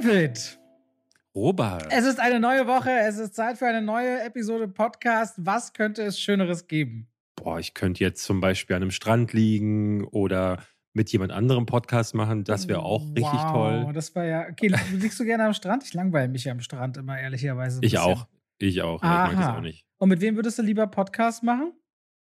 [0.00, 0.58] David!
[1.34, 1.86] Robert.
[1.90, 5.34] Es ist eine neue Woche, es ist Zeit für eine neue Episode Podcast.
[5.36, 7.08] Was könnte es Schöneres geben?
[7.36, 10.62] Boah, ich könnte jetzt zum Beispiel an einem Strand liegen oder
[10.94, 12.44] mit jemand anderem Podcast machen.
[12.44, 13.92] Das wäre auch wow, richtig toll.
[13.92, 14.46] Das war ja.
[14.50, 15.84] Okay, liegst du gerne am Strand?
[15.84, 17.80] Ich langweile mich ja am Strand immer, ehrlicherweise.
[17.82, 18.26] Ich auch.
[18.56, 19.02] Ich auch.
[19.02, 19.84] Ja, ich mag das auch nicht.
[19.98, 21.74] Und mit wem würdest du lieber Podcast machen?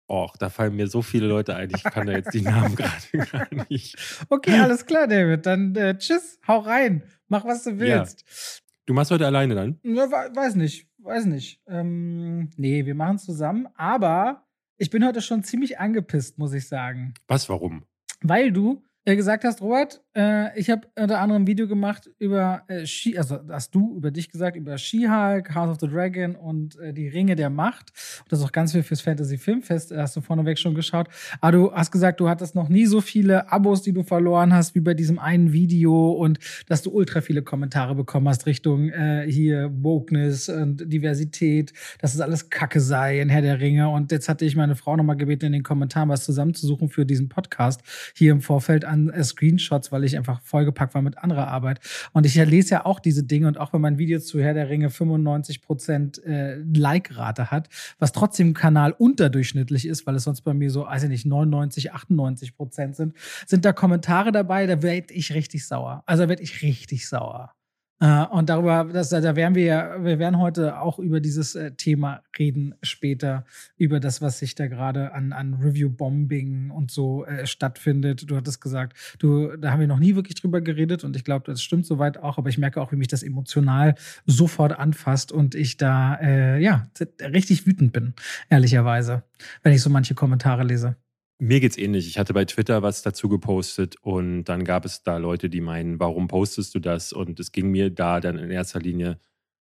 [0.08, 3.28] Och, da fallen mir so viele Leute ein, ich kann da jetzt die Namen gerade
[3.32, 3.96] gar nicht.
[4.30, 5.46] Okay, alles klar, David.
[5.46, 8.24] Dann äh, tschüss, hau rein, mach was du willst.
[8.28, 8.64] Ja.
[8.86, 9.80] Du machst heute alleine dann?
[9.84, 11.62] Ja, weiß nicht, weiß nicht.
[11.68, 14.46] Ähm, nee, wir machen zusammen, aber
[14.78, 17.14] ich bin heute schon ziemlich angepisst, muss ich sagen.
[17.28, 17.86] Was, warum?
[18.22, 22.64] Weil du äh, gesagt hast, Robert, äh, ich habe unter anderem ein Video gemacht über
[22.68, 26.80] äh, Ski, also hast du über dich gesagt, über She-Hulk, House of the Dragon und
[26.80, 27.92] äh, die Ringe der Macht.
[28.20, 31.08] Und das ist auch ganz viel fürs Fantasy Filmfest, äh, hast du vorneweg schon geschaut.
[31.42, 34.76] Aber du hast gesagt, du hattest noch nie so viele Abos, die du verloren hast,
[34.76, 39.26] wie bei diesem einen Video und dass du ultra viele Kommentare bekommen hast Richtung äh,
[39.28, 43.90] hier Wokeness und Diversität, dass es alles Kacke sei in Herr der Ringe.
[43.90, 47.30] Und jetzt hatte ich meine Frau nochmal gebeten, in den Kommentaren was zusammenzusuchen für diesen
[47.30, 47.82] Podcast
[48.16, 51.80] hier im Vorfeld an äh, Screenshots, weil ich einfach vollgepackt war mit anderer Arbeit.
[52.12, 54.70] Und ich lese ja auch diese Dinge und auch wenn mein Video zu Herr der
[54.70, 60.54] Ringe 95 Prozent äh, Like-Rate hat, was trotzdem Kanal unterdurchschnittlich ist, weil es sonst bei
[60.54, 63.14] mir so, weiß ich nicht, 99, 98 Prozent sind,
[63.46, 66.04] sind da Kommentare dabei, da werde ich richtig sauer.
[66.06, 67.54] Also werde ich richtig sauer.
[68.00, 71.72] Äh, und darüber, das, da werden wir ja, wir werden heute auch über dieses äh,
[71.72, 73.46] Thema reden später,
[73.78, 78.30] über das, was sich da gerade an, an Review-Bombing und so äh, stattfindet.
[78.30, 81.46] Du hattest gesagt, du, da haben wir noch nie wirklich drüber geredet und ich glaube,
[81.46, 85.56] das stimmt soweit auch, aber ich merke auch, wie mich das emotional sofort anfasst und
[85.56, 86.88] ich da, äh, ja,
[87.22, 88.14] richtig wütend bin,
[88.50, 89.24] ehrlicherweise,
[89.62, 90.98] wenn ich so manche Kommentare lese.
[91.40, 92.08] Mir geht's ähnlich.
[92.08, 96.00] Ich hatte bei Twitter was dazu gepostet und dann gab es da Leute, die meinen,
[96.00, 97.12] warum postest du das?
[97.12, 99.20] Und es ging mir da dann in erster Linie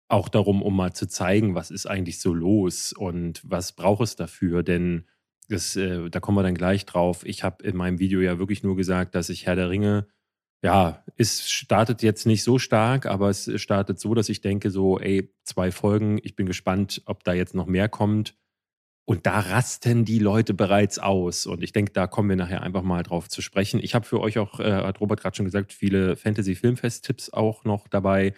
[0.10, 4.16] auch darum, um mal zu zeigen, was ist eigentlich so los und was braucht es
[4.16, 4.64] dafür?
[4.64, 5.06] Denn
[5.50, 7.26] das, äh, da kommen wir dann gleich drauf.
[7.26, 10.08] Ich habe in meinem Video ja wirklich nur gesagt, dass ich Herr der Ringe,
[10.64, 15.00] ja, es startet jetzt nicht so stark, aber es startet so, dass ich denke, so,
[15.00, 18.36] ey, zwei Folgen, ich bin gespannt, ob da jetzt noch mehr kommt.
[19.10, 21.46] Und da rasten die Leute bereits aus.
[21.46, 23.80] Und ich denke, da kommen wir nachher einfach mal drauf zu sprechen.
[23.82, 27.88] Ich habe für euch auch, äh, hat Robert gerade schon gesagt, viele Fantasy-Filmfest-Tipps auch noch
[27.88, 28.34] dabei.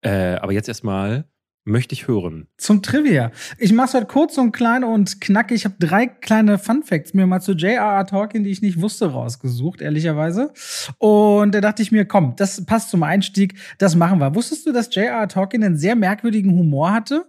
[0.00, 1.28] Äh, aber jetzt erstmal
[1.64, 2.48] möchte ich hören.
[2.56, 3.30] Zum Trivia.
[3.58, 5.56] Ich mache es halt kurz und klein und knackig.
[5.56, 8.06] Ich habe drei kleine Fun Facts mir mal zu J.R.R.
[8.06, 10.54] Tolkien, die ich nicht wusste, rausgesucht, ehrlicherweise.
[10.96, 14.34] Und da dachte ich mir, komm, das passt zum Einstieg, das machen wir.
[14.34, 15.28] Wusstest du, dass J.R.R.
[15.28, 17.26] Tolkien einen sehr merkwürdigen Humor hatte?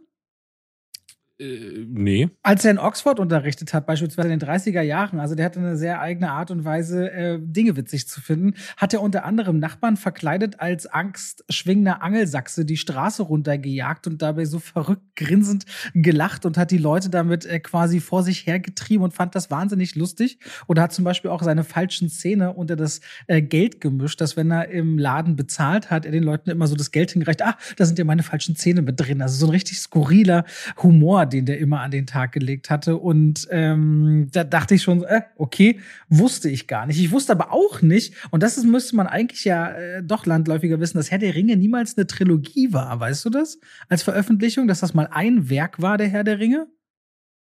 [1.41, 2.29] Äh, nee.
[2.43, 5.75] Als er in Oxford unterrichtet hat, beispielsweise in den 30er Jahren, also der hatte eine
[5.75, 9.97] sehr eigene Art und Weise, äh, Dinge witzig zu finden, hat er unter anderem Nachbarn
[9.97, 15.65] verkleidet als angstschwingender Angelsachse die Straße runtergejagt und dabei so verrückt grinsend
[15.95, 19.95] gelacht und hat die Leute damit äh, quasi vor sich hergetrieben und fand das wahnsinnig
[19.95, 20.39] lustig.
[20.67, 24.51] Oder hat zum Beispiel auch seine falschen Szene unter das äh, Geld gemischt, dass wenn
[24.51, 27.85] er im Laden bezahlt hat, er den Leuten immer so das Geld hingereicht, ah, da
[27.85, 29.21] sind ja meine falschen Zähne mit drin.
[29.21, 30.45] Also so ein richtig skurriler
[30.83, 32.97] Humor, den der immer an den Tag gelegt hatte.
[32.97, 36.99] Und ähm, da dachte ich schon, äh, okay, wusste ich gar nicht.
[36.99, 40.79] Ich wusste aber auch nicht, und das ist, müsste man eigentlich ja äh, doch landläufiger
[40.79, 42.99] wissen, dass Herr der Ringe niemals eine Trilogie war.
[42.99, 43.59] Weißt du das?
[43.89, 46.67] Als Veröffentlichung, dass das mal ein Werk war, der Herr der Ringe?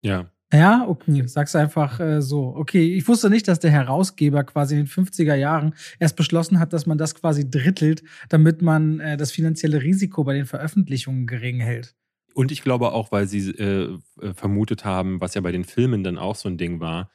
[0.02, 0.32] Ja.
[0.54, 2.56] Ja, okay, sag's einfach äh, so.
[2.56, 6.72] Okay, ich wusste nicht, dass der Herausgeber quasi in den 50er Jahren erst beschlossen hat,
[6.72, 11.60] dass man das quasi drittelt, damit man äh, das finanzielle Risiko bei den Veröffentlichungen gering
[11.60, 11.96] hält.
[12.38, 16.04] Und ich glaube auch, weil sie äh, äh, vermutet haben, was ja bei den Filmen
[16.04, 17.10] dann auch so ein Ding war,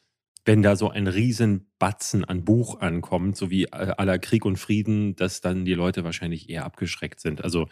[0.44, 5.14] wenn da so ein Riesenbatzen an Buch ankommt, so wie äh, aller Krieg und Frieden,
[5.14, 7.44] dass dann die Leute wahrscheinlich eher abgeschreckt sind.
[7.44, 7.68] Also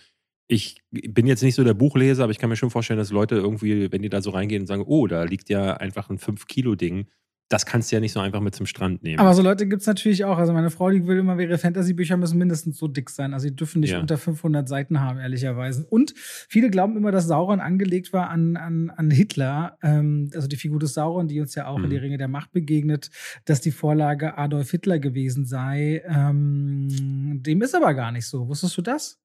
[0.46, 3.34] ich bin jetzt nicht so der Buchleser, aber ich kann mir schon vorstellen, dass Leute
[3.34, 7.08] irgendwie, wenn die da so reingehen und sagen, oh, da liegt ja einfach ein 5-Kilo-Ding,
[7.50, 9.18] das kannst du ja nicht so einfach mit zum Strand nehmen.
[9.18, 10.38] Aber so Leute gibt es natürlich auch.
[10.38, 13.34] Also meine Frau, die will immer, ihre Fantasy-Bücher müssen mindestens so dick sein.
[13.34, 14.00] Also sie dürfen nicht ja.
[14.00, 15.84] unter 500 Seiten haben, ehrlicherweise.
[15.84, 19.76] Und viele glauben immer, dass Sauron angelegt war an, an, an Hitler.
[19.82, 21.84] Ähm, also die Figur des Sauron, die uns ja auch mhm.
[21.84, 23.10] in die Ringe der Macht begegnet,
[23.46, 26.04] dass die Vorlage Adolf Hitler gewesen sei.
[26.06, 28.46] Ähm, dem ist aber gar nicht so.
[28.46, 29.18] Wusstest du das?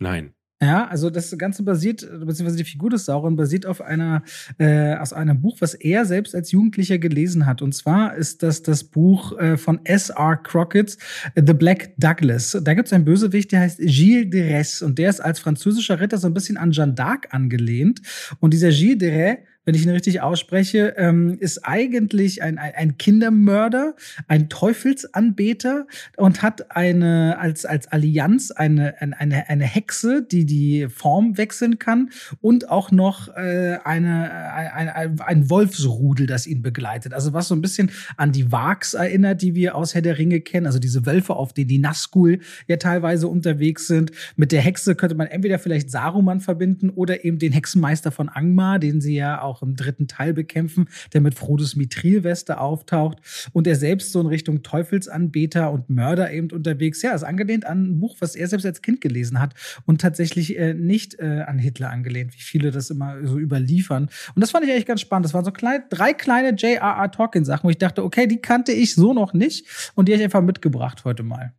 [0.00, 0.34] Nein.
[0.60, 4.24] Ja, also das Ganze basiert, beziehungsweise die Figur des Sauron basiert auf einer,
[4.58, 7.62] äh, aus einem Buch, was er selbst als Jugendlicher gelesen hat.
[7.62, 10.36] Und zwar ist das das Buch äh, von S.R.
[10.36, 10.98] Crockett,
[11.36, 12.58] The Black Douglas.
[12.60, 16.00] Da gibt es einen Bösewicht, der heißt Gilles de Res und der ist als französischer
[16.00, 18.02] Ritter so ein bisschen an Jeanne d'Arc angelehnt.
[18.40, 19.38] Und dieser Gilles de Res
[19.68, 25.86] wenn ich ihn richtig ausspreche, ähm, ist eigentlich ein, ein, ein Kindermörder, ein Teufelsanbeter
[26.16, 32.08] und hat eine als, als Allianz eine, eine, eine Hexe, die die Form wechseln kann
[32.40, 37.12] und auch noch äh, eine, ein, ein, ein Wolfsrudel, das ihn begleitet.
[37.12, 40.40] Also was so ein bisschen an die Wags erinnert, die wir aus Herr der Ringe
[40.40, 44.12] kennen, also diese Wölfe, auf denen die Nazgul ja teilweise unterwegs sind.
[44.34, 48.78] Mit der Hexe könnte man entweder vielleicht Saruman verbinden oder eben den Hexenmeister von Angmar,
[48.78, 53.18] den sie ja auch im dritten Teil bekämpfen, der mit Frodos Mithrilweste auftaucht
[53.52, 57.02] und er selbst so in Richtung Teufelsanbeter und Mörder eben unterwegs.
[57.02, 59.54] Ja, ist angelehnt an ein Buch, was er selbst als Kind gelesen hat
[59.86, 64.08] und tatsächlich äh, nicht äh, an Hitler angelehnt, wie viele das immer so überliefern.
[64.34, 65.26] Und das fand ich eigentlich ganz spannend.
[65.26, 67.10] Das waren so klein, drei kleine J.R.R.
[67.10, 70.24] Tolkien-Sachen, wo ich dachte, okay, die kannte ich so noch nicht und die habe ich
[70.24, 71.52] einfach mitgebracht heute mal.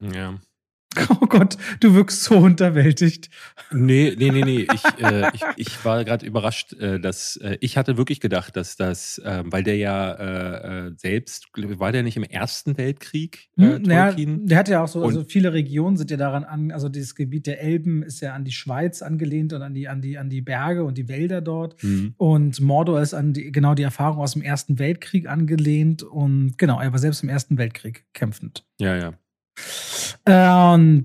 [0.00, 0.40] Ja.
[1.20, 3.30] Oh Gott, du wirkst so unterwältigt.
[3.72, 4.66] Nee, nee, nee, nee.
[4.72, 8.76] Ich, äh, ich, ich war gerade überrascht, äh, dass äh, ich hatte wirklich gedacht, dass
[8.76, 13.50] das, ähm, weil der ja äh, äh, selbst, war der nicht im Ersten Weltkrieg?
[13.56, 16.72] Äh, hm, ja, der hat ja auch so, also viele Regionen sind ja daran an,
[16.72, 20.00] also dieses Gebiet der Elben ist ja an die Schweiz angelehnt und an die, an
[20.00, 21.80] die, an die Berge und die Wälder dort.
[21.82, 22.14] Mhm.
[22.16, 26.80] Und Mordor ist an die, genau die Erfahrung aus dem Ersten Weltkrieg angelehnt und genau,
[26.80, 28.64] er war selbst im Ersten Weltkrieg kämpfend.
[28.80, 29.14] Ja, ja.
[30.24, 31.04] Und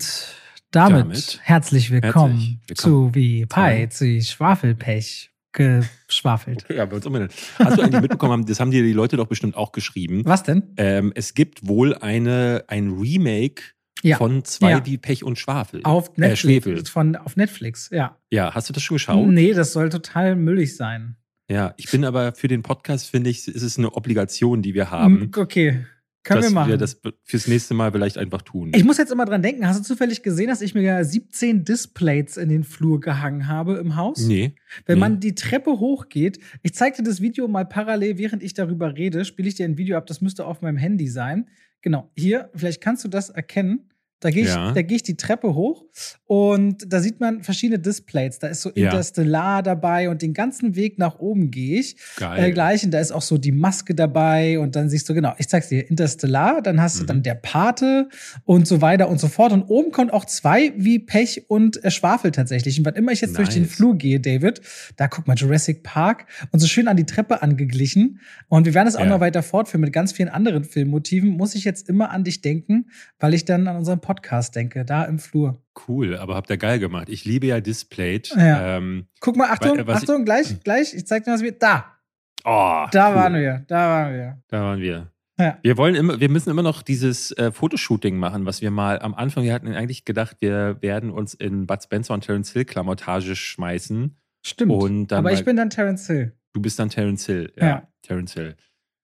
[0.72, 6.66] damit, damit herzlich, willkommen herzlich willkommen zu wie Pai, zu Schwafelpech geschwafelt.
[6.66, 7.34] Okay, aber uns umbenannt.
[7.58, 10.24] Hast du eigentlich mitbekommen, das haben dir die Leute doch bestimmt auch geschrieben.
[10.26, 10.64] Was denn?
[10.78, 13.64] Ähm, es gibt wohl eine, ein Remake
[14.04, 14.18] ja.
[14.18, 14.86] von zwei ja.
[14.86, 15.82] wie Pech und Schwafel.
[15.84, 16.68] Auf äh, Netflix.
[16.68, 18.18] Äh, von, auf Netflix, ja.
[18.30, 19.28] Ja, hast du das schon geschaut?
[19.28, 21.16] Nee, das soll total müllig sein.
[21.50, 24.92] Ja, ich bin aber für den Podcast, finde ich, ist es eine Obligation, die wir
[24.92, 25.22] haben.
[25.22, 25.86] Hm, okay.
[26.26, 26.70] Können dass wir machen.
[26.72, 28.72] wir das fürs nächste Mal vielleicht einfach tun.
[28.74, 31.64] Ich muss jetzt immer dran denken, hast du zufällig gesehen, dass ich mir ja 17
[31.64, 34.26] Displays in den Flur gehangen habe im Haus?
[34.26, 34.56] Nee.
[34.88, 35.00] Wenn nee.
[35.02, 39.24] man die Treppe hochgeht, ich zeig dir das Video mal parallel, während ich darüber rede,
[39.24, 41.48] spiele ich dir ein Video ab, das müsste auf meinem Handy sein.
[41.82, 43.92] Genau, hier, vielleicht kannst du das erkennen.
[44.22, 44.72] Da gehe ich, ja.
[44.72, 45.86] geh ich die Treppe hoch
[46.26, 48.40] und da sieht man verschiedene Displays.
[48.40, 48.86] Da ist so ja.
[48.86, 51.98] Interstellar dabei und den ganzen Weg nach oben gehe ich.
[52.16, 52.46] Geil.
[52.46, 52.84] Äh, gleich.
[52.84, 55.68] Und da ist auch so die Maske dabei und dann siehst du, genau, ich zeig's
[55.68, 57.00] dir, Interstellar, dann hast mhm.
[57.00, 58.10] du dann der Pate
[58.46, 59.52] und so weiter und so fort.
[59.52, 62.80] Und oben kommt auch zwei wie Pech und äh, Schwafel tatsächlich.
[62.80, 63.46] Und wann immer ich jetzt nice.
[63.46, 64.62] durch den Flur gehe, David,
[64.96, 68.22] da guck mal, Jurassic Park und so schön an die Treppe angeglichen.
[68.48, 69.08] Und wir werden es auch ja.
[69.08, 71.30] noch weiter fortführen mit ganz vielen anderen Filmmotiven.
[71.30, 72.88] Muss ich jetzt immer an dich denken,
[73.20, 75.62] weil ich dann an unseren Podcast denke, da im Flur.
[75.88, 77.10] Cool, aber habt ihr geil gemacht.
[77.10, 78.34] Ich liebe ja Displayed.
[78.36, 78.78] Ja.
[78.78, 80.94] Ähm, Guck mal, Achtung, weil, Achtung, ich, gleich, gleich.
[80.94, 81.52] Ich zeig dir, was wir.
[81.52, 81.98] Da.
[82.44, 83.16] Oh, da cool.
[83.16, 84.42] waren wir, da waren wir.
[84.48, 85.12] Da waren wir.
[85.38, 85.58] Ja.
[85.64, 89.14] Wir wollen immer, wir müssen immer noch dieses äh, Fotoshooting machen, was wir mal am
[89.14, 93.36] Anfang, wir hatten eigentlich gedacht, wir werden uns in Bud Spencer und Terence Hill Klamottage
[93.36, 94.16] schmeißen.
[94.46, 95.12] Stimmt.
[95.12, 96.32] Aber ich bin dann Terence Hill.
[96.54, 97.66] Du bist dann Terence Hill, ja.
[97.66, 97.88] ja.
[98.02, 98.56] Terence Hill.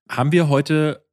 [0.09, 1.05] Haben wir heute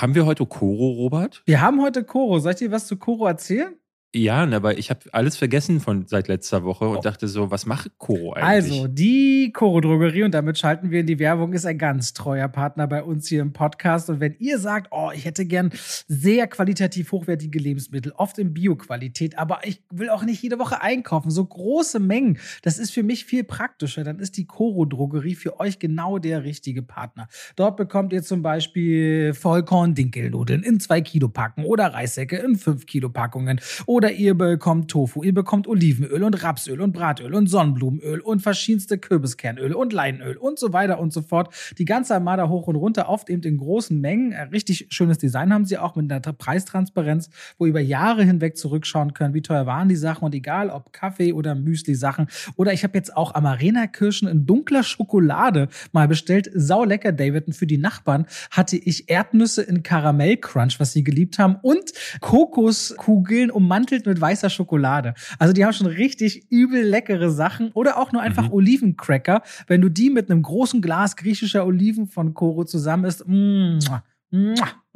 [0.00, 1.42] haben wir heute Koro, Robert?
[1.46, 2.38] Wir haben heute Koro.
[2.38, 3.74] Soll ich dir was zu Koro erzählen?
[4.16, 7.00] Ja, aber ich habe alles vergessen von seit letzter Woche und oh.
[7.02, 8.72] dachte so, was macht Koro eigentlich?
[8.72, 12.48] Also, die Koro Drogerie, und damit schalten wir in die Werbung, ist ein ganz treuer
[12.48, 14.08] Partner bei uns hier im Podcast.
[14.08, 15.70] Und wenn ihr sagt, oh, ich hätte gern
[16.08, 21.30] sehr qualitativ hochwertige Lebensmittel, oft in Bio-Qualität, aber ich will auch nicht jede Woche einkaufen,
[21.30, 25.60] so große Mengen, das ist für mich viel praktischer, dann ist die Koro Drogerie für
[25.60, 27.28] euch genau der richtige Partner.
[27.54, 33.10] Dort bekommt ihr zum Beispiel Vollkorn-Dinkelnudeln in zwei Kilo Packen oder Reissäcke in fünf Kilo
[33.10, 38.20] Packungen oder oder ihr bekommt Tofu, ihr bekommt Olivenöl und Rapsöl und Bratöl und Sonnenblumenöl
[38.20, 41.52] und verschiedenste Kürbiskernöle und Leinöl und so weiter und so fort.
[41.76, 44.30] Die ganze Armada hoch und runter, oft eben in großen Mengen.
[44.30, 48.56] Äh, richtig schönes Design haben sie auch mit einer Preistransparenz, wo ihr über Jahre hinweg
[48.56, 52.28] zurückschauen könnt, wie teuer waren die Sachen und egal ob Kaffee oder Müsli-Sachen.
[52.54, 56.48] Oder ich habe jetzt auch Amarena-Kirschen in dunkler Schokolade mal bestellt.
[56.54, 57.48] Sau lecker, David.
[57.48, 63.50] Und für die Nachbarn hatte ich Erdnüsse in Karamell-Crunch, was sie geliebt haben, und Kokoskugeln
[63.50, 65.14] ummantelt gefüllt mit weißer Schokolade.
[65.38, 68.52] Also die haben schon richtig übel leckere Sachen oder auch nur einfach mhm.
[68.52, 69.42] Olivencracker.
[69.66, 73.78] Wenn du die mit einem großen Glas griechischer Oliven von Koro zusammen isst, mmh,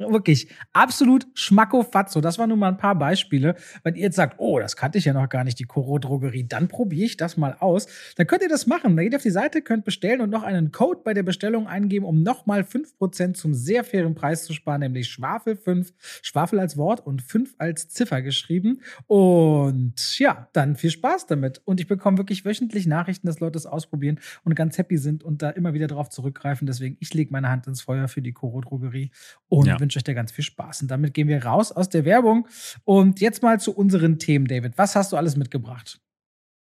[0.09, 2.21] Wirklich absolut schmackofatzo.
[2.21, 3.55] Das waren nur mal ein paar Beispiele.
[3.83, 6.45] Wenn ihr jetzt sagt, oh, das kannte ich ja noch gar nicht, die Koro Drogerie,
[6.47, 7.87] dann probiere ich das mal aus.
[8.15, 8.95] Dann könnt ihr das machen.
[8.95, 12.05] Da geht auf die Seite, könnt bestellen und noch einen Code bei der Bestellung eingeben,
[12.05, 17.05] um nochmal 5% zum sehr fairen Preis zu sparen, nämlich Schwafel 5, Schwafel als Wort
[17.05, 18.81] und 5 als Ziffer geschrieben.
[19.07, 21.61] Und ja, dann viel Spaß damit.
[21.65, 25.41] Und ich bekomme wirklich wöchentlich Nachrichten, dass Leute es ausprobieren und ganz happy sind und
[25.41, 26.67] da immer wieder drauf zurückgreifen.
[26.67, 29.11] Deswegen, ich lege meine Hand ins Feuer für die Koro Drogerie
[29.47, 29.79] und ja.
[29.79, 30.83] wünsche euch da ganz viel Spaß.
[30.83, 32.47] Und damit gehen wir raus aus der Werbung.
[32.83, 34.77] Und jetzt mal zu unseren Themen, David.
[34.77, 35.99] Was hast du alles mitgebracht?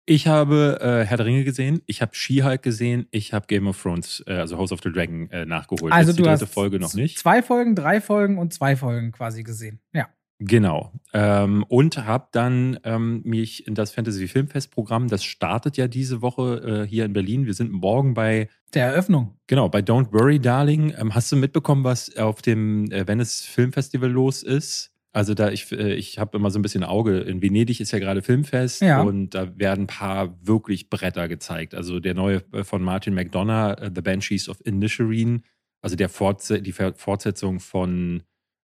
[0.07, 3.81] Ich habe äh, Herr der Ringe gesehen, ich habe She-Hulk gesehen, ich habe Game of
[3.81, 5.95] Thrones, äh, also House of the Dragon, äh, nachgeholt.
[5.95, 7.19] Also Jetzt du die dritte hast Folge noch nicht.
[7.19, 9.81] Zwei Folgen, drei Folgen und zwei Folgen quasi gesehen.
[9.95, 10.09] Ja.
[10.41, 10.93] Genau.
[11.13, 16.23] Ähm, und habe dann ähm, mich in das Fantasy Filmfest Programm, das startet ja diese
[16.23, 17.47] Woche äh, hier in Berlin.
[17.47, 19.37] Wir sind morgen bei Der Eröffnung.
[19.47, 20.93] Genau, bei Don't Worry Darling.
[20.99, 24.91] Ähm, hast du mitbekommen, was auf dem äh, Venice Filmfestival los ist?
[25.13, 27.21] Also da ich, äh, ich habe immer so ein bisschen Auge.
[27.21, 29.03] In Venedig ist ja gerade Filmfest Ja.
[29.03, 31.73] und da werden ein paar wirklich Bretter gezeigt.
[31.77, 35.45] Also der neue äh, von Martin McDonough, äh, The Banshees of Inisherin,
[35.81, 38.25] also der Fortse die Fortsetzung von,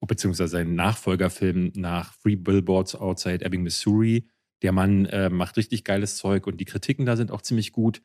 [0.07, 4.29] beziehungsweise sein Nachfolgerfilm nach Three Billboards Outside Ebbing, Missouri.
[4.63, 8.03] Der Mann äh, macht richtig geiles Zeug und die Kritiken da sind auch ziemlich gut.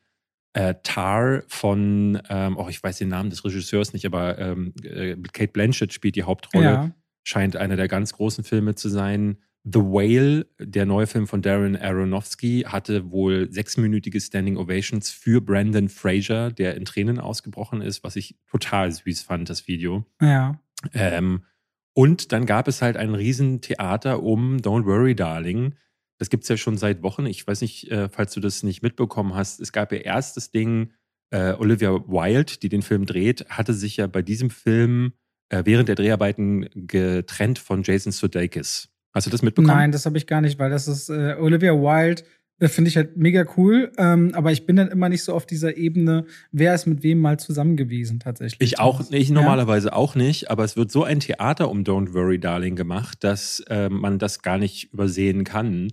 [0.52, 5.16] Äh, Tar von, ähm, oh, ich weiß den Namen des Regisseurs nicht, aber ähm, äh,
[5.32, 6.90] Kate Blanchett spielt die Hauptrolle Ja.
[7.22, 9.38] scheint einer der ganz großen Filme zu sein.
[9.62, 15.88] The Whale, der neue Film von Darren Aronofsky, hatte wohl sechsminütige Standing Ovations für Brandon
[15.90, 20.06] Fraser, der in Tränen ausgebrochen ist, was ich total süß fand, das Video.
[20.20, 20.58] Ja.
[20.94, 21.44] Ähm,
[21.94, 25.74] und dann gab es halt ein Riesentheater um Don't Worry, Darling.
[26.18, 27.26] Das gibt es ja schon seit Wochen.
[27.26, 29.60] Ich weiß nicht, äh, falls du das nicht mitbekommen hast.
[29.60, 30.92] Es gab ja erst das Ding,
[31.30, 35.12] äh, Olivia Wilde, die den Film dreht, hatte sich ja bei diesem Film
[35.48, 38.88] äh, während der Dreharbeiten getrennt von Jason Sudeikis.
[39.12, 39.76] Hast du das mitbekommen?
[39.76, 42.22] Nein, das habe ich gar nicht, weil das ist äh, Olivia Wilde.
[42.62, 45.78] Finde ich halt mega cool, ähm, aber ich bin dann immer nicht so auf dieser
[45.78, 48.60] Ebene, wer ist mit wem mal zusammen gewesen tatsächlich.
[48.60, 49.34] Ich auch, ich Ja.
[49.34, 53.60] normalerweise auch nicht, aber es wird so ein Theater um Don't Worry Darling gemacht, dass
[53.68, 55.90] äh, man das gar nicht übersehen kann,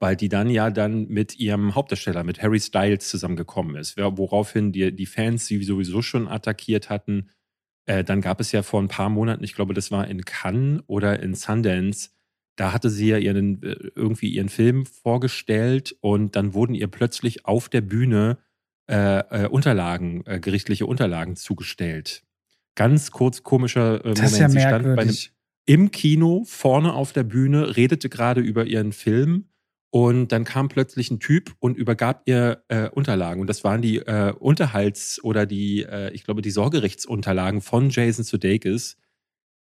[0.00, 4.94] weil die dann ja dann mit ihrem Hauptdarsteller, mit Harry Styles zusammengekommen ist, woraufhin die,
[4.94, 7.30] die Fans sie sowieso schon attackiert hatten.
[7.86, 10.82] Äh, dann gab es ja vor ein paar Monaten, ich glaube, das war in Cannes
[10.88, 12.10] oder in Sundance,
[12.58, 17.46] da hatte sie ja ihren, äh, irgendwie ihren Film vorgestellt und dann wurden ihr plötzlich
[17.46, 18.38] auf der Bühne
[18.90, 22.24] äh, äh, Unterlagen, äh, gerichtliche Unterlagen zugestellt.
[22.74, 24.52] Ganz kurz komischer äh, Das ist ja Moment.
[24.52, 25.32] Sie stand bei einem, merkwürdig.
[25.66, 29.44] im Kino vorne auf der Bühne, redete gerade über ihren Film
[29.90, 33.40] und dann kam plötzlich ein Typ und übergab ihr äh, Unterlagen.
[33.40, 38.24] Und das waren die äh, Unterhalts- oder die, äh, ich glaube, die Sorgerechtsunterlagen von Jason
[38.24, 38.96] Sudeikis,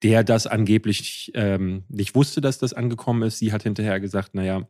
[0.05, 3.39] der das angeblich ähm, nicht wusste, dass das angekommen ist.
[3.39, 4.69] Sie hat hinterher gesagt, naja,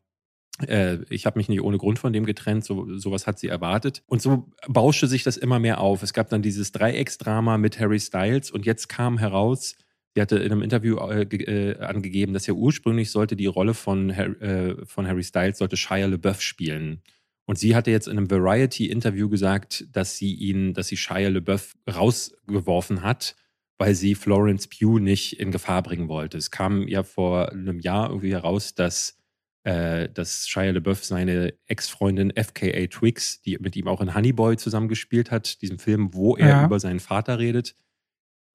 [0.65, 4.05] äh, ich habe mich nicht ohne Grund von dem getrennt, so, sowas hat sie erwartet.
[4.07, 6.05] Und so bauschte sich das immer mehr auf.
[6.05, 9.75] Es gab dann dieses Dreiecksdrama mit Harry Styles und jetzt kam heraus,
[10.15, 14.17] sie hatte in einem Interview äh, äh, angegeben, dass ja ursprünglich sollte die Rolle von,
[14.17, 17.03] Har äh, von Harry Styles sollte Shia LaBeouf spielen.
[17.45, 21.75] Und sie hatte jetzt in einem Variety-Interview gesagt, dass sie ihn, dass sie Shia LaBeouf
[21.93, 23.35] rausgeworfen hat,
[23.79, 26.39] weil sie Florence Pugh nicht in Gefahr bringen wollte.
[26.39, 29.19] Es kam ja vor einem Jahr irgendwie heraus, dass,
[29.65, 34.57] äh, dass Shia LaBeouf seine Ex-Freundin FKA Twix, die mit ihm auch in Honey Boy
[34.57, 36.65] zusammengespielt hat, diesem Film, wo er Ja.
[36.67, 37.75] über seinen Vater redet.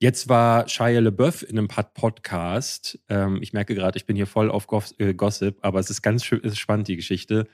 [0.02, 3.00] Jetzt war Shia LaBeouf in einem Pod- Podcast.
[3.10, 4.66] Ähm, ich merke gerade, ich bin hier voll auf
[4.98, 7.48] äh, Gossip, aber es ist ganz schön, es ist spannend, die Geschichte.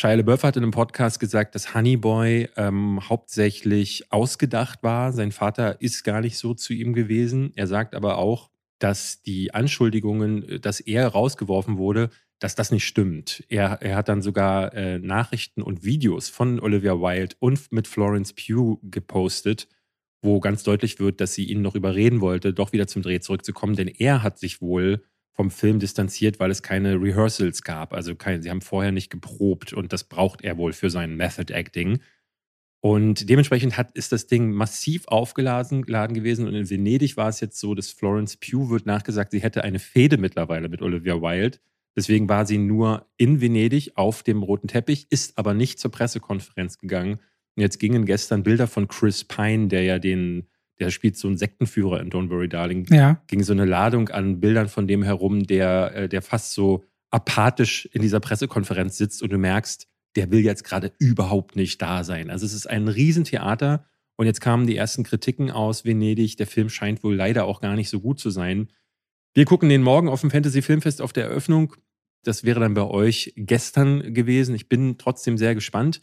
[0.00, 5.12] Shia LaBeouf hat in einem Podcast gesagt, dass Honey Boy ähm, hauptsächlich ausgedacht war.
[5.12, 7.50] Sein Vater ist gar nicht so zu ihm gewesen.
[7.56, 12.86] Er sagt aber auch, dass die Anschuldigungen, äh, dass er rausgeworfen wurde, dass das nicht
[12.86, 13.42] stimmt.
[13.48, 18.34] Er, er hat dann sogar äh, Nachrichten und Videos von Olivia Wilde und mit Florence
[18.34, 19.66] Pugh gepostet,
[20.22, 23.74] wo ganz deutlich wird, dass sie ihn noch überreden wollte, doch wieder zum Dreh zurückzukommen,
[23.74, 25.02] denn er hat sich wohl
[25.38, 27.92] vom Film distanziert, weil es keine Rehearsals gab.
[27.92, 31.54] Also kein, sie haben vorher nicht geprobt und das braucht er wohl für sein Method
[31.54, 32.00] Acting.
[32.80, 36.48] Und dementsprechend hat, ist das Ding massiv aufgeladen geladen gewesen.
[36.48, 39.78] Und in Venedig war es jetzt so, dass Florence Pugh wird nachgesagt, sie hätte eine
[39.78, 41.58] Fehde mittlerweile mit Olivia Wilde.
[41.94, 46.78] Deswegen war sie nur in Venedig auf dem roten Teppich, ist aber nicht zur Pressekonferenz
[46.78, 47.20] gegangen.
[47.54, 50.48] Und jetzt gingen gestern Bilder von Chris Pine, der ja den,
[50.80, 53.20] der spielt so einen Sektenführer in Don't Worry Darling, Ja.
[53.26, 57.86] ging so eine Ladung an Bildern von dem herum, der, äh, der fast so apathisch
[57.92, 62.30] in dieser Pressekonferenz sitzt und du merkst, der will jetzt gerade überhaupt nicht da sein.
[62.30, 63.84] Also es ist ein Riesentheater
[64.16, 66.36] und jetzt kamen die ersten Kritiken aus Venedig.
[66.36, 68.68] Der Film scheint wohl leider auch gar nicht so gut zu sein.
[69.34, 71.76] Wir gucken den morgen auf dem Fantasy Filmfest auf der Eröffnung.
[72.24, 74.54] Das wäre dann bei euch gestern gewesen.
[74.54, 76.02] Ich bin trotzdem sehr gespannt.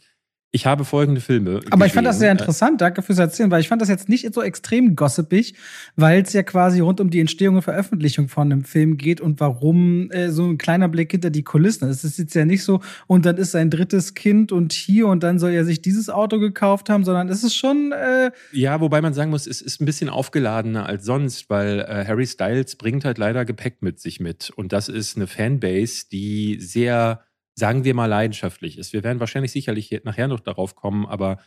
[0.56, 1.60] Ich habe folgende Filme.
[1.68, 2.40] Aber ich fand das sehr gesehen.
[2.40, 5.54] interessant, danke fürs Erzählen, weil ich fand das jetzt nicht so extrem gossipig,
[5.96, 9.38] weil es ja quasi rund um die Entstehung und Veröffentlichung von einem Film geht und
[9.38, 11.90] warum äh, so ein kleiner Blick hinter die Kulissen.
[11.90, 15.22] Es ist jetzt ja nicht so, und dann ist sein drittes Kind und hier und
[15.22, 19.02] dann soll er sich dieses Auto gekauft haben, sondern es ist schon, äh, Ja, wobei
[19.02, 23.04] man sagen muss, es ist ein bisschen aufgeladener als sonst, weil äh, Harry Styles bringt
[23.04, 24.48] halt leider Gepäck mit sich mit.
[24.56, 27.25] Und das ist eine Fanbase, die sehr
[27.58, 28.92] sagen wir mal, leidenschaftlich ist.
[28.92, 31.38] Wir werden wahrscheinlich sicherlich nachher noch darauf kommen, aber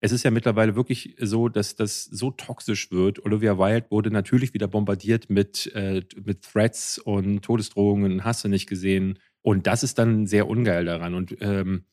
[0.00, 3.24] es ist ja mittlerweile wirklich so, dass das so toxisch wird.
[3.24, 8.68] Olivia Wilde wurde natürlich wieder bombardiert mit, äh, mit Threats und Todesdrohungen, hast du nicht
[8.68, 9.18] gesehen.
[9.42, 11.14] Und das ist dann sehr ungeil daran.
[11.14, 11.84] Und ähm,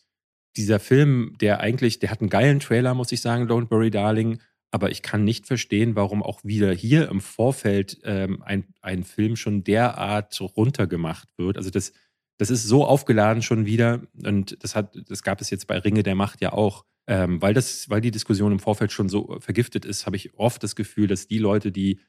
[0.55, 4.39] dieser Film, der eigentlich, der hat einen geilen Trailer, muss ich sagen, Don't Worry Darling.
[4.71, 9.35] Aber ich kann nicht verstehen, warum auch wieder hier im Vorfeld ähm, ein, ein Film
[9.35, 11.57] schon derart runtergemacht wird.
[11.57, 11.93] Also das,
[12.37, 14.01] das ist so aufgeladen schon wieder.
[14.23, 17.53] Und das hat, das gab es jetzt bei Ringe der Macht ja auch ähm, weil,
[17.53, 21.07] das, weil die Diskussion im Vorfeld schon so vergiftet ist, habe ich oft das Gefühl,
[21.07, 21.99] dass die Leute, die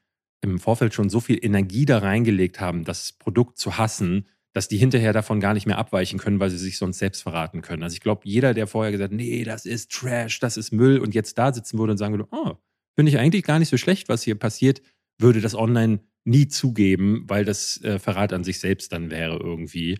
[0.40, 4.78] im Vorfeld schon so viel Energie da reingelegt haben, das Produkt zu hassen, dass die
[4.78, 7.82] hinterher davon gar nicht mehr abweichen können, weil sie sich sonst selbst verraten können.
[7.82, 10.98] Also ich glaube, jeder, der vorher gesagt hat, nee, das ist Trash, das ist Müll
[10.98, 12.54] und jetzt da sitzen würde und sagen würde, oh,
[12.94, 14.80] finde ich eigentlich gar nicht so schlecht, was hier passiert,
[15.18, 19.98] würde das online nie zugeben, weil das äh, Verrat an sich selbst dann wäre irgendwie.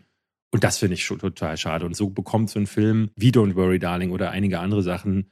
[0.53, 1.87] Und das finde ich schon total schade.
[1.87, 5.31] Und so bekommt so ein Film wie Don't Worry Darling oder einige andere Sachen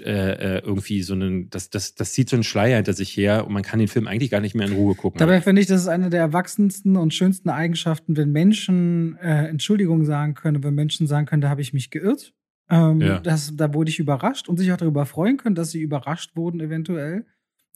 [0.00, 3.46] äh, äh, irgendwie so einen, das, das, das zieht so einen Schleier hinter sich her
[3.46, 5.18] und man kann den Film eigentlich gar nicht mehr in Ruhe gucken.
[5.18, 10.04] Dabei finde ich, das ist eine der erwachsensten und schönsten Eigenschaften, wenn Menschen äh, Entschuldigung
[10.04, 12.34] sagen können, wenn Menschen sagen können, da habe ich mich geirrt.
[12.68, 13.20] Ähm, ja.
[13.20, 16.60] das, da wurde ich überrascht und sich auch darüber freuen können, dass sie überrascht wurden,
[16.60, 17.24] eventuell.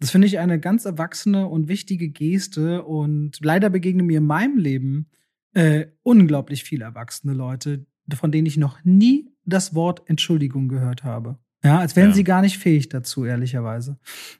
[0.00, 4.58] Das finde ich eine ganz erwachsene und wichtige Geste und leider begegnen mir in meinem
[4.58, 5.06] Leben
[5.54, 11.38] äh, unglaublich viele erwachsene Leute, von denen ich noch nie das Wort Entschuldigung gehört habe.
[11.62, 12.14] Ja, als wären ja.
[12.14, 13.98] sie gar nicht fähig dazu, ehrlicherweise.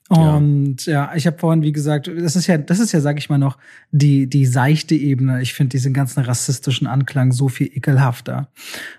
[0.09, 3.19] Und ja, ja ich habe vorhin, wie gesagt, das ist ja, das ist ja, sag
[3.19, 3.59] ich mal noch,
[3.91, 5.43] die, die seichte Ebene.
[5.43, 8.49] Ich finde diesen ganzen rassistischen Anklang so viel ekelhafter.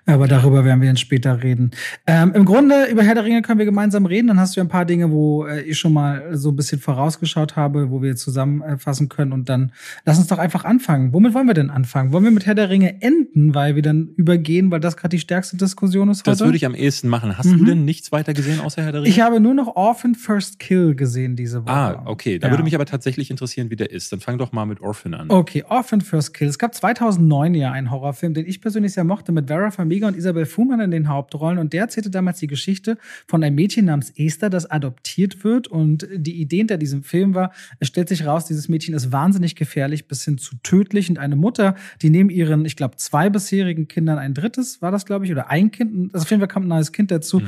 [0.06, 1.72] Aber darüber werden wir dann später reden.
[2.06, 4.28] Ähm, Im Grunde, über Herr der Ringe können wir gemeinsam reden.
[4.28, 6.80] Dann hast du ja ein paar Dinge, wo äh, ich schon mal so ein bisschen
[6.80, 9.32] vorausgeschaut habe, wo wir zusammenfassen können.
[9.32, 9.72] Und dann
[10.06, 11.12] lass uns doch einfach anfangen.
[11.12, 12.12] Womit wollen wir denn anfangen?
[12.12, 15.20] Wollen wir mit Herr der Ringe enden, weil wir dann übergehen, weil das gerade die
[15.20, 16.30] stärkste Diskussion ist heute?
[16.30, 17.36] Das würde ich am ehesten machen.
[17.36, 17.58] Hast mhm.
[17.58, 19.10] du denn nichts weiter gesehen außer Herr der Ringe?
[19.10, 21.74] Ich habe nur noch Orphan First Kill gesehen diese Woche.
[21.74, 22.40] Ah, okay.
[22.40, 22.54] Da ja.
[22.54, 24.12] würde mich aber tatsächlich interessieren, wie der ist.
[24.12, 25.30] Dann fang doch mal mit Orphan an.
[25.30, 26.48] Okay, Orphan First Kill.
[26.48, 30.18] Es gab 2009 ja einen Horrorfilm, den ich persönlich sehr mochte, mit Vera Farmiga und
[30.18, 31.58] Isabel Fuhrmann in den Hauptrollen.
[31.58, 35.68] Und der erzählte damals die Geschichte von einem Mädchen namens Esther, das adoptiert wird.
[35.68, 39.56] Und die Idee hinter diesem Film war, es stellt sich raus, dieses Mädchen ist wahnsinnig
[39.56, 41.10] gefährlich bis hin zu tödlich.
[41.10, 45.06] Und eine Mutter, die neben ihren, ich glaube, zwei bisherigen Kindern ein drittes, war das,
[45.06, 47.48] glaube ich, oder ein Kind, also auf jeden Fall kam ein neues Kind dazu, mhm.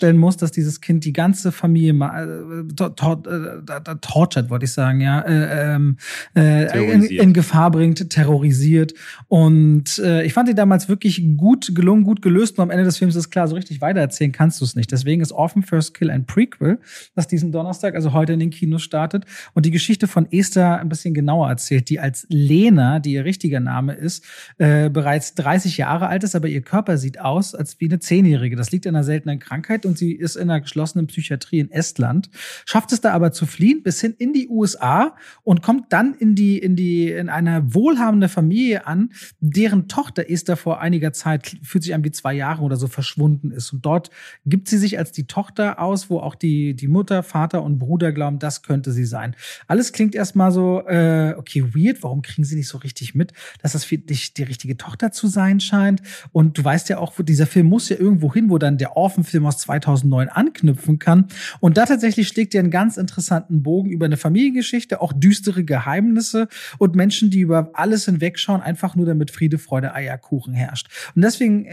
[0.00, 5.20] Feststellen muss, dass dieses Kind die ganze Familie äh, äh, tortured, wollte ich sagen, ja,
[5.20, 5.96] äh, ähm,
[6.34, 8.94] äh, in, in, Gefahr bringt, terrorisiert.
[9.28, 12.58] Und äh, ich fand die damals wirklich gut gelungen, gut gelöst.
[12.58, 14.90] Und am Ende des Films ist klar, so richtig weitererzählen kannst du es nicht.
[14.90, 16.78] Deswegen ist Orphan First Kill ein Prequel,
[17.14, 20.88] das diesen Donnerstag, also heute in den Kinos startet und die Geschichte von Esther ein
[20.88, 24.24] bisschen genauer erzählt, die als Lena, die ihr richtiger Name ist,
[24.58, 28.56] äh, bereits 30 Jahre alt ist, aber ihr Körper sieht aus als wie eine Zehnjährige.
[28.56, 32.30] Das liegt an einer seltenen Krankheit und sie ist in einer geschlossenen Psychiatrie in Estland,
[32.64, 36.34] schafft es da aber zu fliehen bis hin in die USA und kommt dann in
[36.34, 41.82] die, in die, in eine wohlhabende Familie an, deren Tochter Esther vor einiger Zeit, fühlt
[41.82, 43.72] sich an wie zwei Jahre oder so verschwunden ist.
[43.72, 44.10] Und dort
[44.46, 48.12] gibt sie sich als die Tochter aus, wo auch die, die Mutter, Vater und Bruder
[48.12, 49.34] glauben, das könnte sie sein.
[49.66, 53.72] Alles klingt erstmal so, äh, okay, weird, warum kriegen sie nicht so richtig mit, dass
[53.72, 56.02] das für dich die richtige Tochter zu sein scheint?
[56.30, 59.46] Und du weißt ja auch, dieser Film muss ja irgendwo hin, wo dann der Orphan-Film
[59.46, 61.26] aus 2009 anknüpfen kann.
[61.60, 66.48] Und da tatsächlich schlägt er einen ganz interessanten Bogen über eine Familiengeschichte, auch düstere Geheimnisse
[66.78, 70.88] und Menschen, die über alles hinwegschauen, einfach nur damit Friede, Freude, Eierkuchen herrscht.
[71.14, 71.66] Und deswegen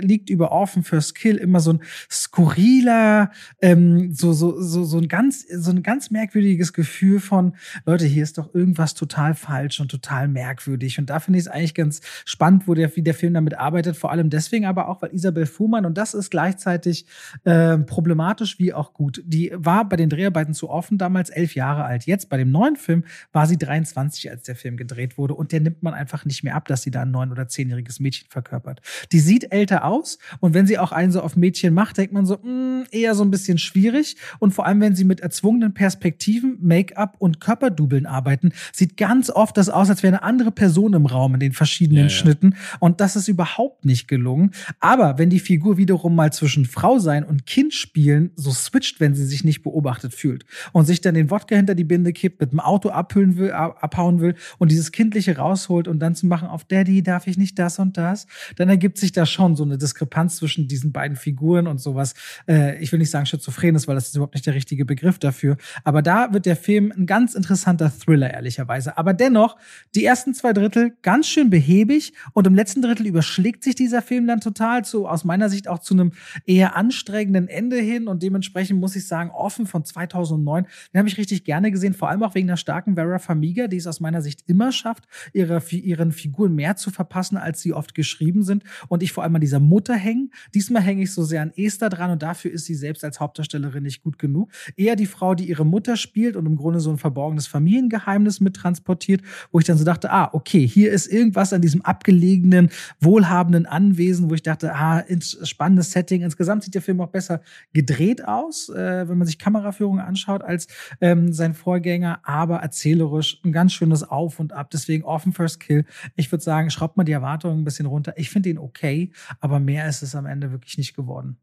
[0.00, 5.08] liegt über Orphan First Kill immer so ein skurriler, ähm, so, so, so, so ein
[5.08, 7.54] ganz, so ein ganz merkwürdiges Gefühl von,
[7.86, 10.98] Leute, hier ist doch irgendwas total falsch und total merkwürdig.
[10.98, 13.96] Und da finde ich es eigentlich ganz spannend, wo der, wie der Film damit arbeitet.
[13.96, 17.06] Vor allem deswegen aber auch, weil Isabel Fuhrmann, und das ist gleichzeitig
[17.44, 19.22] äh, problematisch wie auch gut.
[19.24, 22.06] Die war bei den Dreharbeiten zu offen damals elf Jahre alt.
[22.06, 25.34] Jetzt bei dem neuen Film war sie 23, als der Film gedreht wurde.
[25.34, 28.00] Und der nimmt man einfach nicht mehr ab, dass sie da ein neun- oder zehnjähriges
[28.00, 28.80] Mädchen verkörpert.
[29.12, 30.18] Die sieht älter aus.
[30.40, 33.14] Und wenn sie auch einen so auf Mädchen macht, denkt man so, mh, mm, eher
[33.14, 34.16] so ein bisschen schwierig.
[34.38, 39.56] Und vor allem, wenn sie mit erzwungenen Perspektiven, Make-up und Körperdubeln arbeiten, sieht ganz oft
[39.56, 42.10] das aus, als wäre eine andere Person im Raum in den verschiedenen ja, ja.
[42.10, 42.54] Schnitten.
[42.80, 44.52] Und das ist überhaupt nicht gelungen.
[44.80, 49.00] Aber wenn die Figur wiederum mal zwischen Frau sein und ein Kind spielen so switcht,
[49.00, 52.40] wenn sie sich nicht beobachtet fühlt und sich dann den Wodka hinter die Binde kippt,
[52.40, 56.48] mit dem Auto abhüllen will, abhauen will und dieses Kindliche rausholt und dann zu machen,
[56.48, 58.26] auf Daddy darf ich nicht das und das,
[58.56, 62.14] dann ergibt sich da schon so eine Diskrepanz zwischen diesen beiden Figuren und sowas.
[62.48, 65.56] Äh, ich will nicht sagen Schizophrenes, weil das ist überhaupt nicht der richtige Begriff dafür.
[65.84, 68.96] Aber da wird der Film ein ganz interessanter Thriller, ehrlicherweise.
[68.96, 69.56] Aber dennoch,
[69.94, 74.26] die ersten zwei Drittel ganz schön behäbig und im letzten Drittel überschlägt sich dieser Film
[74.26, 76.12] dann total zu, aus meiner Sicht auch zu einem
[76.46, 81.18] eher anstrengenden Ende hin und dementsprechend muss ich sagen, offen von 2009, den habe ich
[81.18, 84.22] richtig gerne gesehen, vor allem auch wegen der starken Vera Famiga, die es aus meiner
[84.22, 89.02] Sicht immer schafft, ihre, ihren Figuren mehr zu verpassen, als sie oft geschrieben sind und
[89.02, 90.30] ich vor allem an dieser Mutter hängen.
[90.54, 93.82] Diesmal hänge ich so sehr an Esther dran und dafür ist sie selbst als Hauptdarstellerin
[93.82, 94.50] nicht gut genug.
[94.76, 99.22] Eher die Frau, die ihre Mutter spielt und im Grunde so ein verborgenes Familiengeheimnis mittransportiert,
[99.52, 102.70] wo ich dann so dachte, ah, okay, hier ist irgendwas an diesem abgelegenen,
[103.00, 105.04] wohlhabenden Anwesen, wo ich dachte, ah,
[105.42, 106.22] spannendes Setting.
[106.22, 107.40] Insgesamt sieht der Film auch besser
[107.72, 110.66] gedreht aus, äh, wenn man sich Kameraführung anschaut, als
[111.00, 114.70] ähm, sein Vorgänger, aber erzählerisch ein ganz schönes Auf und Ab.
[114.70, 115.86] Deswegen offen First Kill.
[116.16, 118.12] Ich würde sagen, schraubt mal die Erwartungen ein bisschen runter.
[118.16, 121.38] Ich finde ihn okay, aber mehr ist es am Ende wirklich nicht geworden.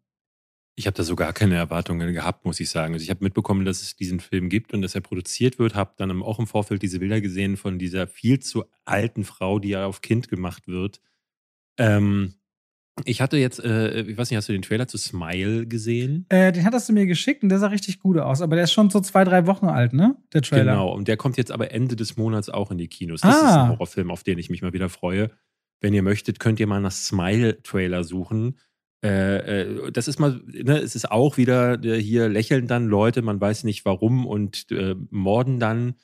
[0.75, 2.93] Ich habe da so gar keine Erwartungen gehabt, muss ich sagen.
[2.93, 5.93] Also ich habe mitbekommen, dass es diesen Film gibt und dass er produziert wird, habe
[5.97, 9.85] dann auch im Vorfeld diese Bilder gesehen von dieser viel zu alten Frau, die ja
[9.85, 11.01] auf Kind gemacht wird.
[11.77, 12.35] Ähm,
[13.05, 16.25] ich hatte jetzt, äh, ich weiß nicht, hast du den Trailer zu Smile gesehen?
[16.29, 18.41] Äh, den hattest du mir geschickt und der sah richtig gut aus.
[18.41, 20.15] Aber der ist schon so zwei, drei Wochen alt, ne?
[20.33, 20.73] Der Trailer.
[20.73, 23.21] Genau, und der kommt jetzt aber Ende des Monats auch in die Kinos.
[23.21, 23.47] Das ah.
[23.47, 25.31] ist ein Horrorfilm, auf den ich mich mal wieder freue.
[25.79, 28.57] Wenn ihr möchtet, könnt ihr mal nach Smile-Trailer suchen.
[29.03, 33.23] Äh, äh, das ist mal, ne, es ist auch wieder äh, hier lächeln dann Leute,
[33.23, 35.95] man weiß nicht warum und äh, morden dann.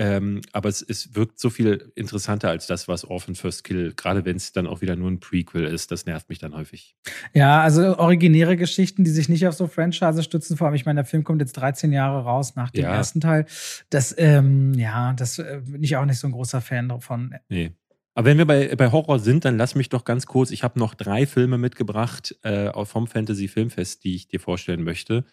[0.00, 4.24] Ähm, aber es, es wirkt so viel interessanter als das, was Orphan First Kill, gerade
[4.24, 5.90] wenn es dann auch wieder nur ein Prequel ist.
[5.90, 6.94] Das nervt mich dann häufig.
[7.34, 10.98] Ja, also originäre Geschichten, die sich nicht auf so Franchise stützen, vor allem, ich meine,
[10.98, 12.94] der Film kommt jetzt 13 Jahre raus nach dem ja.
[12.94, 13.46] ersten Teil.
[13.90, 17.34] Das, ähm, ja, das äh, bin ich auch nicht so ein großer Fan davon.
[17.48, 17.72] Nee.
[18.14, 20.52] Aber wenn wir bei, bei Horror sind, dann lass mich doch ganz kurz.
[20.52, 25.24] Ich habe noch drei Filme mitgebracht äh, vom Fantasy Filmfest, die ich dir vorstellen möchte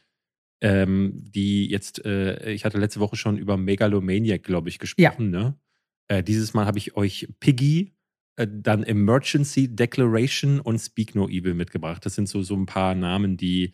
[0.62, 5.34] ähm, die jetzt, äh, ich hatte letzte Woche schon über Megalomaniac, glaube ich, gesprochen.
[5.34, 5.40] Ja.
[5.40, 5.60] Ne?
[6.08, 7.96] Äh, dieses Mal habe ich euch Piggy,
[8.38, 12.06] äh, dann Emergency Declaration und Speak No Evil mitgebracht.
[12.06, 13.74] Das sind so, so ein paar Namen, die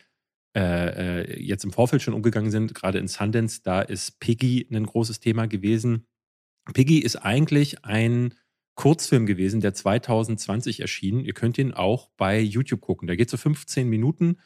[0.55, 2.75] äh, äh, jetzt im Vorfeld schon umgegangen sind.
[2.75, 6.07] Gerade in Sundance, da ist Piggy ein großes Thema gewesen.
[6.73, 8.33] Piggy ist eigentlich ein
[8.75, 11.19] Kurzfilm gewesen, der 2020 erschien.
[11.19, 13.07] Ihr könnt ihn auch bei YouTube gucken.
[13.07, 14.37] Der geht so 15 Minuten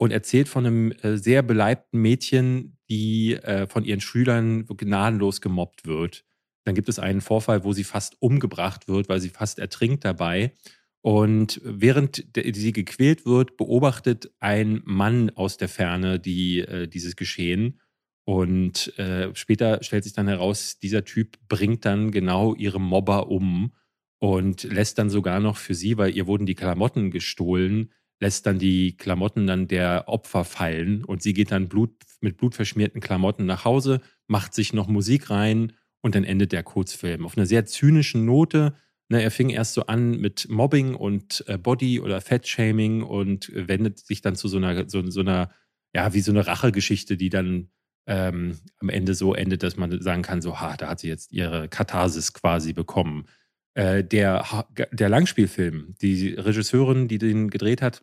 [0.00, 5.84] und erzählt von einem äh, sehr beleibten Mädchen, die äh, von ihren Schülern gnadenlos gemobbt
[5.84, 6.24] wird.
[6.64, 10.54] Dann gibt es einen Vorfall, wo sie fast umgebracht wird, weil sie fast ertrinkt dabei.
[11.02, 17.78] Und während sie gequält wird, beobachtet ein Mann aus der Ferne die, äh, dieses Geschehen.
[18.24, 18.92] Und
[19.32, 23.72] später stellt sich dann heraus, dieser Typ bringt dann genau ihre Mobber um
[24.20, 28.58] und lässt dann sogar noch für sie, weil ihr wurden die Klamotten gestohlen, lässt dann
[28.58, 33.64] die Klamotten dann der Opfer fallen und sie geht dann Blut, mit blutverschmierten Klamotten nach
[33.64, 38.26] Hause, macht sich noch Musik rein und dann endet der Kurzfilm auf einer sehr zynischen
[38.26, 38.74] Note.
[39.08, 43.98] Ne, er fing erst so an mit Mobbing und äh, Body- oder Fettshaming und wendet
[43.98, 45.50] sich dann zu so einer, so, so einer,
[45.94, 47.70] ja, wie so eine Rachegeschichte, die dann
[48.06, 51.32] ähm, am Ende so endet, dass man sagen kann, so, ha, da hat sie jetzt
[51.32, 53.26] ihre Katharsis quasi bekommen.
[53.74, 58.02] Äh, der, der Langspielfilm, die Regisseurin, die den gedreht hat,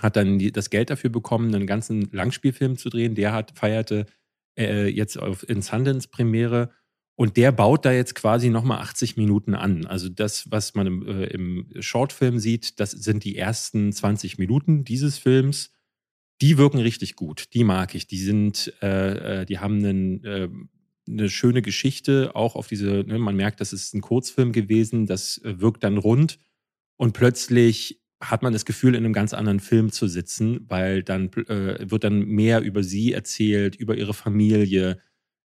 [0.00, 3.14] hat dann die, das Geld dafür bekommen, einen ganzen Langspielfilm zu drehen.
[3.14, 4.06] Der hat, feierte
[4.58, 6.70] äh, jetzt auf, in Sundance Premiere
[7.16, 9.86] und der baut da jetzt quasi nochmal 80 Minuten an.
[9.86, 14.84] Also das, was man im, äh, im Shortfilm sieht, das sind die ersten 20 Minuten
[14.84, 15.72] dieses Films.
[16.40, 17.54] Die wirken richtig gut.
[17.54, 18.06] Die mag ich.
[18.06, 20.48] Die sind, äh, äh die haben einen, äh,
[21.08, 25.38] eine schöne Geschichte, auch auf diese, ne, man merkt, das ist ein Kurzfilm gewesen, das
[25.38, 26.38] äh, wirkt dann rund
[26.96, 31.30] und plötzlich hat man das Gefühl, in einem ganz anderen Film zu sitzen, weil dann
[31.32, 35.00] äh, wird dann mehr über sie erzählt, über ihre Familie.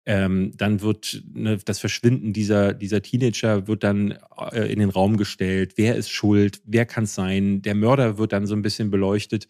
[0.04, 4.18] Ähm, dann wird ne, das Verschwinden dieser, dieser Teenager wird dann
[4.52, 5.74] äh, in den Raum gestellt.
[5.76, 6.62] Wer ist schuld?
[6.64, 7.62] Wer kann es sein?
[7.62, 9.48] Der Mörder wird dann so ein bisschen beleuchtet.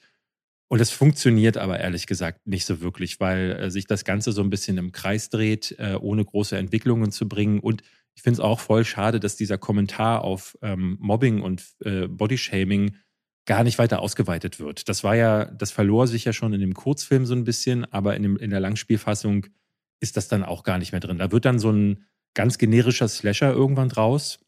[0.69, 4.43] Und es funktioniert aber ehrlich gesagt nicht so wirklich, weil äh, sich das Ganze so
[4.43, 7.61] ein bisschen im Kreis dreht, äh, ohne große Entwicklungen zu bringen.
[7.61, 7.83] Und
[8.15, 12.97] ich finde es auch voll schade, dass dieser Kommentar auf ähm, Mobbing und äh, Bodyshaming
[13.47, 14.89] gar nicht weiter ausgeweitet wird.
[14.89, 18.17] Das war ja, das verlor sich ja schon in dem Kurzfilm so ein bisschen, aber
[18.17, 19.47] in, dem, in der Langspielfassung
[20.01, 21.19] ist das dann auch gar nicht mehr drin.
[21.19, 24.41] Da wird dann so ein ganz generischer Slasher irgendwann draus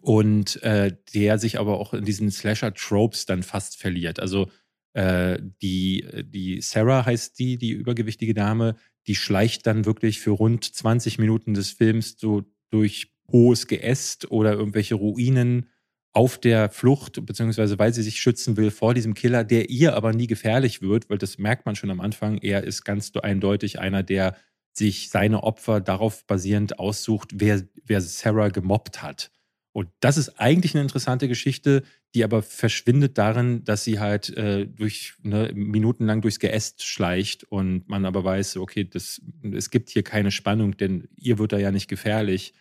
[0.00, 4.20] und äh, der sich aber auch in diesen Slasher-Tropes dann fast verliert.
[4.20, 4.50] Also
[4.96, 8.76] Äh, die, die Sarah heißt die, die übergewichtige Dame,
[9.08, 14.52] die schleicht dann wirklich für rund 20 Minuten des Films so durch hohes Geäst oder
[14.52, 15.68] irgendwelche Ruinen
[16.14, 20.12] auf der Flucht, beziehungsweise weil sie sich schützen will vor diesem Killer, der ihr aber
[20.12, 22.38] nie gefährlich wird, weil das merkt man schon am Anfang.
[22.38, 24.36] Er ist ganz eindeutig einer, der
[24.72, 29.30] sich seine Opfer darauf basierend aussucht, wer, wer Sarah gemobbt hat.
[29.72, 31.82] Und das ist eigentlich eine interessante Geschichte,
[32.14, 37.88] die aber verschwindet darin, dass sie halt äh, durch ne, minutenlang durchs Geäst schleicht und
[37.88, 39.20] man aber weiß, okay, das,
[39.52, 42.54] es gibt hier keine Spannung, denn ihr wird da ja nicht gefährlich.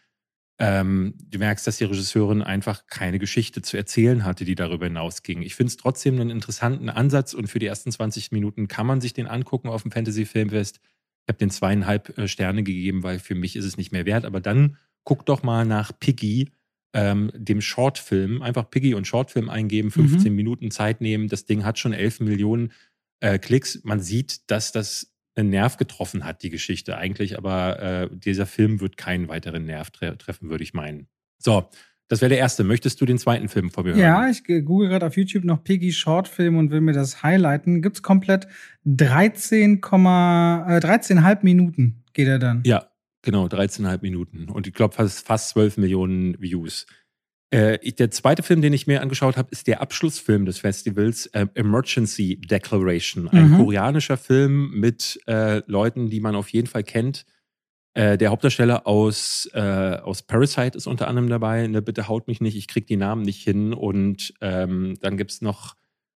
[0.59, 5.41] Ähm, du merkst, dass die Regisseurin einfach keine Geschichte zu erzählen hatte, die darüber hinausging.
[5.41, 9.01] Ich finde es trotzdem einen interessanten Ansatz und für die ersten 20 Minuten kann man
[9.01, 10.79] sich den angucken auf dem Fantasy Filmfest.
[11.25, 14.25] Ich habe den zweieinhalb äh, Sterne gegeben, weil für mich ist es nicht mehr wert.
[14.25, 16.51] Aber dann guck doch mal nach Piggy
[16.93, 20.35] ähm, dem Shortfilm, einfach Piggy und Shortfilm eingeben, 15 mhm.
[20.35, 21.27] Minuten Zeit nehmen.
[21.27, 22.71] Das Ding hat schon 11 Millionen
[23.19, 23.81] äh, Klicks.
[23.83, 28.81] Man sieht, dass das einen Nerv getroffen hat, die Geschichte eigentlich, aber äh, dieser Film
[28.81, 31.07] wird keinen weiteren Nerv tre treffen, würde ich meinen.
[31.37, 31.69] So,
[32.07, 32.63] das wäre der erste.
[32.63, 33.99] Möchtest du den zweiten Film vor mir hören?
[33.99, 37.81] Ja, ich google gerade auf YouTube noch Piggy Shortfilm und will mir das highlighten.
[37.81, 38.47] Gibt es komplett
[38.85, 42.61] 13, äh, 13,5 Minuten geht er dann.
[42.65, 42.87] Ja,
[43.23, 44.49] Genau, 13,5 Minuten.
[44.49, 46.85] Und ich glaube fast, fast 12 Millionen Views.
[47.53, 51.45] Äh, der zweite Film, den ich mir angeschaut habe, ist der Abschlussfilm des Festivals, äh,
[51.53, 53.27] Emergency Declaration.
[53.27, 53.57] Ein mhm.
[53.57, 57.25] koreanischer Film mit äh, Leuten, die man auf jeden Fall kennt.
[57.93, 61.67] Äh, der Hauptdarsteller aus, äh, aus Parasite ist unter anderem dabei.
[61.67, 63.71] Ne, bitte haut mich nicht, ich krieg die Namen nicht hin.
[63.71, 65.75] Und ähm, dann gibt es noch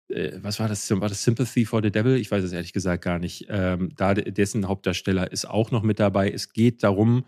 [0.10, 0.88] äh, was war das?
[0.92, 2.16] War das Sympathy for the Devil?
[2.18, 3.48] Ich weiß es ehrlich gesagt gar nicht.
[3.50, 6.30] Ähm, da dessen Hauptdarsteller ist auch noch mit dabei.
[6.30, 7.26] Es geht darum,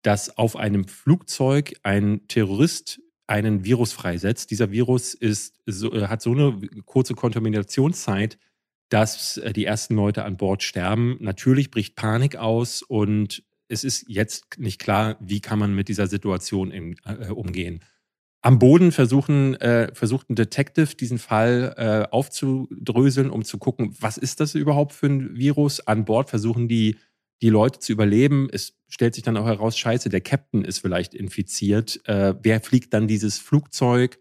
[0.00, 4.50] dass auf einem Flugzeug ein Terrorist einen Virus freisetzt.
[4.50, 8.38] Dieser Virus ist, so, äh, hat so eine kurze Kontaminationszeit,
[8.88, 11.16] dass äh, die ersten Leute an Bord sterben.
[11.20, 16.06] Natürlich bricht Panik aus und es ist jetzt nicht klar, wie kann man mit dieser
[16.06, 17.80] Situation in, äh, umgehen.
[18.42, 24.18] Am Boden versuchen, äh, versucht ein Detective diesen Fall äh, aufzudröseln, um zu gucken, was
[24.18, 25.80] ist das überhaupt für ein Virus.
[25.86, 26.96] An Bord versuchen die,
[27.42, 28.48] die Leute zu überleben.
[28.50, 32.00] Es stellt sich dann auch heraus, scheiße, der Captain ist vielleicht infiziert.
[32.06, 34.18] Äh, wer fliegt dann dieses Flugzeug?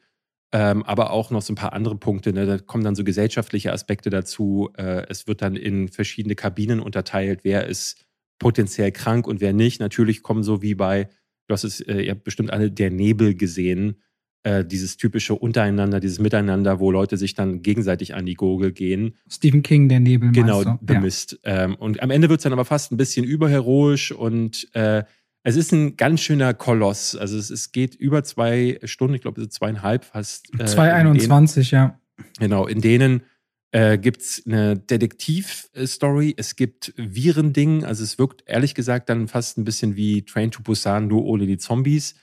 [0.54, 2.34] Ähm, aber auch noch so ein paar andere Punkte.
[2.34, 2.46] Ne?
[2.46, 4.70] Da kommen dann so gesellschaftliche Aspekte dazu.
[4.76, 8.06] Äh, es wird dann in verschiedene Kabinen unterteilt, wer ist
[8.38, 9.80] potenziell krank und wer nicht.
[9.80, 11.08] Natürlich kommen so wie bei,
[11.48, 14.02] du hast es, äh, ihr habt bestimmt alle der Nebel gesehen
[14.44, 19.16] äh, dieses typische Untereinander, dieses Miteinander, wo Leute sich dann gegenseitig an die Gurgel gehen.
[19.30, 20.32] Stephen King, der Nebel.
[20.32, 21.04] Genau, The ja.
[21.44, 25.04] Ähm, und am Ende wird es dann aber fast ein bisschen überheroisch und äh,
[25.44, 27.16] es ist ein ganz schöner Koloss.
[27.16, 30.54] Also es, es geht über zwei Stunden, ich glaube, zweieinhalb fast.
[30.60, 32.00] Äh, 2,21, ja.
[32.40, 33.24] Genau, in denen
[33.72, 39.58] äh, gibt es eine Detektiv-Story, es gibt Virending, also es wirkt ehrlich gesagt dann fast
[39.58, 42.16] ein bisschen wie Train to Busan, nur ohne die Zombies.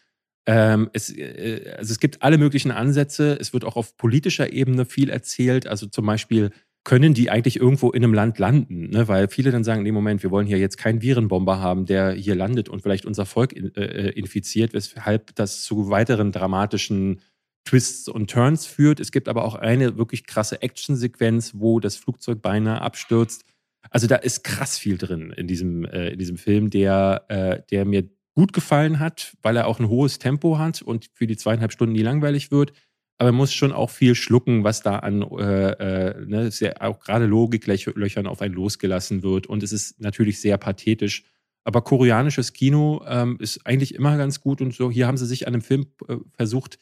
[0.49, 3.37] Ähm, es, äh, also es gibt alle möglichen Ansätze.
[3.39, 5.67] Es wird auch auf politischer Ebene viel erzählt.
[5.67, 6.51] Also zum Beispiel,
[6.85, 8.89] können die eigentlich irgendwo in einem Land landen?
[8.89, 9.09] Ne?
[9.09, 12.35] Weil viele dann sagen, nee, Moment, wir wollen hier jetzt keinen Virenbomber haben, der hier
[12.35, 17.21] landet und vielleicht unser Volk in, äh, äh, infiziert, weshalb das zu weiteren dramatischen
[17.67, 19.01] Twists und Turns führt.
[19.01, 23.45] Es gibt aber auch eine wirklich krasse Actionsequenz, wo das Flugzeug beinahe abstürzt.
[23.91, 27.85] Also da ist krass viel drin in diesem, äh, in diesem Film, der, äh, der
[27.85, 28.09] mir
[28.39, 31.95] gut gefallen hat, weil er auch ein hohes Tempo hat und für die zweieinhalb Stunden
[31.95, 32.73] nie langweilig wird.
[33.17, 37.01] Aber er muss schon auch viel schlucken, was da an äh, äh, ne, sehr, auch
[37.01, 39.49] gerade Logiklöchern auf einen losgelassen wird.
[39.49, 41.25] Und es ist natürlich sehr pathetisch.
[41.65, 44.89] Aber koreanisches Kino ähm, ist eigentlich immer ganz gut und so.
[44.89, 46.79] Hier haben sie sich an einem Film äh, versucht.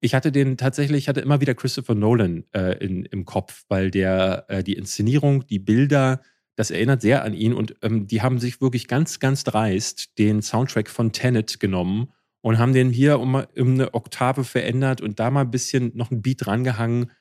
[0.00, 3.90] Ich hatte den tatsächlich, ich hatte immer wieder Christopher Nolan äh, in, im Kopf, weil
[3.90, 6.20] der äh, die Inszenierung, die Bilder,
[6.58, 10.42] das erinnert sehr an ihn und ähm, die haben sich wirklich ganz, ganz dreist den
[10.42, 15.30] Soundtrack von Tenet genommen und haben den hier um, um eine Oktave verändert und da
[15.30, 17.12] mal ein bisschen noch ein Beat rangehangen.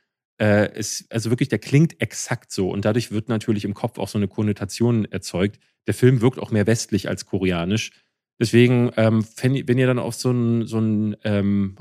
[0.41, 4.07] Äh, ist, also wirklich, der klingt exakt so und dadurch wird natürlich im Kopf auch
[4.07, 5.59] so eine Konnotation erzeugt.
[5.85, 7.91] Der Film wirkt auch mehr westlich als koreanisch.
[8.39, 10.77] Deswegen, ähm, wenn, ihr dann auf so einen so
[11.23, 11.75] ähm,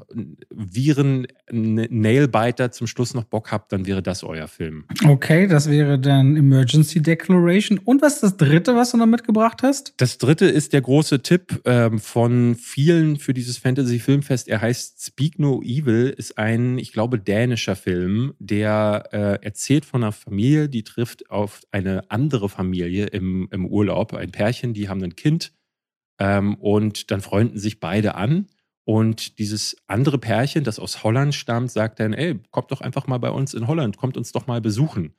[0.51, 4.87] Viren-Nailbiter zum Schluss noch Bock habt, dann wäre das euer Film.
[5.07, 7.79] Okay, das wäre dann Emergency Declaration.
[7.79, 9.92] Und was ist das dritte, was du noch mitgebracht hast?
[9.99, 14.49] Das dritte ist der große Tipp ähm, von vielen für dieses Fantasy-Filmfest.
[14.49, 20.03] Er heißt Speak No Evil, ist ein, ich glaube, dänischer Film, der äh, erzählt von
[20.03, 24.14] einer Familie, die trifft auf eine andere Familie im, im Urlaub.
[24.14, 25.53] Ein Pärchen, die haben ein Kind
[26.18, 28.46] und dann freunden sich beide an.
[28.85, 33.18] Und dieses andere Pärchen, das aus Holland stammt, sagt dann, ey, kommt doch einfach mal
[33.18, 35.12] bei uns in Holland, kommt uns doch mal besuchen.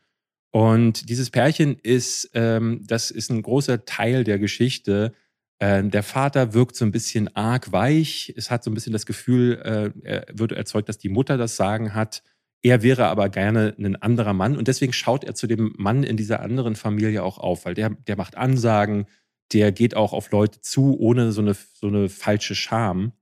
[0.51, 5.13] Und dieses Pärchen ist, ähm, das ist ein großer Teil der Geschichte.
[5.59, 8.33] Äh, der Vater wirkt so ein bisschen arg weich.
[8.37, 11.57] Es hat so ein bisschen das Gefühl, äh, er wird erzeugt, dass die Mutter das
[11.57, 12.23] Sagen hat.
[12.63, 16.17] Er wäre aber gerne ein anderer Mann und deswegen schaut er zu dem Mann in
[16.17, 19.05] dieser anderen Familie auch auf, weil der, der macht Ansagen,
[19.53, 23.13] der geht auch auf Leute zu, ohne so eine, so eine falsche Scham.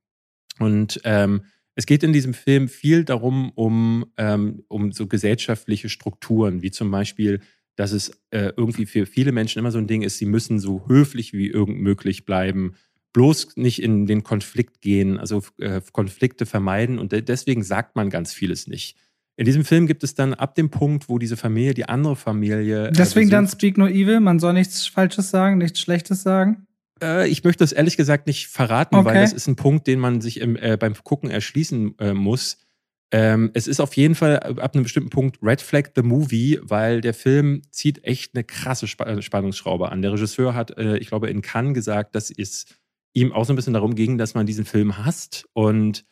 [0.59, 1.43] Und ähm,
[1.75, 6.89] es geht in diesem Film viel darum, um, ähm, um so gesellschaftliche Strukturen, wie zum
[6.89, 7.41] Beispiel,
[7.75, 10.87] dass es äh, irgendwie für viele Menschen immer so ein Ding ist, sie müssen so
[10.87, 12.75] höflich wie irgend möglich bleiben,
[13.11, 18.33] bloß nicht in den Konflikt gehen, also äh, Konflikte vermeiden und deswegen sagt man ganz
[18.33, 18.97] vieles nicht.
[19.37, 22.87] In diesem Film gibt es dann ab dem Punkt, wo diese Familie die andere Familie.
[22.87, 26.67] Äh, Deswegen dann Speak No Evil, man soll nichts Falsches sagen, nichts Schlechtes sagen.
[27.01, 29.05] Äh, ich möchte das ehrlich gesagt nicht verraten, okay.
[29.05, 32.59] weil das ist ein Punkt, den man sich im, äh, beim Gucken erschließen äh, muss.
[33.11, 37.01] Ähm, es ist auf jeden Fall ab einem bestimmten Punkt Red Flag the Movie, weil
[37.01, 40.01] der Film zieht echt eine krasse Sp äh, Spannungsschraube an.
[40.01, 42.65] Der Regisseur hat, äh, ich glaube, in Cannes gesagt, dass es
[43.13, 46.05] ihm auch so ein bisschen darum ging, dass man diesen Film hasst und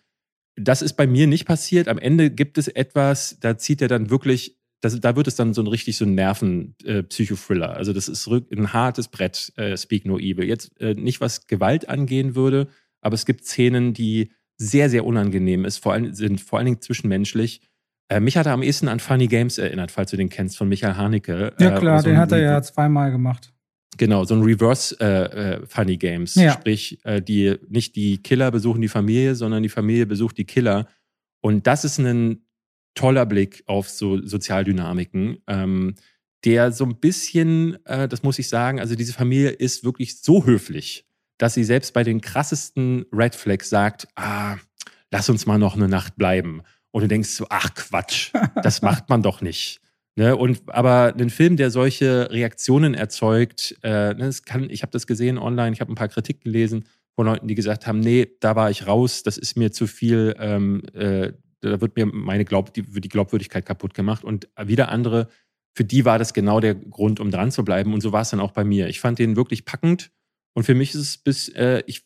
[0.55, 1.87] das ist bei mir nicht passiert.
[1.87, 5.53] Am Ende gibt es etwas, da zieht er dann wirklich, das, da wird es dann
[5.53, 7.73] so ein richtig so ein Nerven-Psychothriller.
[7.73, 10.45] Äh, also das ist ein hartes Brett, äh, Speak No Evil.
[10.45, 12.67] Jetzt äh, nicht, was Gewalt angehen würde,
[13.01, 16.81] aber es gibt Szenen, die sehr, sehr unangenehm ist, vor allem, sind vor allen Dingen
[16.81, 17.61] zwischenmenschlich.
[18.09, 20.69] Äh, mich hat er am ehesten an Funny Games erinnert, falls du den kennst, von
[20.69, 21.53] Michael Haneke.
[21.59, 23.52] Ja, klar, so den hat er ja zweimal gemacht.
[23.97, 26.35] Genau, so ein Reverse äh, äh, Funny Games.
[26.35, 26.53] Ja.
[26.53, 30.87] Sprich, äh, die nicht die Killer besuchen die Familie, sondern die Familie besucht die Killer.
[31.41, 32.45] Und das ist ein
[32.95, 35.95] toller Blick auf so Sozialdynamiken, ähm,
[36.45, 40.45] der so ein bisschen, äh, das muss ich sagen, also diese Familie ist wirklich so
[40.45, 41.05] höflich,
[41.37, 44.57] dass sie selbst bei den krassesten Red Flags sagt, ah,
[45.11, 46.61] lass uns mal noch eine Nacht bleiben.
[46.91, 48.31] Und du denkst so, ach Quatsch,
[48.63, 49.79] das macht man doch nicht.
[50.15, 55.07] Ne, und aber ein Film, der solche Reaktionen erzeugt, äh, ne, kann, ich habe das
[55.07, 58.55] gesehen online, ich habe ein paar Kritiken gelesen von Leuten, die gesagt haben, nee, da
[58.55, 62.73] war ich raus, das ist mir zu viel, ähm, äh, da wird mir meine Glaub,
[62.73, 64.23] die, die Glaubwürdigkeit kaputt gemacht.
[64.23, 65.29] Und wieder andere,
[65.75, 67.93] für die war das genau der Grund, um dran zu bleiben.
[67.93, 68.89] Und so war es dann auch bei mir.
[68.89, 70.11] Ich fand den wirklich packend.
[70.53, 72.03] Und für mich ist es bis, äh, ich,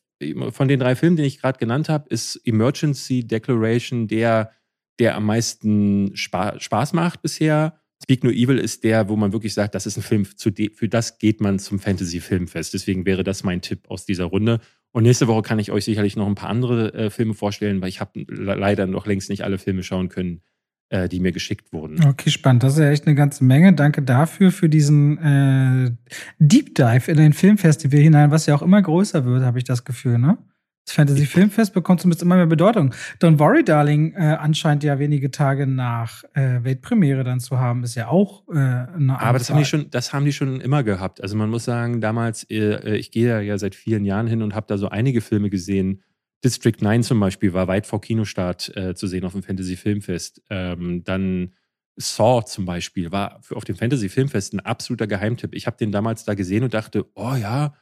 [0.51, 4.51] von den drei Filmen, die ich gerade genannt habe, ist Emergency Declaration der,
[4.99, 7.79] der am meisten Spa Spaß macht bisher.
[8.03, 11.17] Speak No Evil ist der, wo man wirklich sagt, das ist ein Film, für das
[11.17, 12.73] geht man zum Fantasy-Filmfest.
[12.73, 14.59] Deswegen wäre das mein Tipp aus dieser Runde.
[14.91, 17.89] Und nächste Woche kann ich euch sicherlich noch ein paar andere äh, Filme vorstellen, weil
[17.89, 20.41] ich habe leider noch längst nicht alle Filme schauen können,
[20.89, 22.03] äh, die mir geschickt wurden.
[22.05, 22.63] Okay, spannend.
[22.63, 23.73] Das ist ja echt eine ganze Menge.
[23.73, 25.91] Danke dafür, für diesen äh,
[26.39, 29.83] Deep Dive in den Filmfestival hinein, was ja auch immer größer wird, habe ich das
[29.85, 30.37] Gefühl, ne?
[30.87, 32.93] Das Fantasy Filmfest bekommt zumindest immer mehr Bedeutung.
[33.21, 37.95] Don't Worry Darling äh, anscheinend ja wenige Tage nach äh, Weltpremiere dann zu haben, ist
[37.95, 41.19] ja auch äh, eine Aber das haben, die schon, das haben die schon immer gehabt.
[41.21, 44.65] Also man muss sagen, damals, äh, ich gehe ja seit vielen Jahren hin und habe
[44.69, 46.03] da so einige Filme gesehen.
[46.45, 50.41] District 9 zum Beispiel war weit vor Kinostart äh, zu sehen auf dem Fantasy Filmfest.
[50.49, 51.51] Ähm, dann
[51.97, 55.53] Saw zum Beispiel war auf dem Fantasy Filmfest ein absoluter Geheimtipp.
[55.53, 57.73] Ich habe den damals da gesehen und dachte, oh ja,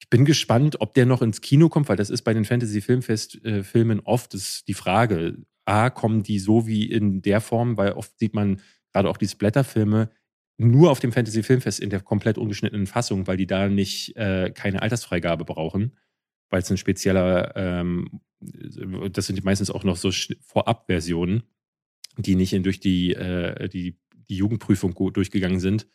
[0.00, 3.98] ich bin gespannt, ob der noch ins Kino kommt, weil das ist bei den Fantasy-Filmfest-Filmen
[3.98, 5.36] äh, oft ist die Frage.
[5.66, 8.60] A, kommen die so wie in der Form, weil oft sieht man
[8.92, 10.10] gerade auch die Splatter-Filme
[10.56, 14.82] nur auf dem Fantasy-Filmfest in der komplett ungeschnittenen Fassung, weil die da nicht äh, keine
[14.82, 15.96] Altersfreigabe brauchen,
[16.50, 20.10] weil es ein spezieller, ähm, das sind meistens auch noch so
[20.40, 21.44] Vorab-Versionen,
[22.16, 25.86] die nicht in, durch die, äh, die, die Jugendprüfung durchgegangen sind.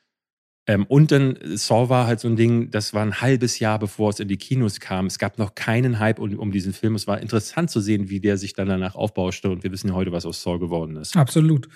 [0.68, 3.78] Ähm, und dann äh, Saw war halt so ein Ding, das war ein halbes Jahr,
[3.78, 5.06] bevor es in die Kinos kam.
[5.06, 6.96] Es gab noch keinen Hype um, um diesen Film.
[6.96, 9.50] Es war interessant zu sehen, wie der sich dann danach aufbauschte.
[9.50, 11.16] Und wir wissen ja heute, was aus Saw geworden ist.
[11.16, 11.70] Absolut.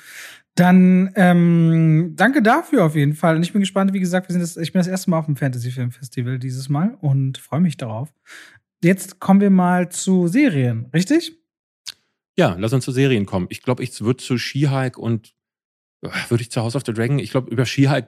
[0.56, 3.36] Dann ähm, danke dafür auf jeden Fall.
[3.36, 5.26] Und ich bin gespannt, wie gesagt, wir sind das, ich bin das erste Mal auf
[5.26, 8.12] dem Fantasy Film Festival dieses Mal und freue mich darauf.
[8.84, 11.38] Jetzt kommen wir mal zu Serien, richtig?
[12.38, 13.48] Ja, lass uns zu Serien kommen.
[13.50, 15.34] Ich glaube, ich würde zu She-Hulk und
[16.02, 18.08] äh, würde ich zu House of the Dragon, ich glaube, über She-Hulk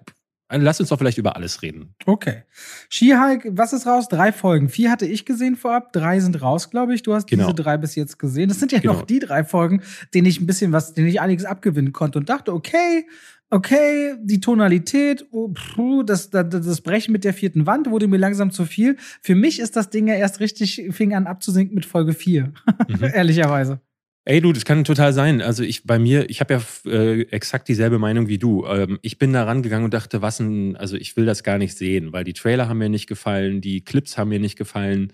[0.60, 1.96] lass uns doch vielleicht über alles reden.
[2.06, 2.44] Okay.
[2.90, 4.08] She-Hulk, was ist raus?
[4.10, 4.70] Drei Folgen.
[4.70, 7.04] Vier hatte ich gesehen vorab, drei sind raus, glaube ich.
[7.04, 7.44] Du hast genau.
[7.44, 8.50] diese drei bis jetzt gesehen.
[8.50, 8.94] Das sind ja genau.
[8.94, 9.82] noch die drei Folgen,
[10.14, 13.06] denen ich ein bisschen was, denen ich einiges abgewinnen konnte und dachte, okay,
[13.52, 18.18] okay, die Tonalität, oh, puh, das, das, das Brechen mit der vierten Wand wurde mir
[18.18, 18.98] langsam zu viel.
[19.22, 22.54] Für mich ist das Ding ja erst richtig, fing an abzusinken mit Folge vier.
[22.88, 23.04] Mhm.
[23.14, 23.80] Ehrlicherweise.
[24.26, 25.42] Ey, du, das kann total sein.
[25.42, 28.66] Also ich bei mir, ich habe ja äh, exakt dieselbe Meinung wie du.
[28.68, 31.76] Ähm, ich bin da rangegangen und dachte, was ein, also ich will das gar nicht
[31.76, 35.14] sehen, weil die Trailer haben mir nicht gefallen, die Clips haben mir nicht gefallen.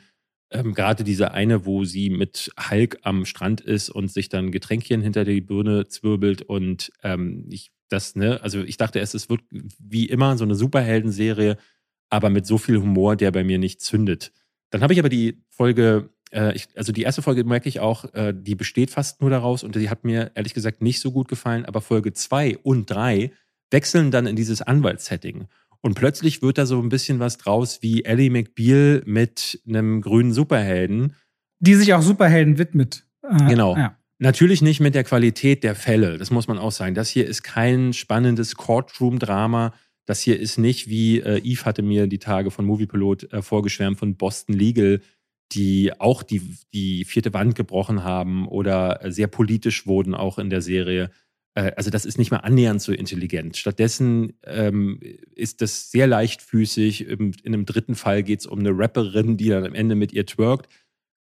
[0.51, 5.01] Ähm, Gerade diese eine, wo sie mit Hulk am Strand ist und sich dann Getränkchen
[5.01, 9.41] hinter die Birne zwirbelt und ähm, ich das, ne, also ich dachte erst, es wird
[9.79, 11.57] wie immer so eine Superheldenserie,
[12.09, 14.33] aber mit so viel Humor, der bei mir nicht zündet.
[14.71, 18.13] Dann habe ich aber die Folge, äh, ich, also die erste Folge merke ich auch,
[18.13, 21.27] äh, die besteht fast nur daraus und die hat mir ehrlich gesagt nicht so gut
[21.27, 23.31] gefallen, aber Folge 2 und 3
[23.71, 25.47] wechseln dann in dieses Anwaltssetting.
[25.81, 30.33] Und plötzlich wird da so ein bisschen was draus wie Ellie McBeal mit einem grünen
[30.33, 31.15] Superhelden.
[31.59, 33.05] Die sich auch Superhelden widmet.
[33.23, 33.75] Äh, genau.
[33.75, 33.97] Ja.
[34.19, 36.95] Natürlich nicht mit der Qualität der Fälle, das muss man auch sagen.
[36.95, 39.73] Das hier ist kein spannendes Courtroom-Drama.
[40.07, 43.99] Das hier ist nicht, wie äh, Eve hatte mir die Tage von Moviepilot äh, vorgeschwärmt,
[43.99, 45.01] von Boston Legal,
[45.53, 50.61] die auch die, die vierte Wand gebrochen haben oder sehr politisch wurden auch in der
[50.61, 51.09] Serie.
[51.55, 53.57] Äh, also das ist nicht mal annähernd so intelligent.
[53.57, 54.99] Stattdessen ähm,
[55.35, 57.07] ist das sehr leichtfüßig.
[57.07, 60.25] In einem dritten Fall geht es um eine Rapperin, die dann am Ende mit ihr
[60.25, 60.67] twerkt.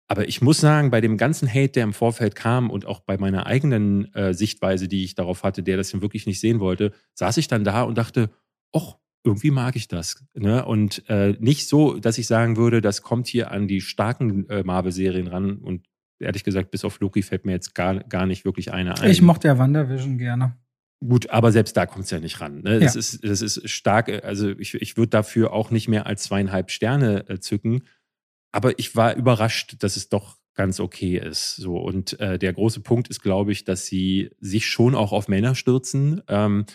[0.08, 3.18] Aber ich muss sagen, bei dem ganzen Hate, der im Vorfeld kam und auch bei
[3.18, 7.38] meiner eigenen äh, Sichtweise, die ich darauf hatte, der das wirklich nicht sehen wollte, saß
[7.38, 8.30] ich dann da und dachte,
[8.72, 10.24] ach, irgendwie mag ich das.
[10.34, 10.66] Ne?
[10.66, 14.64] Und äh, nicht so, dass ich sagen würde, das kommt hier an die starken äh,
[14.64, 15.88] Marvel-Serien ran und
[16.20, 19.12] ehrlich gesagt, bis auf Loki fällt mir jetzt gar, gar nicht wirklich eine ein.
[19.12, 20.56] Ich mochte ja WandaVision gerne.
[21.06, 22.62] Gut, aber selbst da kommt es ja nicht ran.
[22.62, 22.80] Ne?
[22.80, 23.00] Das, ja.
[23.00, 27.28] ist, das ist stark, also ich, ich würde dafür auch nicht mehr als zweieinhalb Sterne
[27.28, 27.84] äh, zücken.
[28.52, 31.58] Aber ich war überrascht, dass es doch ganz okay ist.
[31.58, 31.78] So.
[31.78, 35.54] Und äh, der große Punkt ist, glaube ich, dass sie sich schon auch auf Männer
[35.54, 36.22] stürzen.
[36.28, 36.66] Ähm,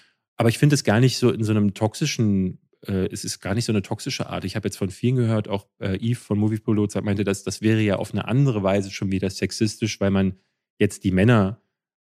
[0.41, 3.55] aber ich finde es gar nicht so in so einem toxischen äh, es ist gar
[3.55, 4.47] nicht so eine toxische Art.
[4.47, 7.61] Ich habe jetzt von vielen gehört, auch äh, Eve von Movie Pilot meinte, dass das
[7.61, 10.39] wäre ja auf eine andere Weise schon wieder sexistisch, weil man
[10.79, 11.61] jetzt die Männer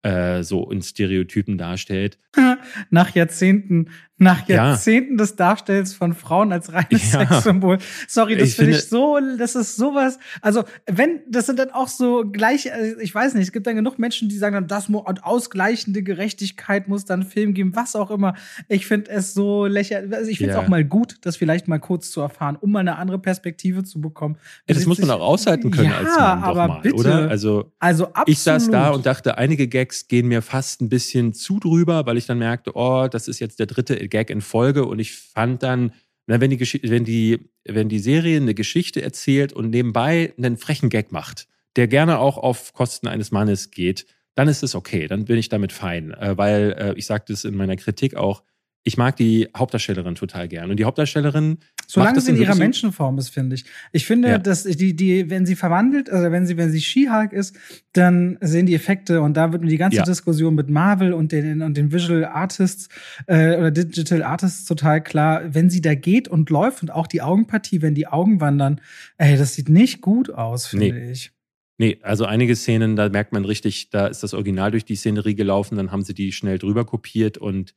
[0.05, 2.19] äh, so in Stereotypen darstellt.
[2.91, 5.17] Nach Jahrzehnten nach Jahrzehnten ja.
[5.17, 7.19] des Darstellens von Frauen als reines ja.
[7.19, 7.79] Sexsymbol.
[8.07, 10.19] Sorry, das finde ich so, das ist sowas.
[10.41, 13.75] Also, wenn, das sind dann auch so gleich, äh, ich weiß nicht, es gibt dann
[13.75, 14.87] genug Menschen, die sagen dann, das
[15.21, 18.35] ausgleichende Gerechtigkeit muss dann Film geben, was auch immer.
[18.69, 20.13] Ich finde es so lächerlich.
[20.15, 20.63] Also ich finde es ja.
[20.63, 23.99] auch mal gut, das vielleicht mal kurz zu erfahren, um mal eine andere Perspektive zu
[23.99, 24.37] bekommen.
[24.69, 26.95] Ja, das muss man auch aushalten können ja, als Mann aber mal, bitte.
[26.95, 27.29] oder?
[27.29, 28.29] Also, also absolut.
[28.29, 32.17] ich saß da und dachte, einige Gags gehen mir fast ein bisschen zu drüber, weil
[32.17, 35.63] ich dann merkte, oh, das ist jetzt der dritte Gag in Folge und ich fand
[35.63, 35.93] dann,
[36.27, 41.11] wenn, die wenn, die, wenn die Serie eine Geschichte erzählt und nebenbei einen frechen Gag
[41.11, 45.37] macht, der gerne auch auf Kosten eines Mannes geht, dann ist es okay, dann bin
[45.37, 46.11] ich damit fein.
[46.11, 48.43] Äh, weil, äh, ich sagte es in meiner Kritik auch,
[48.87, 50.69] ich mag die Hauptdarstellerin total gern.
[50.69, 51.57] Und die Hauptdarstellerin.
[51.87, 53.65] Solange sie in ihrer Menschenform ist, finde ich.
[53.91, 54.37] Ich finde, ja.
[54.37, 57.57] dass die, die, wenn sie verwandelt, also wenn sie, wenn sie She-Hulk ist,
[57.93, 60.03] dann sehen die Effekte und da wird mir die ganze ja.
[60.03, 62.87] Diskussion mit Marvel und den, und den Visual Artists
[63.25, 65.41] äh, oder Digital Artists total klar.
[65.51, 68.81] Wenn sie da geht und läuft und auch die Augenpartie, wenn die Augen wandern,
[69.17, 71.11] ey, das sieht nicht gut aus, finde nee.
[71.11, 71.31] ich.
[71.79, 75.35] Nee, also einige Szenen, da merkt man richtig, da ist das Original durch die Szenerie
[75.35, 77.73] gelaufen, dann haben sie die schnell drüber kopiert und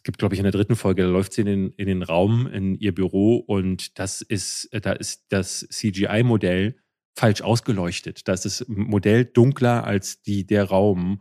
[0.00, 2.02] es gibt, glaube ich, in der dritten Folge, da läuft sie in den, in den
[2.02, 6.76] Raum, in ihr Büro und das ist, da ist das CGI-Modell
[7.14, 8.26] falsch ausgeleuchtet.
[8.26, 11.20] Da ist das Modell dunkler als die, der Raum.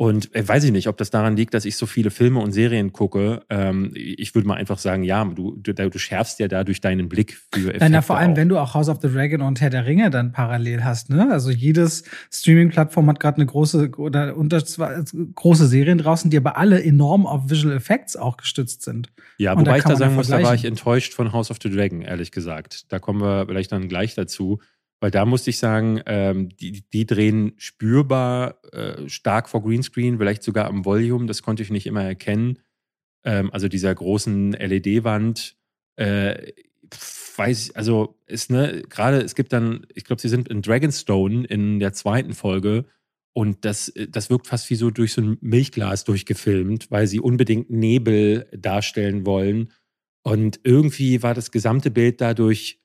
[0.00, 2.52] Und äh, weiß ich nicht, ob das daran liegt, dass ich so viele Filme und
[2.52, 3.42] Serien gucke.
[3.50, 7.36] Ähm, ich würde mal einfach sagen, ja, du, du, du schärfst ja dadurch deinen Blick
[7.52, 8.36] für Effekte Na, vor allem, auch.
[8.36, 11.28] wenn du auch House of the Dragon und Herr der Ringe dann parallel hast, ne?
[11.32, 15.02] Also jedes Streaming-Plattform hat gerade eine große oder unter zwei,
[15.34, 19.08] große Serien draußen, die aber alle enorm auf Visual Effects auch gestützt sind.
[19.38, 21.70] Ja, und wobei ich da sagen muss, da war ich enttäuscht von House of the
[21.70, 22.92] Dragon, ehrlich gesagt.
[22.92, 24.60] Da kommen wir vielleicht dann gleich dazu.
[25.00, 30.42] Weil da musste ich sagen, ähm, die, die drehen spürbar äh, stark vor Greenscreen, vielleicht
[30.42, 32.58] sogar am Volume, das konnte ich nicht immer erkennen.
[33.24, 35.56] Ähm, also dieser großen LED-Wand.
[35.96, 36.52] Äh,
[37.36, 41.46] weiß ich, also ist, ne, gerade, es gibt dann, ich glaube, sie sind in Dragonstone
[41.46, 42.86] in der zweiten Folge
[43.32, 47.20] und das, äh, das wirkt fast wie so durch so ein Milchglas durchgefilmt, weil sie
[47.20, 49.72] unbedingt Nebel darstellen wollen.
[50.24, 52.80] Und irgendwie war das gesamte Bild dadurch,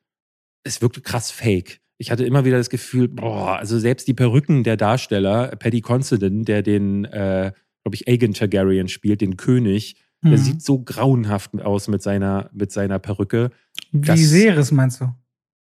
[0.64, 4.64] es wirkte krass fake ich hatte immer wieder das Gefühl, boah, also selbst die Perücken
[4.64, 7.52] der Darsteller, Paddy Considine, der den, äh,
[7.84, 10.30] glaube ich, Aegon Targaryen spielt, den König, mhm.
[10.30, 13.52] der sieht so grauenhaft aus mit seiner, mit seiner Perücke.
[13.92, 15.14] Viserys meinst du?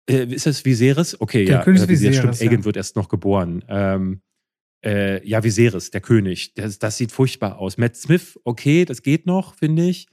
[0.09, 1.21] Äh, ist das Viserys?
[1.21, 1.65] Okay, der ja.
[1.65, 2.47] König äh, Viserys, stimmt, ja.
[2.47, 3.65] Aegon wird erst noch geboren.
[3.69, 4.21] Ähm,
[4.85, 6.55] äh, ja, Viserys, der König.
[6.55, 7.79] Das, das sieht furchtbar aus.
[7.79, 10.07] Matt Smith, okay, das geht noch, finde ich.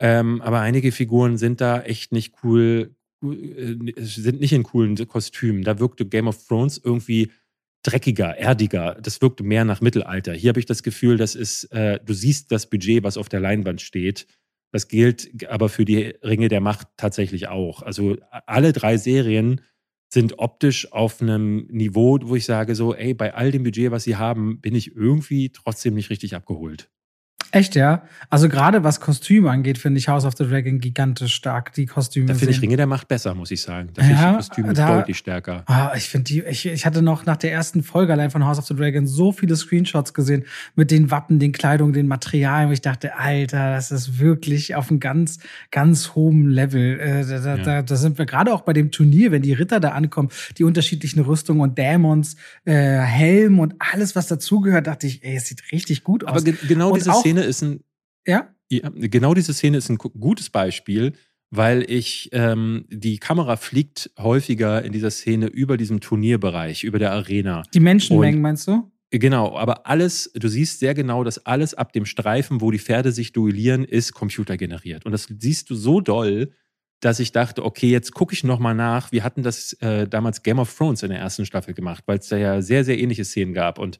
[0.00, 5.62] Ähm, aber einige Figuren sind da echt nicht cool, sind nicht in coolen Kostümen.
[5.62, 7.30] Da wirkte Game of Thrones irgendwie
[7.82, 8.98] dreckiger, erdiger.
[9.00, 10.32] Das wirkte mehr nach Mittelalter.
[10.32, 13.40] Hier habe ich das Gefühl, das ist, äh, du siehst das Budget, was auf der
[13.40, 14.26] Leinwand steht.
[14.72, 17.82] Das gilt aber für die Ringe der Macht tatsächlich auch.
[17.82, 18.16] Also
[18.46, 19.62] alle drei Serien
[20.12, 24.04] sind optisch auf einem Niveau, wo ich sage so, ey, bei all dem Budget, was
[24.04, 26.90] sie haben, bin ich irgendwie trotzdem nicht richtig abgeholt.
[27.52, 28.02] Echt, ja?
[28.28, 32.26] Also gerade was Kostüme angeht, finde ich House of the Dragon gigantisch stark, die Kostüme.
[32.26, 33.90] Da finde ich Ringe der Macht besser, muss ich sagen.
[33.94, 35.64] Da finde ich die Kostüme da, deutlich stärker.
[35.66, 38.58] Ah, ich finde die, ich, ich hatte noch nach der ersten Folge allein von House
[38.58, 40.44] of the Dragon so viele Screenshots gesehen
[40.76, 44.90] mit den Wappen, den Kleidungen, den Materialien, wo ich dachte, Alter, das ist wirklich auf
[44.90, 45.40] einem ganz,
[45.70, 47.00] ganz hohen Level.
[47.00, 47.62] Äh, da, da, ja.
[47.64, 50.64] da, da, sind wir gerade auch bei dem Turnier, wenn die Ritter da ankommen, die
[50.64, 55.72] unterschiedlichen Rüstungen und Dämons, äh, Helm und alles, was dazugehört, dachte ich, ey, es sieht
[55.72, 56.30] richtig gut aus.
[56.30, 57.84] Aber ge genau und diese Szene Szene ist ein.
[58.26, 58.54] Ja?
[58.70, 61.12] Genau diese Szene ist ein gutes Beispiel,
[61.50, 67.12] weil ich, ähm, die Kamera fliegt häufiger in dieser Szene über diesem Turnierbereich, über der
[67.12, 67.64] Arena.
[67.74, 68.90] Die Menschenmengen, Und, meinst du?
[69.10, 73.10] Genau, aber alles, du siehst sehr genau, dass alles ab dem Streifen, wo die Pferde
[73.10, 75.04] sich duellieren, ist computergeneriert.
[75.04, 76.52] Und das siehst du so doll,
[77.00, 79.10] dass ich dachte, okay, jetzt gucke ich nochmal nach.
[79.10, 82.28] Wir hatten das äh, damals Game of Thrones in der ersten Staffel gemacht, weil es
[82.28, 83.80] da ja sehr, sehr ähnliche Szenen gab.
[83.80, 83.98] Und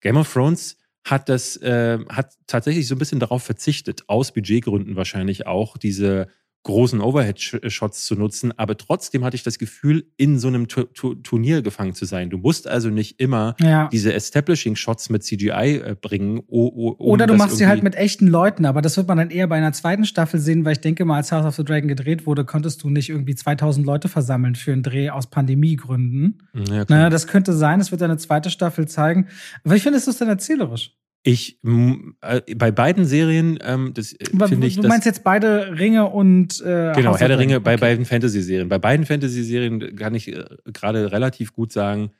[0.00, 4.96] Game of Thrones hat das, äh, hat tatsächlich so ein bisschen darauf verzichtet, aus Budgetgründen
[4.96, 6.28] wahrscheinlich auch, diese
[6.62, 11.14] großen Overhead-Shots zu nutzen, aber trotzdem hatte ich das Gefühl, in so einem tu tu
[11.14, 12.28] Turnier gefangen zu sein.
[12.28, 13.88] Du musst also nicht immer ja.
[13.88, 16.40] diese Establishing-Shots mit CGI äh, bringen.
[16.48, 19.56] Oder du machst sie halt mit echten Leuten, aber das wird man dann eher bei
[19.56, 22.44] einer zweiten Staffel sehen, weil ich denke mal, als House of the Dragon gedreht wurde,
[22.44, 26.42] konntest du nicht irgendwie 2000 Leute versammeln für einen Dreh aus Pandemiegründen.
[26.52, 29.28] Ja, Na, das könnte sein, das wird eine zweite Staffel zeigen.
[29.64, 30.94] Aber ich finde, es ist dann erzählerisch.
[31.22, 34.76] Ich äh, bei beiden Serien, ähm, das äh, finde ich.
[34.76, 37.80] Du meinst jetzt beide Ringe und äh, Genau, Herr der Ringe bei okay.
[37.80, 38.68] beiden Fantasy-Serien.
[38.68, 42.12] Bei beiden Fantasy-Serien kann ich äh, gerade relativ gut sagen,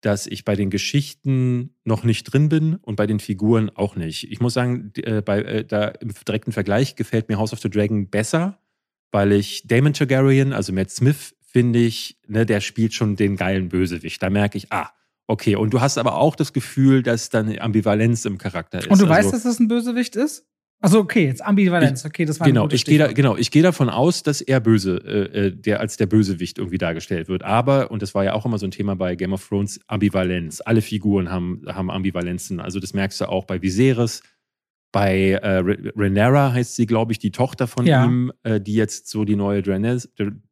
[0.00, 4.30] dass ich bei den Geschichten noch nicht drin bin und bei den Figuren auch nicht.
[4.30, 7.68] Ich muss sagen, äh, bei, äh, da im direkten Vergleich gefällt mir House of the
[7.68, 8.58] Dragon besser,
[9.10, 13.68] weil ich Damon Targaryen, also Matt Smith, finde ich, ne, der spielt schon den geilen
[13.68, 14.22] Bösewicht.
[14.22, 14.90] Da merke ich, ah,
[15.28, 18.86] Okay, und du hast aber auch das Gefühl, dass da eine Ambivalenz im Charakter ist.
[18.86, 20.46] Und du also, weißt, dass das ein Bösewicht ist?
[20.80, 22.68] Also okay, jetzt Ambivalenz, okay, das war genau.
[22.70, 25.96] Ich gehe da, genau, ich gehe davon aus, dass er böse, äh, äh, der als
[25.96, 27.42] der Bösewicht irgendwie dargestellt wird.
[27.44, 30.60] Aber und das war ja auch immer so ein Thema bei Game of Thrones, Ambivalenz.
[30.60, 32.60] Alle Figuren haben haben Ambivalenzen.
[32.60, 34.22] Also das merkst du auch bei Viserys,
[34.92, 35.62] bei äh,
[35.96, 38.04] Rhaenyra heißt sie, glaube ich, die Tochter von ja.
[38.04, 40.08] ihm, äh, die jetzt so die neue Daenerys,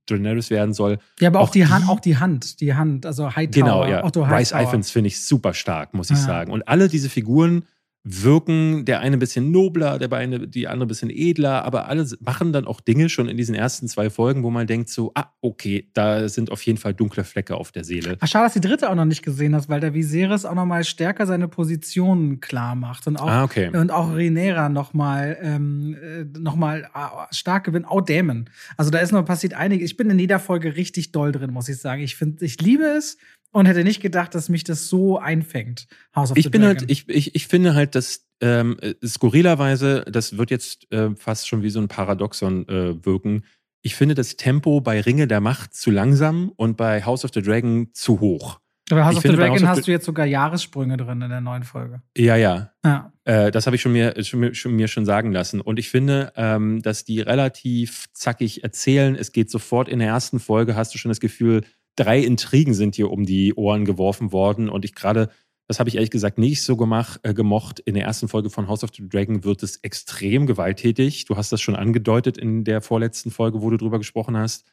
[0.06, 0.98] Daenerys werden soll.
[1.20, 3.62] Ja, aber auch, auch die, Hand, auch die Hand, die Hand, also Hightower.
[3.62, 4.04] Genau, ja.
[4.04, 4.36] Otto Hightower.
[4.36, 6.24] Bryce Iphans finde ich super stark, muss ich ja.
[6.24, 6.52] sagen.
[6.52, 7.64] Und alle diese Figuren
[8.04, 12.06] wirken der eine ein bisschen nobler, der eine, die andere ein bisschen edler, aber alle
[12.20, 15.32] machen dann auch Dinge schon in diesen ersten zwei Folgen, wo man denkt so, ah,
[15.40, 18.18] okay, da sind auf jeden Fall dunkle Flecke auf der Seele.
[18.20, 20.66] Ach, schade, dass die dritte auch noch nicht gesehen hast, weil der Viserys auch noch
[20.66, 23.70] mal stärker seine Positionen klar macht und auch, ah, okay.
[23.74, 28.50] und auch Rhaenyra noch mal, ähm, äh, noch mal ah, stark gewinnt, auch Dämon.
[28.76, 29.92] Also da ist noch passiert einiges.
[29.92, 32.02] Ich bin in jeder Folge richtig doll drin, muss ich sagen.
[32.02, 33.16] Ich finde, ich liebe es,
[33.54, 35.86] und hätte nicht gedacht, dass mich das so einfängt.
[36.14, 36.88] House of ich the bin halt, Dragon.
[36.88, 41.46] halt, ich, ich, ich finde halt, dass ähm, äh, skurrilerweise, das wird jetzt äh, fast
[41.46, 43.44] schon wie so ein Paradoxon äh, wirken.
[43.82, 47.42] Ich finde das Tempo bei Ringe der Macht zu langsam und bei House of the
[47.42, 48.58] Dragon zu hoch.
[48.90, 51.62] Aber House ich of the Dragon hast du jetzt sogar Jahressprünge drin in der neuen
[51.62, 52.02] Folge.
[52.16, 52.72] Ja, ja.
[52.84, 53.12] ja.
[53.24, 55.60] Äh, das habe ich schon mir, schon, schon, mir schon sagen lassen.
[55.60, 59.14] Und ich finde, ähm, dass die relativ zackig erzählen.
[59.14, 61.62] Es geht sofort in der ersten Folge, hast du schon das Gefühl,
[61.96, 64.68] drei Intrigen sind hier um die Ohren geworfen worden.
[64.68, 65.30] Und ich gerade,
[65.68, 67.80] das habe ich ehrlich gesagt nicht so gemacht, äh, gemocht.
[67.80, 71.24] In der ersten Folge von House of the Dragon wird es extrem gewalttätig.
[71.26, 74.64] Du hast das schon angedeutet in der vorletzten Folge, wo du drüber gesprochen hast.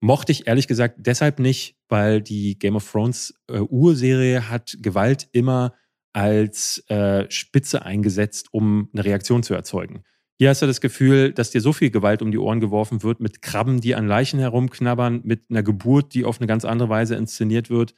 [0.00, 5.28] Mochte ich ehrlich gesagt deshalb nicht, weil die Game of Thrones äh, Urserie hat Gewalt
[5.32, 5.74] immer
[6.12, 10.02] als äh, Spitze eingesetzt, um eine Reaktion zu erzeugen.
[10.38, 13.20] Hier hast du das Gefühl, dass dir so viel Gewalt um die Ohren geworfen wird,
[13.20, 17.14] mit Krabben, die an Leichen herumknabbern, mit einer Geburt, die auf eine ganz andere Weise
[17.14, 17.94] inszeniert wird,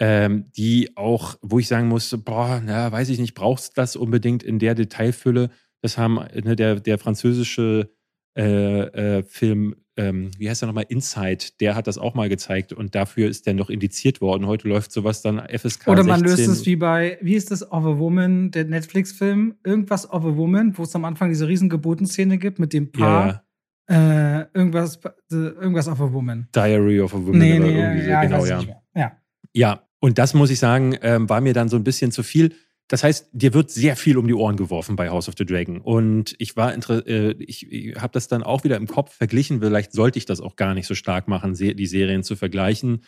[0.00, 3.96] ähm, die auch, wo ich sagen muss, boah, na, weiß ich nicht, brauchst du das
[3.96, 5.50] unbedingt in der Detailfülle?
[5.82, 7.90] Das haben ne, der, der französische
[8.38, 12.72] äh, äh, Film ähm, wie heißt der nochmal, Inside, der hat das auch mal gezeigt
[12.72, 14.46] und dafür ist der noch indiziert worden.
[14.46, 16.46] Heute läuft sowas dann FSK Oder man 16.
[16.46, 20.36] löst es wie bei, wie ist das, Of a Woman, der Netflix-Film, irgendwas Of a
[20.36, 23.44] Woman, wo es am Anfang diese riesen Geburtenszene gibt mit dem Paar.
[23.90, 24.40] Ja.
[24.40, 25.00] Äh, irgendwas,
[25.32, 26.46] äh, irgendwas of a Woman.
[26.54, 28.62] Diary of a Woman nee, nee, irgendwie so, ja, genau, ja.
[28.94, 29.12] ja.
[29.54, 32.54] Ja, und das muss ich sagen, ähm, war mir dann so ein bisschen zu viel.
[32.88, 35.80] Das heißt, dir wird sehr viel um die Ohren geworfen bei House of the Dragon.
[35.80, 39.60] Und ich war äh, ich, ich habe das dann auch wieder im Kopf verglichen.
[39.60, 43.02] Vielleicht sollte ich das auch gar nicht so stark machen, die Serien zu vergleichen.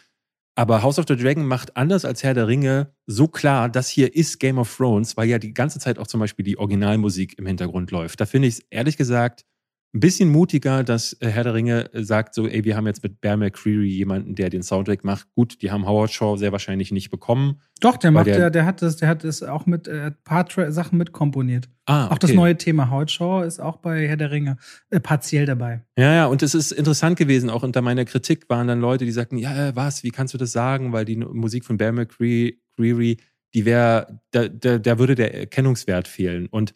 [0.55, 4.15] Aber House of the Dragon macht anders als Herr der Ringe so klar, das hier
[4.15, 7.47] ist Game of Thrones, weil ja die ganze Zeit auch zum Beispiel die Originalmusik im
[7.47, 8.21] Hintergrund läuft.
[8.21, 9.47] Da finde ich es ehrlich gesagt
[9.93, 13.03] ein bisschen mutiger, dass äh, Herr der Ringe äh, sagt so, ey, wir haben jetzt
[13.03, 15.27] mit Bear McCreary jemanden, der den Soundtrack macht.
[15.35, 17.61] Gut, die haben Howard Shaw sehr wahrscheinlich nicht bekommen.
[17.81, 20.47] Doch, der macht, der, der, der hat das, der hat das auch mit äh, paar
[20.71, 21.69] Sachen mitkomponiert.
[21.87, 22.15] Ah, okay.
[22.15, 24.59] Auch das neue Thema Howard Shaw ist auch bei Herr der Ringe
[24.91, 25.83] äh, partiell dabei.
[25.99, 27.51] Ja, ja, und es ist interessant gewesen.
[27.51, 30.53] Auch unter meiner Kritik waren dann Leute, die sagten, ja, was, wie kannst du das
[30.53, 30.93] sagen?
[30.93, 33.17] Weil die Musik von Bear McCreary,
[33.55, 36.47] die wäre, da, da, da würde der Erkennungswert fehlen.
[36.47, 36.75] Und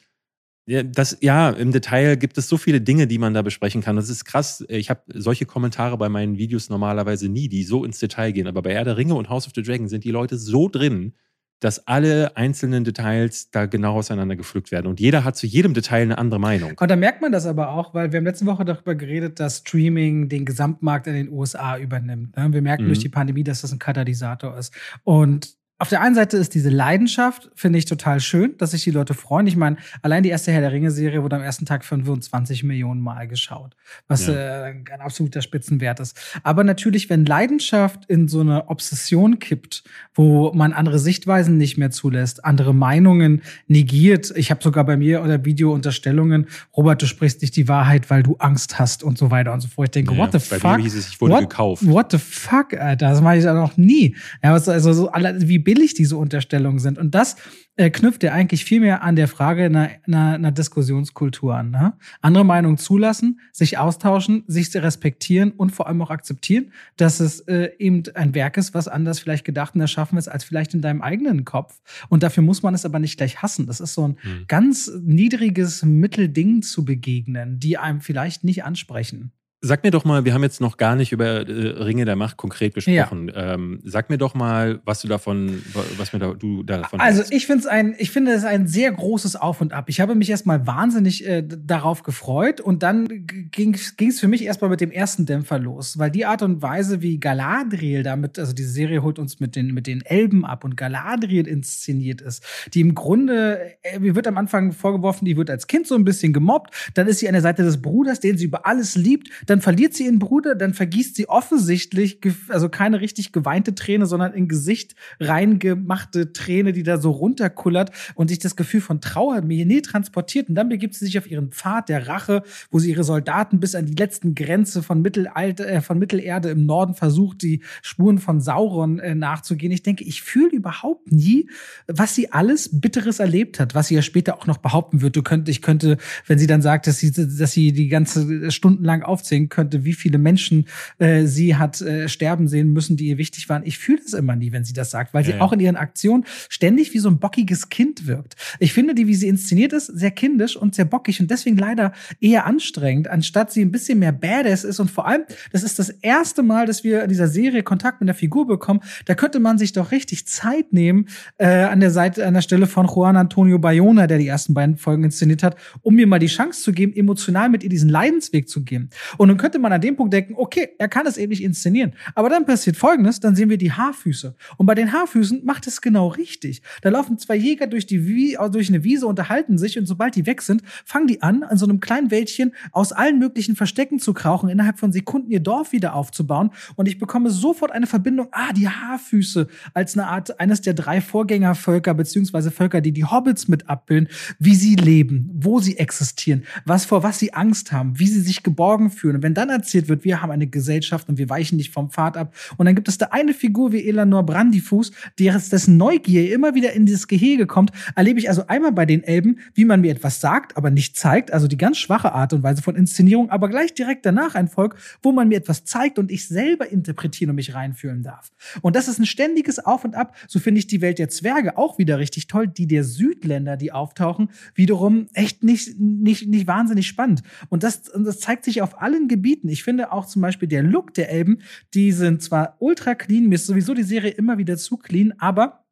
[0.67, 3.97] ja, das, ja, im Detail gibt es so viele Dinge, die man da besprechen kann.
[3.97, 4.65] Das ist krass.
[4.69, 8.47] Ich habe solche Kommentare bei meinen Videos normalerweise nie, die so ins Detail gehen.
[8.47, 11.13] Aber bei Herr der Ringe und House of the Dragon sind die Leute so drin,
[11.61, 14.87] dass alle einzelnen Details da genau auseinander gepflückt werden.
[14.87, 16.73] Und jeder hat zu jedem Detail eine andere Meinung.
[16.79, 19.59] Und da merkt man das aber auch, weil wir haben letzte Woche darüber geredet, dass
[19.59, 22.37] Streaming den Gesamtmarkt in den USA übernimmt.
[22.37, 22.53] Ne?
[22.53, 22.89] Wir merken mhm.
[22.89, 24.75] durch die Pandemie, dass das ein Katalysator ist.
[25.05, 28.93] Und auf der einen Seite ist diese Leidenschaft, finde ich total schön, dass sich die
[28.93, 29.49] Leute freuen.
[29.49, 33.27] Ich meine, allein die erste Herr der Ringe-Serie wurde am ersten Tag 25 Millionen Mal
[33.27, 33.75] geschaut,
[34.07, 34.35] was ja.
[34.35, 36.17] äh, ein absoluter Spitzenwert ist.
[36.45, 39.83] Aber natürlich, wenn Leidenschaft in so eine Obsession kippt,
[40.15, 44.33] wo man andere Sichtweisen nicht mehr zulässt, andere Meinungen negiert.
[44.37, 46.47] Ich habe sogar bei mir oder Video-Unterstellungen,
[46.77, 49.67] Robert, du sprichst nicht die Wahrheit, weil du Angst hast und so weiter und so
[49.67, 49.89] fort.
[49.89, 50.77] Ich denke, ja, what the bei fuck?
[50.77, 51.85] Mir hieß es, ich wurde what, gekauft.
[51.85, 53.11] What the fuck, Alter?
[53.11, 54.15] Das mache ich ja noch nie.
[54.41, 56.99] Ja, also so, wie billig diese Unterstellungen sind.
[56.99, 57.37] Und das
[57.77, 61.71] äh, knüpft ja eigentlich viel mehr an der Frage einer, einer, einer Diskussionskultur an.
[61.71, 61.95] Ne?
[62.21, 67.71] Andere Meinungen zulassen, sich austauschen, sich respektieren und vor allem auch akzeptieren, dass es äh,
[67.79, 71.03] eben ein Werk ist, was anders vielleicht gedacht und erschaffen ist, als vielleicht in deinem
[71.03, 71.81] eigenen Kopf.
[72.09, 73.67] Und dafür muss man es aber nicht gleich hassen.
[73.67, 74.45] Das ist so ein mhm.
[74.47, 79.33] ganz niedriges Mittelding zu begegnen, die einem vielleicht nicht ansprechen.
[79.67, 82.37] Sag mir doch mal, wir haben jetzt noch gar nicht über äh, Ringe der Macht
[82.37, 83.31] konkret gesprochen.
[83.35, 83.55] Ja.
[83.55, 85.63] Ähm, sag mir doch mal, was du davon,
[85.97, 87.33] was mir da, du davon Also hast.
[87.33, 89.87] ich finde es ein, ich finde es ein sehr großes Auf und Ab.
[89.89, 93.09] Ich habe mich erstmal wahnsinnig äh, darauf gefreut und dann
[93.51, 97.01] ging es für mich erstmal mit dem ersten Dämpfer los, weil die Art und Weise,
[97.01, 100.77] wie Galadriel damit, also diese Serie holt uns mit den, mit den Elben ab und
[100.77, 102.45] Galadriel inszeniert ist,
[102.75, 106.05] die im Grunde, äh, mir wird am Anfang vorgeworfen, die wird als Kind so ein
[106.05, 109.31] bisschen gemobbt, dann ist sie an der Seite des Bruders, den sie über alles liebt,
[109.47, 114.05] dann dann verliert sie ihren Bruder, dann vergießt sie offensichtlich, also keine richtig geweinte Träne,
[114.05, 119.43] sondern in Gesicht reingemachte Träne, die da so runterkullert und sich das Gefühl von Trauer
[119.43, 120.49] mir nie transportiert.
[120.49, 122.43] Und dann begibt sie sich auf ihren Pfad der Rache,
[122.73, 126.67] wo sie ihre Soldaten bis an die letzten Grenze von, Mittelalter, äh, von Mittelerde im
[126.67, 129.71] Norden versucht, die Spuren von Sauron äh, nachzugehen.
[129.71, 131.49] Ich denke, ich fühle überhaupt nie,
[131.87, 135.15] was sie alles Bitteres erlebt hat, was sie ja später auch noch behaupten wird.
[135.15, 135.97] Du könnt, ich könnte,
[136.27, 139.93] wenn sie dann sagt, dass sie, dass sie die ganze stundenlang aufzählen erzählen könnte, wie
[139.93, 140.67] viele Menschen
[140.99, 143.63] äh, sie hat äh, sterben sehen müssen, die ihr wichtig waren.
[143.65, 145.41] Ich fühle es immer nie, wenn sie das sagt, weil ja, sie ja.
[145.41, 148.37] auch in ihren Aktionen ständig wie so ein bockiges Kind wirkt.
[148.59, 151.93] Ich finde die, wie sie inszeniert ist, sehr kindisch und sehr bockig und deswegen leider
[152.21, 154.81] eher anstrengend, anstatt sie ein bisschen mehr Badass ist.
[154.81, 155.23] Und vor allem,
[155.53, 158.81] das ist das erste Mal, dass wir in dieser Serie Kontakt mit der Figur bekommen.
[159.07, 161.07] Da könnte man sich doch richtig Zeit nehmen
[161.39, 164.77] äh, an der Seite, an der Stelle von Juan Antonio Bayona, der die ersten beiden
[164.77, 168.49] Folgen inszeniert hat, um mir mal die Chance zu geben, emotional mit ihr diesen Leidensweg
[168.49, 168.91] zu gehen.
[169.17, 171.95] Und nun könnte man an dem Punkt denken, okay, er kann es eben nicht inszenieren.
[172.15, 174.35] Aber dann passiert Folgendes, dann sehen wir die Haarfüße.
[174.57, 176.63] Und bei den Haarfüßen macht es genau richtig.
[176.83, 180.27] Da laufen zwei Jäger durch, die Wie durch eine Wiese, unterhalten sich und sobald die
[180.27, 184.15] weg sind, fangen die an, an so einem kleinen Wäldchen aus allen möglichen Verstecken zu
[184.15, 186.51] krauchen, innerhalb von Sekunden ihr Dorf wieder aufzubauen.
[186.77, 191.01] Und ich bekomme sofort eine Verbindung, ah, die Haarfüße, als eine Art, eines der drei
[191.01, 194.09] Vorgängervölker, beziehungsweise Völker, die die Hobbits mit abbilden,
[194.39, 198.43] wie sie leben, wo sie existieren, was vor was sie Angst haben, wie sie sich
[198.43, 201.91] geborgen fühlen wenn dann erzählt wird, wir haben eine Gesellschaft und wir weichen nicht vom
[201.91, 206.55] Pfad ab, und dann gibt es da eine Figur wie Elanor Brandifuß, dessen Neugier immer
[206.55, 209.93] wieder in dieses Gehege kommt, erlebe ich also einmal bei den Elben, wie man mir
[209.93, 213.49] etwas sagt, aber nicht zeigt, also die ganz schwache Art und Weise von Inszenierung, aber
[213.49, 217.37] gleich direkt danach ein Volk, wo man mir etwas zeigt und ich selber interpretieren und
[217.37, 218.33] mich reinfühlen darf.
[218.63, 220.15] Und das ist ein ständiges Auf und Ab.
[220.29, 222.47] So finde ich die Welt der Zwerge auch wieder richtig toll.
[222.47, 227.23] Die der Südländer, die auftauchen, wiederum echt nicht, nicht, nicht wahnsinnig spannend.
[227.49, 229.49] Und das, das zeigt sich auf allen Gebieten.
[229.49, 231.39] Ich finde auch zum Beispiel der Look der Elben,
[231.75, 235.64] die sind zwar ultra clean, mir ist sowieso die Serie immer wieder zu clean, aber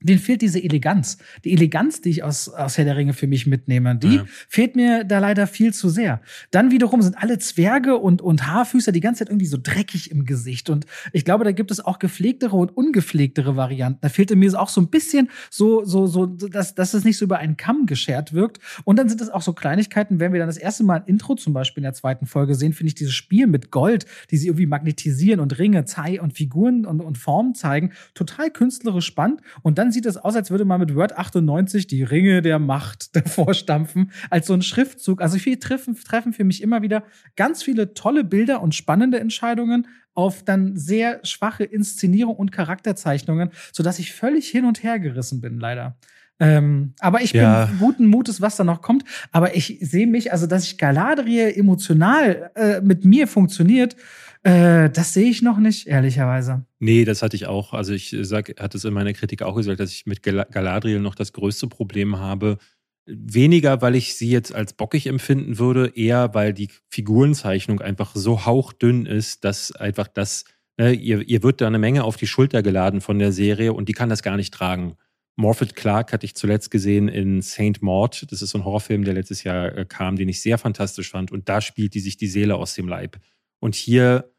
[0.00, 1.18] den fehlt diese Eleganz.
[1.44, 4.24] Die Eleganz, die ich aus, aus Herr der Ringe für mich mitnehme, die ja.
[4.48, 6.20] fehlt mir da leider viel zu sehr.
[6.50, 10.24] Dann wiederum sind alle Zwerge und, und Haarfüßer die ganze Zeit irgendwie so dreckig im
[10.24, 10.70] Gesicht.
[10.70, 14.00] Und ich glaube, da gibt es auch gepflegtere und ungepflegtere Varianten.
[14.00, 17.24] Da fehlte mir auch so ein bisschen so, so, so, dass, dass es nicht so
[17.24, 18.58] über einen Kamm geschert wirkt.
[18.84, 21.34] Und dann sind es auch so Kleinigkeiten, wenn wir dann das erste Mal ein Intro
[21.34, 24.48] zum Beispiel in der zweiten Folge sehen, finde ich dieses Spiel mit Gold, die sie
[24.48, 29.40] irgendwie magnetisieren und Ringe, Zei und Figuren und, und Formen zeigen, total künstlerisch spannend.
[29.62, 32.60] Und dann dann sieht es aus, als würde man mit Word 98 die Ringe der
[32.60, 35.20] Macht davor stampfen, als so ein Schriftzug.
[35.20, 37.02] Also viele treffen, treffen für mich immer wieder
[37.34, 43.98] ganz viele tolle Bilder und spannende Entscheidungen auf dann sehr schwache Inszenierung und Charakterzeichnungen, sodass
[43.98, 45.96] ich völlig hin und her gerissen bin, leider.
[46.38, 47.66] Ähm, aber ich ja.
[47.66, 49.04] bin guten Mutes, was da noch kommt.
[49.32, 53.96] Aber ich sehe mich, also dass ich Galadriel emotional äh, mit mir funktioniert,
[54.42, 56.64] äh, das sehe ich noch nicht, ehrlicherweise.
[56.78, 57.74] Nee, das hatte ich auch.
[57.74, 61.14] Also ich sag, hatte es in meiner Kritik auch gesagt, dass ich mit Galadriel noch
[61.14, 62.58] das größte Problem habe.
[63.06, 68.46] Weniger, weil ich sie jetzt als bockig empfinden würde, eher weil die Figurenzeichnung einfach so
[68.46, 70.44] hauchdünn ist, dass einfach das,
[70.78, 73.88] ne, ihr, ihr wird da eine Menge auf die Schulter geladen von der Serie und
[73.88, 74.96] die kann das gar nicht tragen.
[75.36, 78.26] Morphet Clark hatte ich zuletzt gesehen in Saint Maud.
[78.30, 81.32] Das ist so ein Horrorfilm, der letztes Jahr äh, kam, den ich sehr fantastisch fand.
[81.32, 83.18] Und da spielt die sich die Seele aus dem Leib.
[83.60, 84.32] Und hier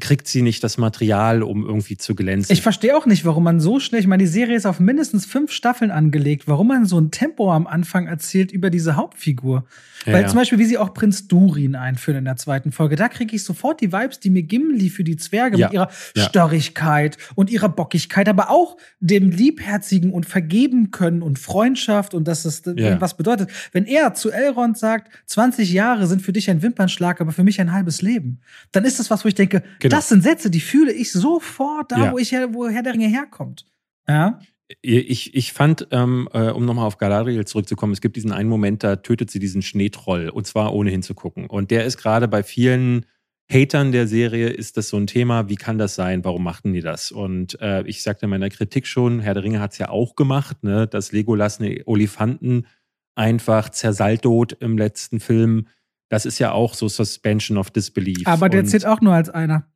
[0.00, 2.52] kriegt sie nicht das Material, um irgendwie zu glänzen.
[2.52, 5.24] Ich verstehe auch nicht, warum man so schnell, ich meine, die Serie ist auf mindestens
[5.24, 9.64] fünf Staffeln angelegt, warum man so ein Tempo am Anfang erzählt über diese Hauptfigur.
[10.04, 10.28] Ja, Weil ja.
[10.28, 13.44] zum Beispiel, wie sie auch Prinz Durin einführen in der zweiten Folge, da kriege ich
[13.44, 15.66] sofort die Vibes, die mir Gimli für die Zwerge ja.
[15.66, 22.12] mit ihrer Störrigkeit und ihrer Bockigkeit, aber auch dem Liebherzigen und vergeben können und Freundschaft
[22.12, 23.48] und dass es was bedeutet.
[23.72, 27.58] Wenn er zu Elrond sagt, 20 Jahre sind für dich ein Wimpernschlag, aber für mich
[27.60, 28.40] ein halbes Leben,
[28.72, 29.96] dann ist das was, wo ich denke, genau.
[29.96, 33.08] das sind Sätze, die fühle ich sofort da, wo ich her, wo Herr der Ringe
[33.08, 33.66] herkommt.
[34.08, 34.40] Ja.
[34.80, 38.82] Ich, ich fand, ähm, äh, um nochmal auf Galadriel zurückzukommen, es gibt diesen einen Moment,
[38.82, 41.46] da tötet sie diesen Schneetroll und zwar ohne hinzugucken.
[41.46, 43.04] Und der ist gerade bei vielen
[43.50, 46.80] Hatern der Serie ist das so ein Thema, wie kann das sein, warum machten die
[46.80, 47.12] das?
[47.12, 50.16] Und äh, ich sagte in meiner Kritik schon, Herr der Ringe hat es ja auch
[50.16, 52.66] gemacht, ne, dass Legolas eine Olifanten
[53.14, 55.66] einfach zersaltot im letzten Film.
[56.12, 58.26] Das ist ja auch so Suspension of Disbelief.
[58.26, 59.66] Aber der zählt auch nur als einer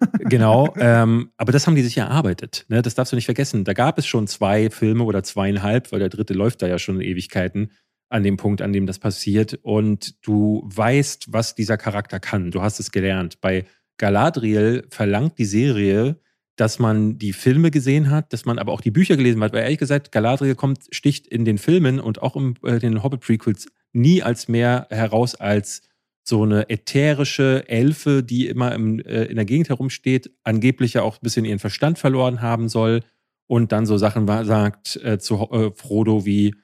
[0.20, 2.64] genau, ähm, aber das haben die sich erarbeitet.
[2.68, 2.80] Ne?
[2.80, 3.62] Das darfst du nicht vergessen.
[3.62, 6.98] Da gab es schon zwei Filme oder zweieinhalb, weil der dritte läuft da ja schon
[6.98, 7.72] in Ewigkeiten
[8.08, 9.58] an dem Punkt, an dem das passiert.
[9.60, 12.50] Und du weißt, was dieser Charakter kann.
[12.50, 13.42] Du hast es gelernt.
[13.42, 13.66] Bei
[13.98, 16.18] Galadriel verlangt die Serie,
[16.56, 19.52] dass man die Filme gesehen hat, dass man aber auch die Bücher gelesen hat.
[19.52, 23.66] Weil ehrlich gesagt, Galadriel kommt, sticht in den Filmen und auch in äh, den Hobbit-Prequels
[23.94, 25.82] nie als mehr heraus als
[26.22, 31.16] so eine ätherische Elfe, die immer im, äh, in der Gegend herumsteht, angeblich ja auch
[31.16, 33.00] ein bisschen ihren Verstand verloren haben soll
[33.46, 36.54] und dann so Sachen sagt äh, zu äh, Frodo wie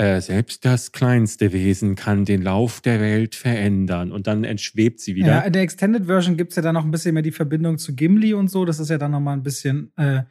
[0.00, 5.14] äh, selbst das kleinste Wesen kann den Lauf der Welt verändern und dann entschwebt sie
[5.14, 5.26] wieder.
[5.26, 7.76] Ja, in der Extended Version gibt es ja dann noch ein bisschen mehr die Verbindung
[7.76, 8.64] zu Gimli und so.
[8.64, 10.22] Das ist ja dann nochmal ein bisschen äh,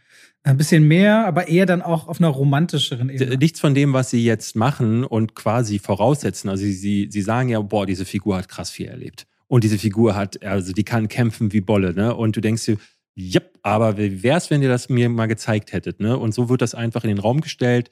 [0.42, 3.38] ein bisschen mehr, aber eher dann auch auf einer romantischeren Ebene.
[3.38, 6.50] Nichts von dem, was sie jetzt machen und quasi voraussetzen.
[6.50, 9.28] Also sie, sie, sie sagen ja, boah, diese Figur hat krass viel erlebt.
[9.48, 12.16] Und diese Figur hat, also die kann kämpfen wie Bolle, ne?
[12.16, 12.78] Und du denkst dir,
[13.16, 16.18] yep, aber wie wäre es, wenn ihr das mir mal gezeigt hättet, ne?
[16.18, 17.92] Und so wird das einfach in den Raum gestellt.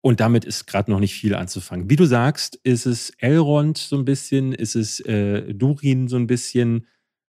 [0.00, 1.90] Und damit ist gerade noch nicht viel anzufangen.
[1.90, 6.28] Wie du sagst, ist es Elrond so ein bisschen, ist es äh, Durin so ein
[6.28, 6.86] bisschen,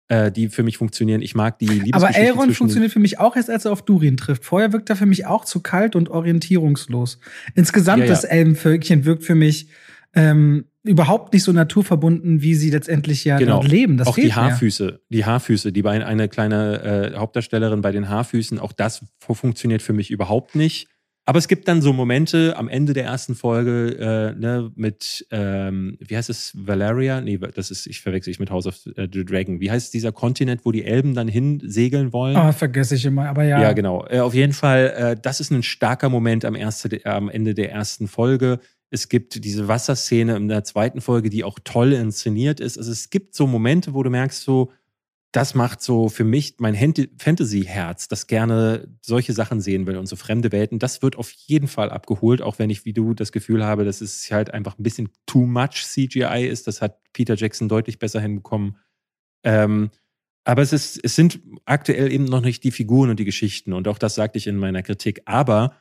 [0.09, 1.21] äh, die für mich funktionieren.
[1.21, 4.17] Ich mag die Liebesgeschichte Aber Elrond funktioniert für mich auch erst, als er auf Durin
[4.17, 4.43] trifft.
[4.43, 7.19] Vorher wirkt er für mich auch zu kalt und orientierungslos.
[7.55, 8.11] Insgesamt ja, ja.
[8.11, 9.69] das Elbenvölkchen wirkt für mich
[10.13, 13.61] ähm, überhaupt nicht so naturverbunden, wie sie letztendlich ja genau.
[13.61, 13.97] leben.
[13.97, 14.99] Das auch die Haarfüße, mir.
[15.09, 19.93] die Haarfüße, die bei einer kleine äh, Hauptdarstellerin bei den Haarfüßen, auch das funktioniert für
[19.93, 20.87] mich überhaupt nicht.
[21.29, 25.97] Aber es gibt dann so Momente am Ende der ersten Folge äh, ne, mit, ähm,
[25.99, 27.19] wie heißt es, Valeria?
[27.19, 29.59] Nee, das ist, ich verwechsel ich mit House of äh, the Dragon.
[29.59, 32.37] Wie heißt dieser Kontinent, wo die Elben dann hinsegeln wollen?
[32.37, 33.61] Ah, vergesse ich immer, aber ja.
[33.61, 34.05] Ja, genau.
[34.07, 37.73] Äh, auf jeden Fall, äh, das ist ein starker Moment am, erste, am Ende der
[37.73, 38.61] ersten Folge.
[38.89, 42.77] Es gibt diese Wasserszene in der zweiten Folge, die auch toll inszeniert ist.
[42.77, 44.71] Also es gibt so Momente, wo du merkst so,
[45.31, 50.15] das macht so für mich mein Fantasy-Herz, das gerne solche Sachen sehen will und so
[50.15, 50.79] fremde Welten.
[50.79, 54.01] Das wird auf jeden Fall abgeholt, auch wenn ich wie du das Gefühl habe, dass
[54.01, 56.67] es halt einfach ein bisschen too much CGI ist.
[56.67, 58.77] Das hat Peter Jackson deutlich besser hinbekommen.
[59.43, 59.91] Ähm,
[60.45, 63.73] aber es, ist, es sind aktuell eben noch nicht die Figuren und die Geschichten.
[63.73, 65.21] Und auch das sagte ich in meiner Kritik.
[65.25, 65.75] Aber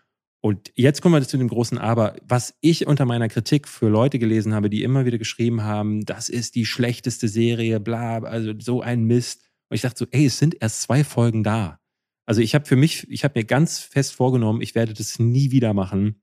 [0.47, 2.14] und jetzt kommen wir zu dem großen Aber.
[2.22, 6.28] Was ich unter meiner Kritik für Leute gelesen habe, die immer wieder geschrieben haben, das
[6.28, 9.42] ist die schlechteste Serie, bla, also so ein Mist.
[9.68, 11.80] Und ich dachte so, ey, es sind erst zwei Folgen da.
[12.26, 15.51] Also ich habe für mich, ich habe mir ganz fest vorgenommen, ich werde das nie
[15.51, 16.22] wieder machen,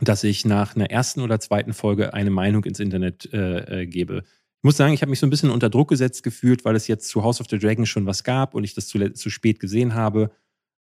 [0.00, 4.24] dass ich nach einer ersten oder zweiten Folge eine Meinung ins Internet äh, äh, gebe.
[4.24, 6.88] Ich muss sagen, ich habe mich so ein bisschen unter Druck gesetzt gefühlt, weil es
[6.88, 9.60] jetzt zu House of the Dragon schon was gab und ich das zu, zu spät
[9.60, 10.32] gesehen habe.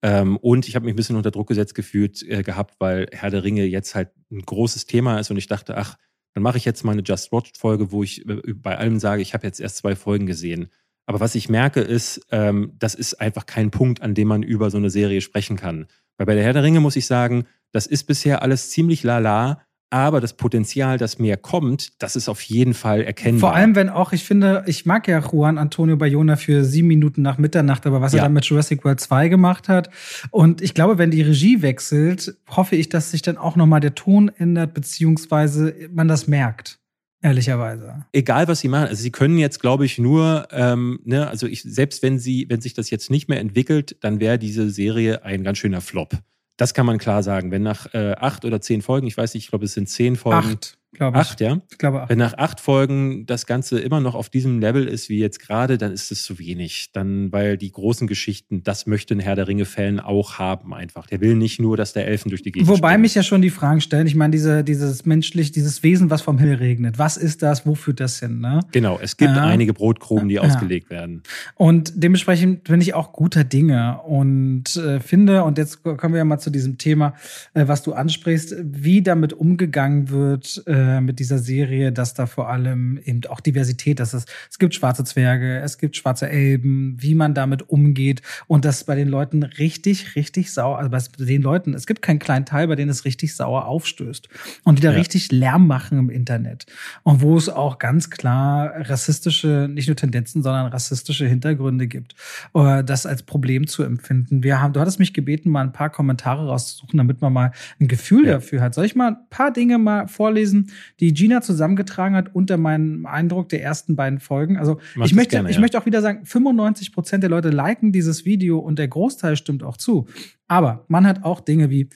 [0.02, 3.30] Ähm, und ich habe mich ein bisschen unter Druck gesetzt gefühlt äh, gehabt, weil Herr
[3.30, 5.96] der Ringe jetzt halt ein großes Thema ist und ich dachte, ach,
[6.34, 9.22] dann mache ich jetzt mal eine Just Watch Folge, wo ich äh, bei allem sage,
[9.22, 10.68] ich habe jetzt erst zwei Folgen gesehen.
[11.06, 14.70] Aber was ich merke, ist, ähm, das ist einfach kein Punkt, an dem man über
[14.70, 15.86] so eine Serie sprechen kann.
[16.18, 19.65] Weil bei der Herr der Ringe muss ich sagen, das ist bisher alles ziemlich lala,
[19.90, 23.40] aber das Potenzial, das mehr kommt, das ist auf jeden Fall erkennbar.
[23.40, 27.22] Vor allem, wenn auch, ich finde, ich mag ja Juan Antonio Bayona für sieben Minuten
[27.22, 28.18] nach Mitternacht, aber was ja.
[28.18, 29.90] er dann mit Jurassic World 2 gemacht hat.
[30.30, 33.94] Und ich glaube, wenn die Regie wechselt, hoffe ich, dass sich dann auch nochmal der
[33.94, 36.80] Ton ändert, beziehungsweise man das merkt.
[37.22, 38.04] Ehrlicherweise.
[38.12, 38.88] Egal, was sie machen.
[38.88, 42.60] Also sie können jetzt, glaube ich, nur, ähm, ne, also ich, selbst wenn sie, wenn
[42.60, 46.18] sich das jetzt nicht mehr entwickelt, dann wäre diese Serie ein ganz schöner Flop.
[46.56, 47.50] Das kann man klar sagen.
[47.50, 50.16] Wenn nach äh, acht oder zehn Folgen, ich weiß nicht, ich glaube, es sind zehn
[50.16, 50.52] Folgen.
[50.54, 51.26] Acht glaube ich.
[51.26, 51.60] Acht, ja?
[51.70, 52.10] Ich glaube acht.
[52.10, 55.78] Wenn nach acht Folgen das Ganze immer noch auf diesem Level ist wie jetzt gerade,
[55.78, 56.90] dann ist es zu wenig.
[56.92, 61.06] Dann, weil die großen Geschichten, das möchte ein Herr der Ringe-Fan auch haben einfach.
[61.06, 63.00] Der will nicht nur, dass der Elfen durch die Gegend Wobei stehen.
[63.00, 64.06] mich ja schon die Fragen stellen.
[64.06, 66.98] Ich meine, diese, dieses menschlich, dieses Wesen, was vom Himmel regnet.
[66.98, 67.66] Was ist das?
[67.66, 68.40] Wo führt das hin?
[68.40, 68.60] Ne?
[68.72, 71.22] Genau, es gibt äh, einige Brotkrumen, die äh, ausgelegt werden.
[71.54, 76.24] Und dementsprechend bin ich auch guter Dinge und äh, finde, und jetzt kommen wir ja
[76.24, 77.14] mal zu diesem Thema,
[77.54, 82.48] äh, was du ansprichst, wie damit umgegangen wird äh, mit dieser Serie dass da vor
[82.48, 87.14] allem eben auch Diversität, dass es, es gibt schwarze Zwerge, es gibt schwarze Elben, wie
[87.14, 91.74] man damit umgeht und das bei den Leuten richtig, richtig sauer, also bei den Leuten,
[91.74, 94.28] es gibt keinen kleinen Teil, bei denen es richtig sauer aufstößt
[94.64, 94.96] und die da ja.
[94.96, 96.66] richtig Lärm machen im Internet
[97.02, 102.14] und wo es auch ganz klar rassistische, nicht nur Tendenzen, sondern rassistische Hintergründe gibt,
[102.54, 104.42] äh, das als Problem zu empfinden.
[104.42, 107.88] Wir haben, du hattest mich gebeten, mal ein paar Kommentare rauszusuchen, damit man mal ein
[107.88, 108.34] Gefühl ja.
[108.34, 108.74] dafür hat.
[108.74, 110.70] Soll ich mal ein paar Dinge mal vorlesen,
[111.00, 114.56] die Gina zusammen zusammengetragen hat, unter meinem Eindruck der ersten beiden Folgen.
[114.56, 118.24] Also ich möchte, gerne, ich möchte auch wieder sagen, 95 Prozent der Leute liken dieses
[118.24, 120.06] Video und der Großteil stimmt auch zu.
[120.46, 121.88] Aber man hat auch Dinge wie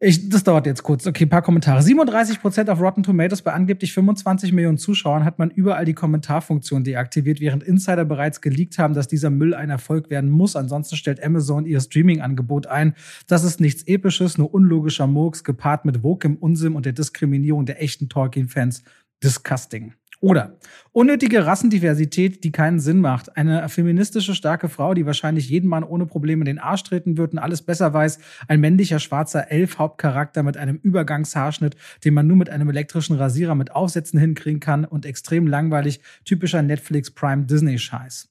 [0.00, 1.08] ich, das dauert jetzt kurz.
[1.08, 1.82] Okay, paar Kommentare.
[1.82, 6.84] 37 Prozent auf Rotten Tomatoes bei angeblich 25 Millionen Zuschauern hat man überall die Kommentarfunktion
[6.84, 10.54] deaktiviert, während Insider bereits geleakt haben, dass dieser Müll ein Erfolg werden muss.
[10.54, 12.94] Ansonsten stellt Amazon ihr Streaming-Angebot ein.
[13.26, 17.82] Das ist nichts Episches, nur unlogischer Murks gepaart mit wokem Unsinn und der Diskriminierung der
[17.82, 18.84] echten Tolkien-Fans.
[19.24, 19.94] Disgusting.
[20.20, 20.56] Oder
[20.90, 23.36] unnötige Rassendiversität, die keinen Sinn macht.
[23.36, 27.38] Eine feministische, starke Frau, die wahrscheinlich jeden Mann ohne Probleme den Arsch treten wird und
[27.38, 28.18] alles besser weiß.
[28.48, 33.70] Ein männlicher, schwarzer Elf-Hauptcharakter mit einem Übergangshaarschnitt, den man nur mit einem elektrischen Rasierer mit
[33.70, 38.28] Aufsätzen hinkriegen kann und extrem langweilig, typischer Netflix Prime Disney Scheiß.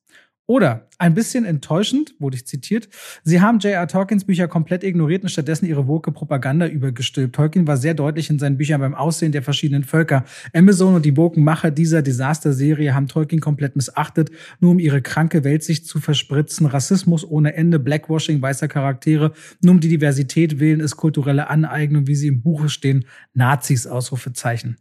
[0.49, 2.87] Oder ein bisschen enttäuschend, wurde ich zitiert,
[3.23, 3.85] sie haben J.R.
[3.85, 7.35] Tolkiens Bücher komplett ignoriert und stattdessen ihre woke Propaganda übergestülpt.
[7.35, 10.23] Tolkien war sehr deutlich in seinen Büchern beim Aussehen der verschiedenen Völker.
[10.53, 14.31] Amazon und die woken Macher dieser Desaster-Serie haben Tolkien komplett missachtet,
[14.61, 16.65] nur um ihre kranke Weltsicht zu verspritzen.
[16.65, 22.15] Rassismus ohne Ende, Blackwashing weißer Charaktere, nur um die Diversität wählen ist kulturelle Aneignung, wie
[22.15, 23.03] sie im Buche stehen.
[23.33, 24.77] Nazis, Ausrufezeichen.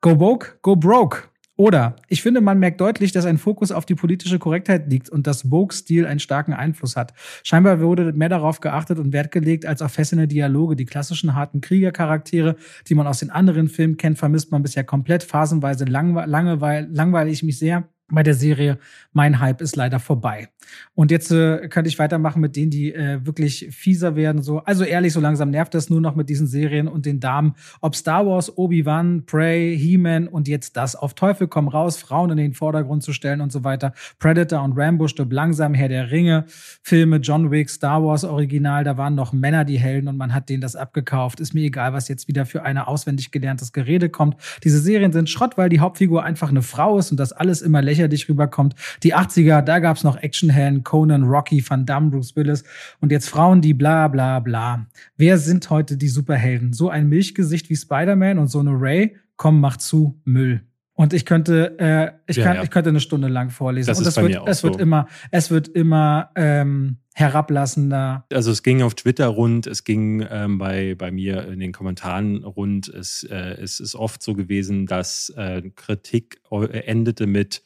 [0.00, 1.24] Go woke, go broke.
[1.60, 5.26] Oder ich finde, man merkt deutlich, dass ein Fokus auf die politische Korrektheit liegt und
[5.26, 7.14] dass Vogue-Stil einen starken Einfluss hat.
[7.42, 10.76] Scheinbar wurde mehr darauf geachtet und Wert gelegt als auf fesselnde Dialoge.
[10.76, 12.54] Die klassischen harten Kriegercharaktere,
[12.86, 15.24] die man aus den anderen Filmen kennt, vermisst man bisher komplett.
[15.24, 18.78] Phasenweise langwe langweile ich mich sehr bei der Serie.
[19.12, 20.48] Mein Hype ist leider vorbei.
[20.94, 24.42] Und jetzt äh, könnte ich weitermachen mit denen, die äh, wirklich fieser werden.
[24.42, 27.54] So, also ehrlich, so langsam nervt das nur noch mit diesen Serien und den Damen.
[27.80, 30.96] Ob Star Wars, Obi-Wan, Prey, He-Man und jetzt das.
[30.96, 33.92] Auf Teufel komm raus, Frauen in den Vordergrund zu stellen und so weiter.
[34.18, 36.44] Predator und Rambo stirb langsam, Herr der Ringe,
[36.82, 40.48] Filme, John Wick, Star Wars Original, da waren noch Männer die Helden und man hat
[40.48, 41.40] denen das abgekauft.
[41.40, 44.36] Ist mir egal, was jetzt wieder für eine auswendig gelerntes Gerede kommt.
[44.64, 47.82] Diese Serien sind Schrott, weil die Hauptfigur einfach eine Frau ist und das alles immer
[47.82, 48.74] lächerlich rüberkommt.
[49.02, 52.64] Die 80er, da gab's noch Actionhelden, Conan, Rocky, Van Damme, Bruce Willis
[53.00, 54.86] und jetzt Frauen, die bla bla bla.
[55.16, 56.72] Wer sind heute die Superhelden?
[56.72, 59.16] So ein Milchgesicht wie Spider-Man und so eine Ray?
[59.36, 60.62] Komm, mach zu, Müll.
[60.98, 62.62] Und ich könnte, äh, ich, ja, kann, ja.
[62.64, 63.86] ich könnte eine Stunde lang vorlesen.
[63.86, 64.80] Das und es wird, es wird so.
[64.80, 68.26] immer, es wird immer ähm, herablassender.
[68.32, 72.42] Also es ging auf Twitter rund, es ging ähm, bei, bei mir in den Kommentaren
[72.42, 72.88] rund.
[72.88, 77.62] Es, äh, es ist oft so gewesen, dass äh, Kritik äh, endete mit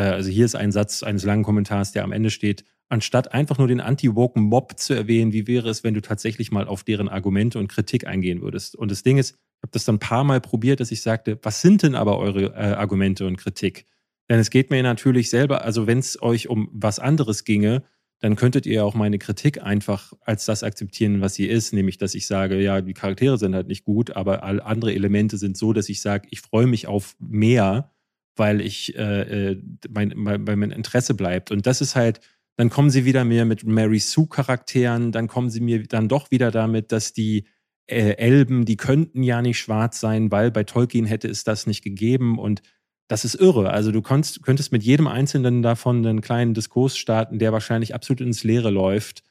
[0.00, 3.68] also hier ist ein Satz eines langen Kommentars, der am Ende steht, anstatt einfach nur
[3.68, 7.58] den anti-woken Mob zu erwähnen, wie wäre es, wenn du tatsächlich mal auf deren Argumente
[7.58, 8.76] und Kritik eingehen würdest?
[8.76, 11.38] Und das Ding ist, ich habe das dann ein paar Mal probiert, dass ich sagte,
[11.42, 13.86] was sind denn aber eure äh, Argumente und Kritik?
[14.28, 17.82] Denn es geht mir natürlich selber, also wenn es euch um was anderes ginge,
[18.20, 22.14] dann könntet ihr auch meine Kritik einfach als das akzeptieren, was sie ist, nämlich dass
[22.14, 25.72] ich sage, ja, die Charaktere sind halt nicht gut, aber alle andere Elemente sind so,
[25.72, 27.93] dass ich sage, ich freue mich auf mehr
[28.36, 31.50] weil ich äh, äh mein, mein, mein Interesse bleibt.
[31.50, 32.20] Und das ist halt,
[32.56, 36.50] dann kommen sie wieder mehr mit Mary Sue-Charakteren, dann kommen sie mir dann doch wieder
[36.50, 37.46] damit, dass die
[37.86, 41.82] äh, Elben, die könnten ja nicht schwarz sein, weil bei Tolkien hätte es das nicht
[41.82, 42.38] gegeben.
[42.38, 42.62] Und
[43.08, 43.70] das ist irre.
[43.70, 48.20] Also du konntest, könntest mit jedem Einzelnen davon einen kleinen Diskurs starten, der wahrscheinlich absolut
[48.20, 49.22] ins Leere läuft.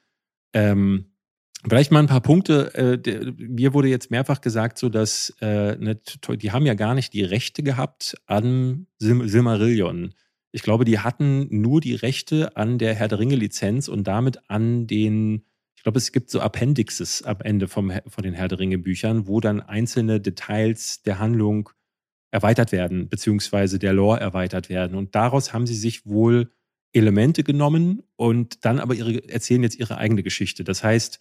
[0.54, 1.13] Ähm,
[1.68, 2.74] vielleicht mal ein paar Punkte.
[2.76, 6.00] Äh, mir wurde jetzt mehrfach gesagt, so dass äh, ne,
[6.38, 10.14] die haben ja gar nicht die Rechte gehabt an Sil Silmarillion.
[10.52, 14.50] Ich glaube, die hatten nur die Rechte an der Herr der Ringe Lizenz und damit
[14.50, 15.46] an den
[15.76, 19.28] ich glaube, es gibt so Appendixes am Ende vom, von den Herr der Ringe Büchern,
[19.28, 21.72] wo dann einzelne Details der Handlung
[22.32, 24.96] erweitert werden, beziehungsweise der Lore erweitert werden.
[24.96, 26.54] Und daraus haben sie sich wohl
[26.94, 30.64] Elemente genommen und dann aber ihre, erzählen jetzt ihre eigene Geschichte.
[30.64, 31.20] Das heißt,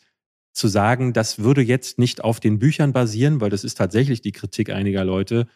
[0.52, 4.32] zu sagen, das würde jetzt nicht auf den Büchern basieren, weil das ist tatsächlich die
[4.32, 5.46] Kritik einiger Leute,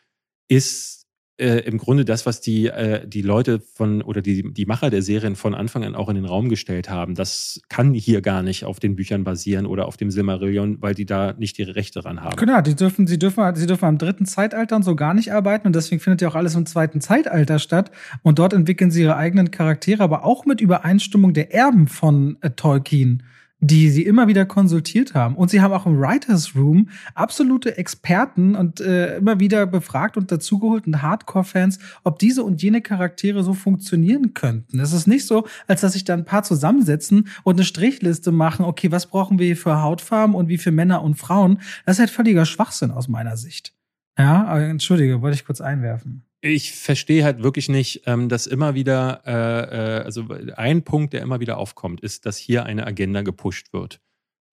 [0.48, 0.96] ist
[1.38, 5.02] äh, im Grunde das, was die, äh, die Leute von oder die, die Macher der
[5.02, 7.14] Serien von Anfang an auch in den Raum gestellt haben.
[7.14, 11.04] Das kann hier gar nicht auf den Büchern basieren oder auf dem Silmarillion, weil die
[11.04, 12.36] da nicht ihre Rechte dran haben.
[12.36, 15.66] Genau, die dürfen, sie dürfen, sie dürfen am dritten Zeitalter und so gar nicht arbeiten
[15.66, 17.90] und deswegen findet ja auch alles im zweiten Zeitalter statt.
[18.22, 22.50] Und dort entwickeln sie ihre eigenen Charaktere, aber auch mit Übereinstimmung der Erben von äh,
[22.50, 23.22] Tolkien
[23.60, 25.34] die sie immer wieder konsultiert haben.
[25.34, 30.30] Und sie haben auch im Writers Room absolute Experten und äh, immer wieder befragt und
[30.30, 34.78] dazugeholt und Hardcore-Fans, ob diese und jene Charaktere so funktionieren könnten.
[34.78, 38.64] Es ist nicht so, als dass sich da ein paar zusammensetzen und eine Strichliste machen,
[38.64, 41.58] okay, was brauchen wir für Hautfarben und wie für Männer und Frauen.
[41.86, 43.72] Das ist halt völliger Schwachsinn aus meiner Sicht.
[44.18, 49.22] Ja, entschuldige, wollte ich kurz einwerfen ich verstehe halt wirklich nicht, ähm, dass immer wieder,
[49.26, 50.26] äh, äh, also
[50.56, 54.00] ein Punkt, der immer wieder aufkommt, ist, dass hier eine Agenda gepusht wird.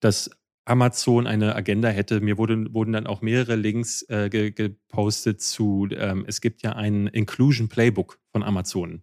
[0.00, 0.30] Dass
[0.66, 2.20] Amazon eine Agenda hätte.
[2.20, 6.72] Mir wurde, wurden dann auch mehrere Links äh, ge gepostet zu, ähm, es gibt ja
[6.72, 9.02] ein Inclusion Playbook von Amazon.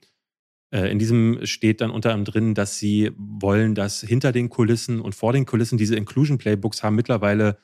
[0.74, 5.02] Äh, in diesem steht dann unter anderem drin, dass sie wollen, dass hinter den Kulissen
[5.02, 7.60] und vor den Kulissen diese Inclusion Playbooks haben mittlerweile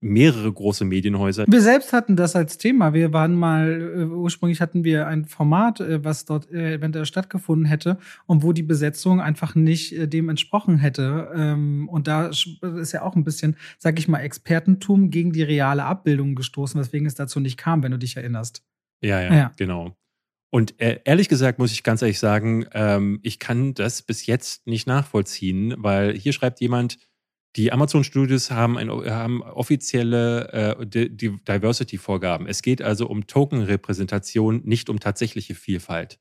[0.00, 1.44] mehrere große Medienhäuser.
[1.46, 2.94] Wir selbst hatten das als Thema.
[2.94, 7.66] Wir waren mal, äh, ursprünglich hatten wir ein Format, äh, was dort äh, eventuell stattgefunden
[7.66, 11.30] hätte und wo die Besetzung einfach nicht äh, dem entsprochen hätte.
[11.34, 15.84] Ähm, und da ist ja auch ein bisschen, sag ich mal, Expertentum gegen die reale
[15.84, 18.64] Abbildung gestoßen, weswegen es dazu nicht kam, wenn du dich erinnerst.
[19.02, 19.52] Ja, ja, ja.
[19.56, 19.96] genau.
[20.50, 24.66] Und äh, ehrlich gesagt muss ich ganz ehrlich sagen, ähm, ich kann das bis jetzt
[24.66, 26.98] nicht nachvollziehen, weil hier schreibt jemand,
[27.56, 32.46] die Amazon Studios haben, ein, haben offizielle äh, Diversity-Vorgaben.
[32.46, 36.20] Es geht also um Token-Repräsentation, nicht um tatsächliche Vielfalt.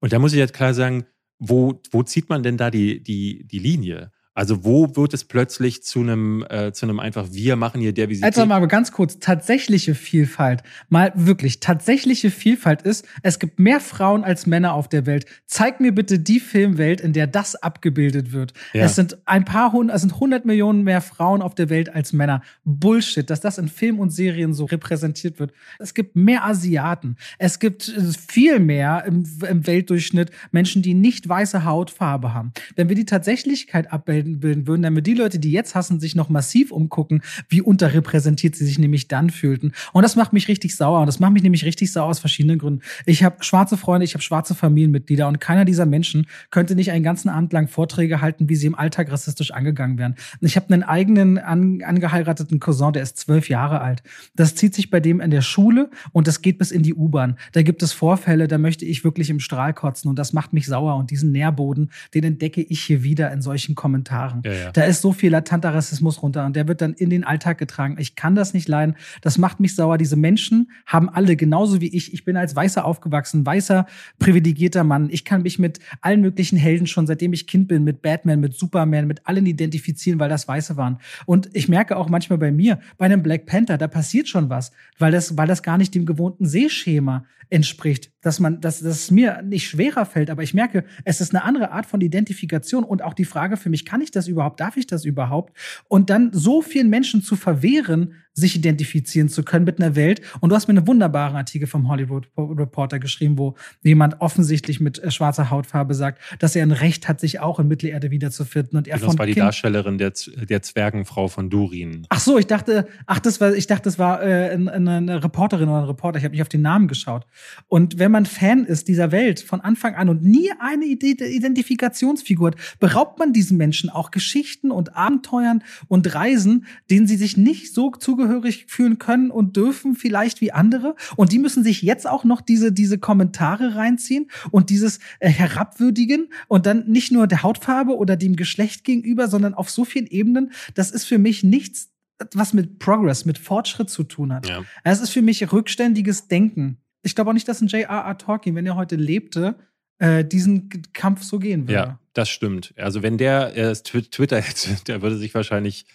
[0.00, 1.06] Und da muss ich jetzt klar sagen,
[1.38, 4.12] wo, wo zieht man denn da die, die, die Linie?
[4.36, 8.06] Also wo wird es plötzlich zu einem, äh, zu einem einfach, wir machen hier der
[8.06, 8.36] Diversität?
[8.36, 13.80] Also mal aber ganz kurz, tatsächliche Vielfalt, mal wirklich, tatsächliche Vielfalt ist, es gibt mehr
[13.80, 15.24] Frauen als Männer auf der Welt.
[15.46, 18.52] Zeig mir bitte die Filmwelt, in der das abgebildet wird.
[18.74, 18.84] Ja.
[18.84, 22.12] Es sind ein paar hundert, es sind hundert Millionen mehr Frauen auf der Welt als
[22.12, 22.42] Männer.
[22.66, 25.54] Bullshit, dass das in Film und Serien so repräsentiert wird.
[25.78, 27.16] Es gibt mehr Asiaten.
[27.38, 32.52] Es gibt äh, viel mehr im, im Weltdurchschnitt Menschen, die nicht weiße Hautfarbe haben.
[32.74, 36.28] Wenn wir die Tatsächlichkeit abbilden, bilden würden, damit die Leute, die jetzt hassen, sich noch
[36.28, 39.72] massiv umgucken, wie unterrepräsentiert sie sich nämlich dann fühlten.
[39.92, 41.00] Und das macht mich richtig sauer.
[41.00, 42.82] Und das macht mich nämlich richtig sauer aus verschiedenen Gründen.
[43.06, 47.04] Ich habe schwarze Freunde, ich habe schwarze Familienmitglieder und keiner dieser Menschen könnte nicht einen
[47.04, 50.16] ganzen Abend lang Vorträge halten, wie sie im Alltag rassistisch angegangen werden.
[50.40, 54.02] Ich habe einen eigenen an, angeheirateten Cousin, der ist zwölf Jahre alt.
[54.34, 57.36] Das zieht sich bei dem in der Schule und das geht bis in die U-Bahn.
[57.52, 60.66] Da gibt es Vorfälle, da möchte ich wirklich im Strahl kotzen und das macht mich
[60.66, 60.96] sauer.
[60.96, 64.15] Und diesen Nährboden, den entdecke ich hier wieder in solchen Kommentaren.
[64.16, 64.42] Kommentaren.
[64.44, 64.72] Ja, ja.
[64.72, 67.96] Da ist so viel latenter Rassismus runter und der wird dann in den Alltag getragen.
[67.98, 68.96] Ich kann das nicht leiden.
[69.20, 69.98] Das macht mich sauer.
[69.98, 72.12] Diese Menschen haben alle genauso wie ich.
[72.12, 73.86] Ich bin als Weißer aufgewachsen, weißer,
[74.18, 75.08] privilegierter Mann.
[75.10, 78.54] Ich kann mich mit allen möglichen Helden schon seitdem ich Kind bin, mit Batman, mit
[78.54, 80.98] Superman, mit allen identifizieren, weil das Weiße waren.
[81.26, 84.72] Und ich merke auch manchmal bei mir, bei einem Black Panther, da passiert schon was,
[84.98, 89.10] weil das, weil das gar nicht dem gewohnten Sehschema entspricht, dass man, dass, dass es
[89.12, 93.02] mir nicht schwerer fällt, aber ich merke, es ist eine andere Art von Identifikation und
[93.02, 95.56] auch die Frage für mich, kann ich das überhaupt, darf ich das überhaupt?
[95.86, 100.20] Und dann so vielen Menschen zu verwehren, sich identifizieren zu können mit einer Welt.
[100.40, 105.02] Und du hast mir einen wunderbaren Artikel vom Hollywood Reporter geschrieben, wo jemand offensichtlich mit
[105.02, 108.76] äh, schwarzer Hautfarbe sagt, dass er ein Recht hat, sich auch in Mittelerde wiederzufinden.
[108.76, 110.12] Und er das war die kind Darstellerin der,
[110.48, 112.06] der Zwergenfrau von Durin.
[112.10, 115.78] Ach so, ich dachte, ach, das war, ich dachte, das war äh, eine Reporterin oder
[115.78, 116.18] ein Reporter.
[116.18, 117.26] Ich habe nicht auf den Namen geschaut.
[117.68, 122.56] Und wenn man Fan ist dieser Welt von Anfang an und nie eine Identifikationsfigur hat,
[122.80, 127.90] beraubt man diesen Menschen auch Geschichten und Abenteuern und Reisen, denen sie sich nicht so
[127.92, 130.96] zugehörig zugehörig fühlen können und dürfen, vielleicht wie andere.
[131.16, 136.28] Und die müssen sich jetzt auch noch diese, diese Kommentare reinziehen und dieses äh, Herabwürdigen
[136.48, 140.52] und dann nicht nur der Hautfarbe oder dem Geschlecht gegenüber, sondern auf so vielen Ebenen.
[140.74, 141.90] Das ist für mich nichts,
[142.34, 144.48] was mit Progress, mit Fortschritt zu tun hat.
[144.48, 144.64] Ja.
[144.84, 148.18] Es ist für mich rückständiges Denken ich glaube auch nicht, dass ein J.R.R.
[148.18, 149.54] Tolkien, wenn er heute lebte,
[149.98, 151.72] äh, diesen Kampf so gehen würde.
[151.72, 152.74] Ja, das stimmt.
[152.76, 155.86] Also wenn der äh, Twitter hätte, der würde sich wahrscheinlich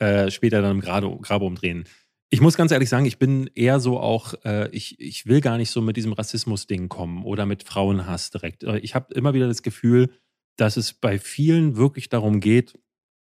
[0.00, 1.84] äh, später dann im Grabe umdrehen.
[2.32, 5.56] Ich muss ganz ehrlich sagen, ich bin eher so auch, äh, ich, ich will gar
[5.56, 8.62] nicht so mit diesem Rassismus-Ding kommen oder mit Frauenhass direkt.
[8.62, 10.10] Äh, ich habe immer wieder das Gefühl,
[10.56, 12.78] dass es bei vielen wirklich darum geht,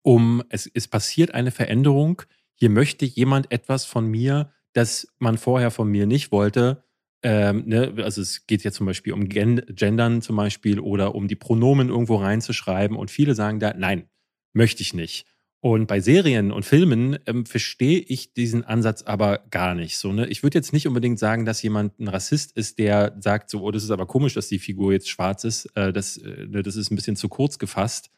[0.02, 2.22] um, es, es passiert eine Veränderung.
[2.54, 6.84] Hier möchte jemand etwas von mir, das man vorher von mir nicht wollte.
[7.22, 7.92] Ähm, ne?
[7.98, 11.88] Also es geht ja zum Beispiel um Gen Gendern zum Beispiel oder um die Pronomen
[11.88, 12.96] irgendwo reinzuschreiben.
[12.96, 14.08] Und viele sagen da, nein,
[14.52, 15.26] möchte ich nicht.
[15.60, 19.98] Und bei Serien und Filmen ähm, verstehe ich diesen Ansatz aber gar nicht.
[19.98, 20.26] So, ne?
[20.28, 23.70] Ich würde jetzt nicht unbedingt sagen, dass jemand ein Rassist ist, der sagt so, oh,
[23.70, 25.66] das ist aber komisch, dass die Figur jetzt schwarz ist.
[25.74, 28.10] Äh, das, äh, ne, das ist ein bisschen zu kurz gefasst.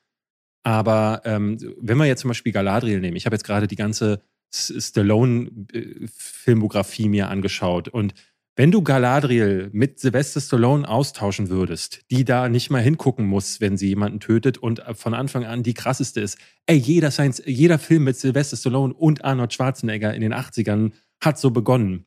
[0.62, 4.20] Aber ähm, wenn wir jetzt zum Beispiel Galadriel nehmen, ich habe jetzt gerade die ganze
[4.52, 8.14] Stallone-Filmografie äh, mir angeschaut und
[8.58, 13.76] wenn du Galadriel mit Sylvester Stallone austauschen würdest, die da nicht mal hingucken muss, wenn
[13.76, 18.02] sie jemanden tötet und von Anfang an die krasseste ist, ey, jeder, Science, jeder Film
[18.02, 20.90] mit Sylvester Stallone und Arnold Schwarzenegger in den 80ern
[21.20, 22.06] hat so begonnen.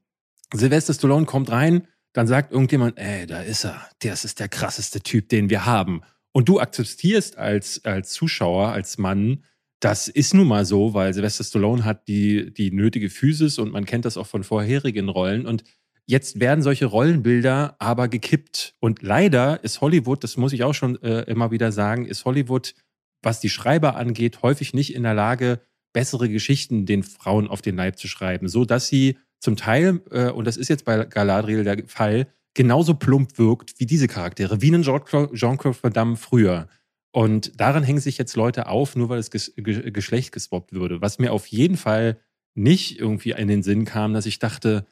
[0.53, 4.99] Sylvester Stallone kommt rein, dann sagt irgendjemand, ey, da ist er, das ist der krasseste
[4.99, 6.01] Typ, den wir haben.
[6.33, 9.45] Und du akzeptierst als, als Zuschauer, als Mann,
[9.79, 13.85] das ist nun mal so, weil Sylvester Stallone hat die, die nötige Physis und man
[13.85, 15.63] kennt das auch von vorherigen Rollen und
[16.05, 18.75] Jetzt werden solche Rollenbilder aber gekippt.
[18.79, 22.73] Und leider ist Hollywood, das muss ich auch schon äh, immer wieder sagen, ist Hollywood,
[23.21, 25.61] was die Schreiber angeht, häufig nicht in der Lage,
[25.93, 30.29] bessere Geschichten den Frauen auf den Leib zu schreiben, so dass sie zum Teil, äh,
[30.29, 34.71] und das ist jetzt bei Galadriel der Fall, genauso plump wirkt wie diese Charaktere, wie
[34.71, 36.67] ein Jean-Claude Van früher.
[37.11, 41.01] Und daran hängen sich jetzt Leute auf, nur weil das Geschlecht geswappt würde.
[41.01, 42.19] Was mir auf jeden Fall
[42.55, 44.85] nicht irgendwie in den Sinn kam, dass ich dachte,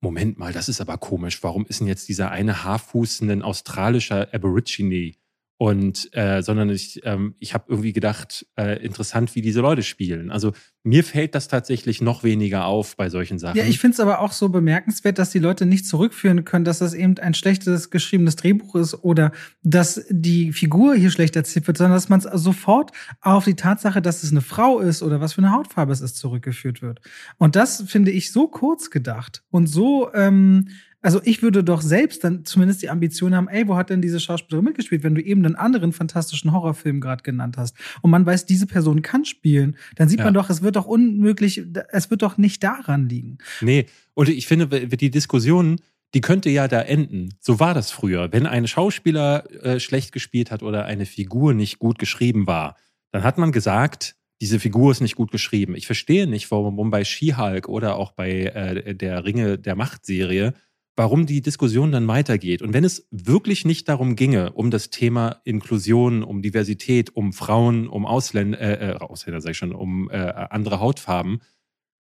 [0.00, 1.42] Moment mal, das ist aber komisch.
[1.42, 5.14] Warum ist denn jetzt dieser eine Haarfuß ein australischer Aborigine?
[5.56, 10.32] Und äh, sondern ich, ähm, ich habe irgendwie gedacht, äh, interessant, wie diese Leute spielen.
[10.32, 10.52] Also
[10.82, 13.56] mir fällt das tatsächlich noch weniger auf bei solchen Sachen.
[13.56, 16.80] Ja, ich finde es aber auch so bemerkenswert, dass die Leute nicht zurückführen können, dass
[16.80, 19.30] das eben ein schlechtes geschriebenes Drehbuch ist oder
[19.62, 22.90] dass die Figur hier schlecht erzählt wird, sondern dass man es sofort
[23.20, 26.16] auf die Tatsache, dass es eine Frau ist oder was für eine Hautfarbe es ist,
[26.16, 27.00] zurückgeführt wird.
[27.38, 30.68] Und das finde ich so kurz gedacht und so ähm,
[31.04, 34.18] also ich würde doch selbst dann zumindest die Ambition haben, ey, wo hat denn diese
[34.20, 38.46] Schauspielerin mitgespielt, wenn du eben einen anderen fantastischen Horrorfilm gerade genannt hast und man weiß,
[38.46, 40.24] diese Person kann spielen, dann sieht ja.
[40.24, 43.36] man doch, es wird doch unmöglich, es wird doch nicht daran liegen.
[43.60, 43.84] Nee,
[44.14, 45.78] und ich finde, die Diskussion,
[46.14, 47.34] die könnte ja da enden.
[47.38, 48.32] So war das früher.
[48.32, 52.76] Wenn ein Schauspieler äh, schlecht gespielt hat oder eine Figur nicht gut geschrieben war,
[53.10, 55.74] dann hat man gesagt, diese Figur ist nicht gut geschrieben.
[55.74, 60.54] Ich verstehe nicht, warum bei She-Hulk oder auch bei äh, der Ringe der Macht-Serie
[60.96, 62.62] warum die Diskussion dann weitergeht.
[62.62, 67.88] Und wenn es wirklich nicht darum ginge, um das Thema Inklusion, um Diversität, um Frauen,
[67.88, 71.40] um Ausländer, äh, äh, Ausländer sag ich schon, um äh, andere Hautfarben,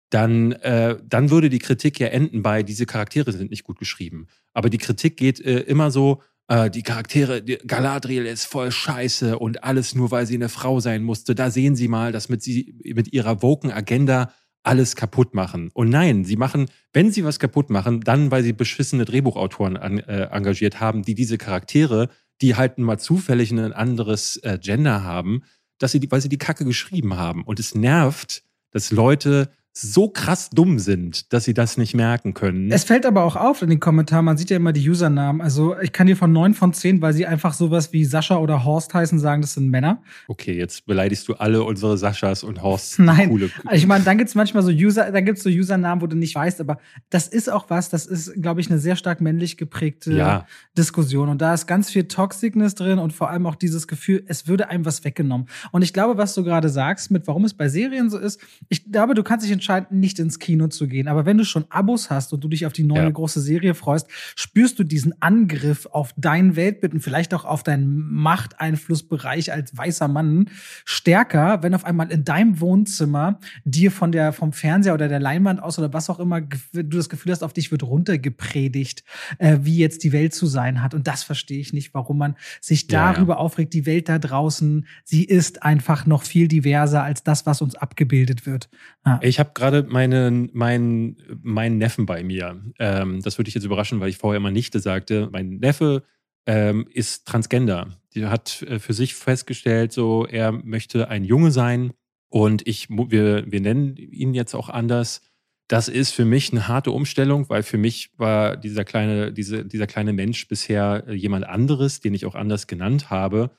[0.10, 4.28] dann, äh, dann würde die Kritik ja enden bei, diese Charaktere sind nicht gut geschrieben.
[4.54, 9.64] Aber die Kritik geht äh, immer so, äh, die Charaktere, Galadriel ist voll scheiße und
[9.64, 11.36] alles nur, weil sie eine Frau sein musste.
[11.36, 14.34] Da sehen Sie mal, dass mit, sie, mit ihrer woken Agenda
[14.64, 15.70] alles kaputt machen.
[15.74, 19.99] Und nein, sie machen, wenn sie was kaputt machen, dann, weil sie beschissene Drehbuchautoren an,
[19.99, 22.10] äh, engagiert haben, die diese Charaktere,
[22.41, 25.43] die halt mal zufällig ein anderes äh, Gender haben,
[25.78, 27.43] dass sie die, weil sie die Kacke geschrieben haben.
[27.43, 32.72] Und es nervt, dass Leute so krass dumm sind, dass sie das nicht merken können.
[32.72, 35.41] Es fällt aber auch auf in den Kommentaren, man sieht ja immer die Usernamen.
[35.41, 38.65] Also ich kann dir von neun von zehn, weil sie einfach sowas wie Sascha oder
[38.65, 40.01] Horst heißen, sagen, das sind Männer.
[40.28, 42.99] Okay, jetzt beleidigst du alle unsere Saschas und Horsts.
[42.99, 43.51] Nein, coole.
[43.72, 46.17] ich meine, dann gibt es manchmal so User, dann gibt es so Usernamen, wo du
[46.17, 49.55] nicht weißt, aber das ist auch was, das ist, glaube ich, eine sehr stark männlich
[49.57, 50.47] geprägte ja.
[50.78, 51.30] Diskussion.
[51.30, 54.70] Und da ist ganz viel Toxicness drin und vor allem auch dieses Gefühl, es würde
[54.70, 55.47] einem was weggenommen.
[55.72, 58.91] Und ich glaube, was du gerade sagst, mit warum es bei Serien so ist, ich
[58.91, 61.07] glaube, du kannst dich entscheiden, nicht ins Kino zu gehen.
[61.07, 63.10] Aber wenn du schon Abos hast und du dich auf die neue ja.
[63.10, 68.12] große Serie freust, spürst du diesen Angriff auf dein Weltbild und vielleicht auch auf deinen
[68.12, 70.49] Machteinflussbereich als weißer Mann
[70.86, 75.61] stärker, wenn auf einmal in deinem Wohnzimmer dir von der, vom Fernseher oder der Leinwand
[75.61, 79.03] aus oder was auch immer du das Gefühl hast, auf dich wird runtergepredigt,
[79.38, 80.94] äh, wie jetzt die Welt zu sein hat.
[80.94, 83.44] Und das verstehe ich nicht, warum man sich darüber ja, ja.
[83.44, 83.73] aufregt.
[83.73, 88.45] Die Welt da draußen, sie ist einfach noch viel diverser als das, was uns abgebildet
[88.45, 88.69] wird.
[89.06, 89.19] Ja.
[89.22, 92.61] Ich habe gerade meinen, meinen, meinen Neffen bei mir.
[92.80, 95.30] Ähm, das würde ich jetzt überraschen, weil ich vorher immer Nichte sagte.
[95.31, 96.03] Mein Neffe
[96.45, 97.88] ähm, ist Transgender.
[98.13, 101.93] Die hat äh, für sich festgestellt, so er möchte ein Junge sein
[102.30, 105.21] und ich, wir, wir nennen ihn jetzt auch anders.
[105.67, 109.85] das ist für mich eine harte Umstellung, weil für mich war dieser kleine, diese, dieser
[109.85, 113.51] kleine Mensch bisher äh, jemand anderes, den ich auch anders genannt habe.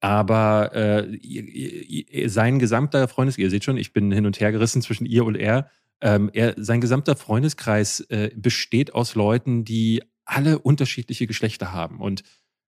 [0.00, 5.06] Aber äh, sein gesamter Freundeskreis, ihr seht schon, ich bin hin und her gerissen zwischen
[5.06, 5.70] ihr und er.
[6.00, 12.00] Ähm, er sein gesamter Freundeskreis äh, besteht aus Leuten, die alle unterschiedliche Geschlechter haben.
[12.00, 12.22] Und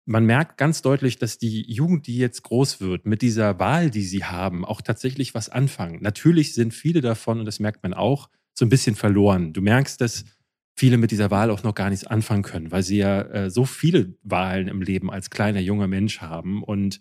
[0.05, 4.03] man merkt ganz deutlich, dass die Jugend, die jetzt groß wird, mit dieser Wahl, die
[4.03, 5.99] sie haben, auch tatsächlich was anfangen.
[6.01, 9.51] Natürlich sind viele davon, und das merkt man auch, so ein bisschen verloren.
[9.51, 10.25] Du merkst, dass
[10.75, 13.65] viele mit dieser Wahl auch noch gar nichts anfangen können, weil sie ja äh, so
[13.65, 16.99] viele Wahlen im Leben als kleiner junger Mensch haben und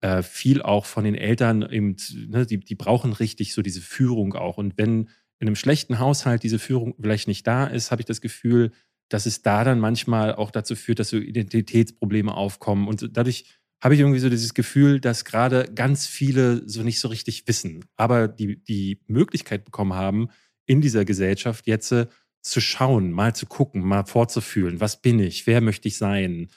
[0.00, 1.96] äh, viel auch von den Eltern eben,
[2.28, 4.58] ne, die, die brauchen richtig so diese Führung auch.
[4.58, 5.08] Und wenn
[5.38, 8.72] in einem schlechten Haushalt diese Führung vielleicht nicht da ist, habe ich das Gefühl,
[9.08, 12.88] dass es da dann manchmal auch dazu führt, dass so Identitätsprobleme aufkommen.
[12.88, 13.44] Und dadurch
[13.82, 17.84] habe ich irgendwie so dieses Gefühl, dass gerade ganz viele so nicht so richtig wissen,
[17.96, 20.28] aber die, die Möglichkeit bekommen haben,
[20.66, 22.06] in dieser Gesellschaft jetzt äh,
[22.42, 26.48] zu schauen, mal zu gucken, mal vorzufühlen, was bin ich, wer möchte ich sein.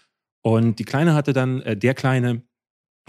[0.42, 2.44] Und die Kleine hatte dann, äh, der Kleine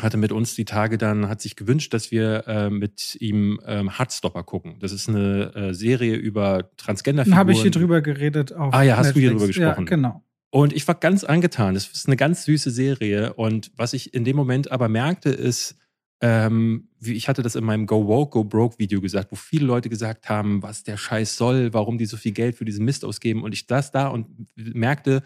[0.01, 3.97] hatte mit uns die Tage dann, hat sich gewünscht, dass wir äh, mit ihm ähm,
[3.97, 4.77] Heartstopper gucken.
[4.81, 7.39] Das ist eine äh, Serie über Transgender-Figuren.
[7.39, 8.53] Habe ich hier drüber geredet.
[8.53, 9.15] ah ja, hast Netflix.
[9.15, 9.87] du hier drüber gesprochen?
[9.87, 10.25] Ja, genau.
[10.51, 11.75] Und ich war ganz angetan.
[11.75, 13.35] Das ist eine ganz süße Serie.
[13.35, 15.77] Und was ich in dem Moment aber merkte, ist,
[16.21, 19.67] ähm, wie ich hatte das in meinem Go Woke, Go Broke Video gesagt, wo viele
[19.67, 23.05] Leute gesagt haben, was der Scheiß soll, warum die so viel Geld für diesen Mist
[23.05, 23.43] ausgeben.
[23.43, 25.23] Und ich das da und merkte,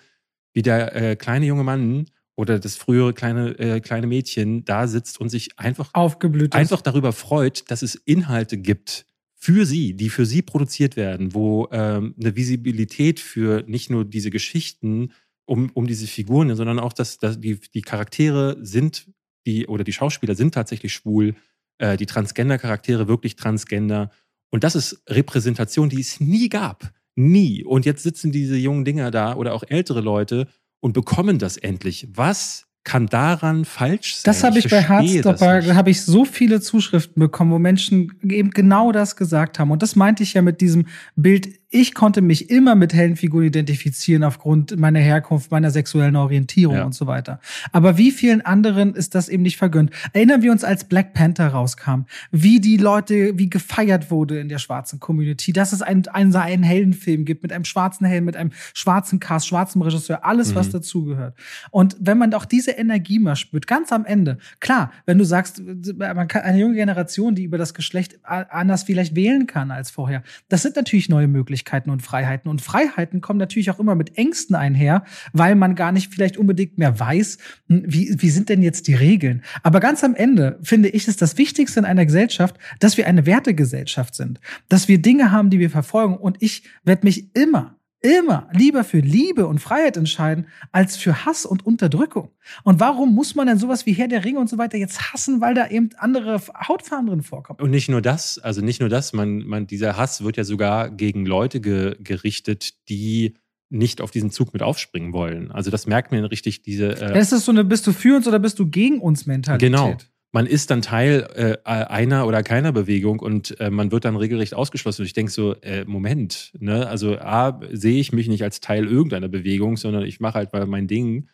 [0.54, 2.06] wie der äh, kleine junge Mann
[2.38, 7.12] oder das frühere kleine, äh, kleine Mädchen da sitzt und sich einfach, Aufgeblüht einfach darüber
[7.12, 12.36] freut, dass es Inhalte gibt für sie, die für sie produziert werden, wo ähm, eine
[12.36, 15.10] Visibilität für nicht nur diese Geschichten
[15.46, 19.08] um, um diese Figuren, sondern auch, dass, dass die, die Charaktere sind
[19.44, 21.34] die oder die Schauspieler sind tatsächlich schwul,
[21.78, 24.12] äh, die Transgender-Charaktere wirklich Transgender.
[24.50, 26.92] Und das ist Repräsentation, die es nie gab.
[27.16, 27.64] Nie.
[27.64, 30.46] Und jetzt sitzen diese jungen Dinger da oder auch ältere Leute
[30.80, 32.08] und bekommen das endlich.
[32.14, 34.22] Was kann daran falsch sein?
[34.24, 38.50] Das habe ich, ich bei Hardstopper, habe ich so viele Zuschriften bekommen, wo Menschen eben
[38.50, 39.70] genau das gesagt haben.
[39.70, 43.44] Und das meinte ich ja mit diesem Bild, ich konnte mich immer mit hellen Figuren
[43.44, 46.84] identifizieren aufgrund meiner Herkunft, meiner sexuellen Orientierung ja.
[46.84, 47.40] und so weiter.
[47.72, 49.90] Aber wie vielen anderen ist das eben nicht vergönnt?
[50.14, 54.58] Erinnern wir uns, als Black Panther rauskam, wie die Leute, wie gefeiert wurde in der
[54.58, 58.52] schwarzen Community, dass es einen, einen, einen Heldenfilm gibt mit einem schwarzen Helden, mit einem
[58.72, 60.54] schwarzen Cast, schwarzem Regisseur, alles, mhm.
[60.54, 61.36] was dazugehört.
[61.70, 65.62] Und wenn man auch diese Energie mal spürt, ganz am Ende, klar, wenn du sagst,
[65.98, 70.22] man kann eine junge Generation, die über das Geschlecht anders vielleicht wählen kann als vorher,
[70.48, 71.57] das sind natürlich neue Möglichkeiten.
[71.58, 72.48] Möglichkeiten und Freiheiten.
[72.50, 76.78] Und Freiheiten kommen natürlich auch immer mit Ängsten einher, weil man gar nicht vielleicht unbedingt
[76.78, 79.42] mehr weiß, hm, wie, wie sind denn jetzt die Regeln.
[79.62, 83.26] Aber ganz am Ende finde ich es das Wichtigste in einer Gesellschaft, dass wir eine
[83.26, 86.16] Wertegesellschaft sind, dass wir Dinge haben, die wir verfolgen.
[86.16, 91.44] Und ich werde mich immer immer lieber für Liebe und Freiheit entscheiden, als für Hass
[91.44, 92.30] und Unterdrückung.
[92.64, 95.40] Und warum muss man denn sowas wie Herr der Ringe und so weiter jetzt hassen,
[95.40, 97.60] weil da eben andere Hautfarben drin vorkommen?
[97.60, 100.90] Und nicht nur das, also nicht nur das, man, man, dieser Hass wird ja sogar
[100.90, 103.34] gegen Leute ge, gerichtet, die
[103.70, 105.50] nicht auf diesen Zug mit aufspringen wollen.
[105.50, 106.92] Also das merkt man richtig, diese.
[106.92, 109.70] Äh, das ist so eine, bist du für uns oder bist du gegen uns Mentalität?
[109.70, 109.96] Genau
[110.32, 114.54] man ist dann Teil äh, einer oder keiner Bewegung und äh, man wird dann regelrecht
[114.54, 115.02] ausgeschlossen.
[115.02, 116.86] Und ich denke so, äh, Moment, ne?
[116.86, 120.66] also A, sehe ich mich nicht als Teil irgendeiner Bewegung, sondern ich mache halt mal
[120.66, 121.28] mein Ding.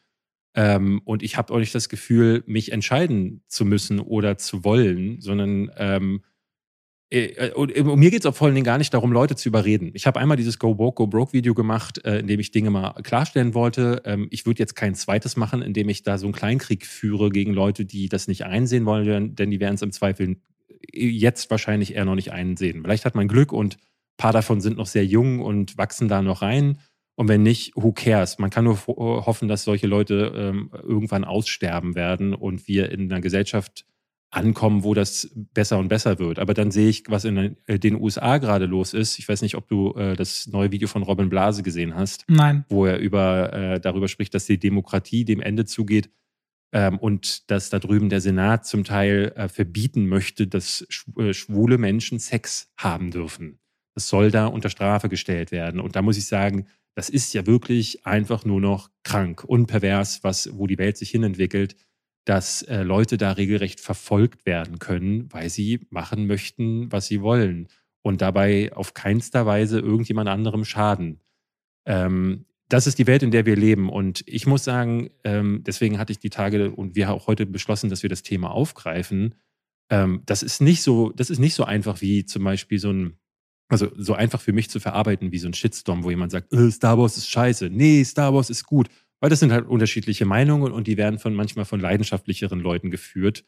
[0.56, 5.20] Ähm, und ich habe auch nicht das Gefühl, mich entscheiden zu müssen oder zu wollen,
[5.20, 6.33] sondern ähm, äh, äh,
[7.54, 9.90] und mir geht es auch vor allen Dingen gar nicht darum, Leute zu überreden.
[9.94, 12.70] Ich habe einmal dieses Go Broke, Go Broke Video gemacht, äh, in dem ich Dinge
[12.70, 14.02] mal klarstellen wollte.
[14.04, 17.30] Ähm, ich würde jetzt kein zweites machen, in dem ich da so einen Kleinkrieg führe
[17.30, 20.36] gegen Leute, die das nicht einsehen wollen, denn die werden es im Zweifel
[20.92, 22.82] jetzt wahrscheinlich eher noch nicht einsehen.
[22.82, 26.22] Vielleicht hat man Glück und ein paar davon sind noch sehr jung und wachsen da
[26.22, 26.78] noch rein.
[27.16, 28.38] Und wenn nicht, who cares?
[28.38, 33.20] Man kann nur hoffen, dass solche Leute ähm, irgendwann aussterben werden und wir in einer
[33.20, 33.86] Gesellschaft
[34.34, 36.38] ankommen, wo das besser und besser wird.
[36.38, 39.18] Aber dann sehe ich, was in äh, den USA gerade los ist.
[39.18, 42.24] Ich weiß nicht, ob du äh, das neue Video von Robin Blase gesehen hast.
[42.28, 42.64] Nein.
[42.68, 46.10] Wo er über, äh, darüber spricht, dass die Demokratie dem Ende zugeht
[46.72, 50.86] ähm, und dass da drüben der Senat zum Teil äh, verbieten möchte, dass
[51.16, 53.60] äh, schwule Menschen Sex haben dürfen.
[53.94, 55.78] Das soll da unter Strafe gestellt werden.
[55.78, 56.66] Und da muss ich sagen,
[56.96, 61.10] das ist ja wirklich einfach nur noch krank und pervers, was, wo die Welt sich
[61.10, 61.76] hinentwickelt
[62.24, 67.68] dass äh, Leute da regelrecht verfolgt werden können, weil sie machen möchten, was sie wollen
[68.02, 71.20] und dabei auf keinster Weise irgendjemand anderem schaden.
[71.86, 73.90] Ähm, das ist die Welt, in der wir leben.
[73.90, 77.90] Und ich muss sagen, ähm, deswegen hatte ich die Tage und wir auch heute beschlossen,
[77.90, 79.34] dass wir das Thema aufgreifen.
[79.90, 83.18] Ähm, das ist nicht so, das ist nicht so einfach wie zum Beispiel so ein
[83.68, 86.70] also so einfach für mich zu verarbeiten wie so ein Shitstorm, wo jemand sagt, äh,
[86.70, 88.88] Star Wars ist scheiße, nee, Star Wars ist gut.
[89.24, 93.46] Weil das sind halt unterschiedliche Meinungen und die werden von manchmal von leidenschaftlicheren Leuten geführt.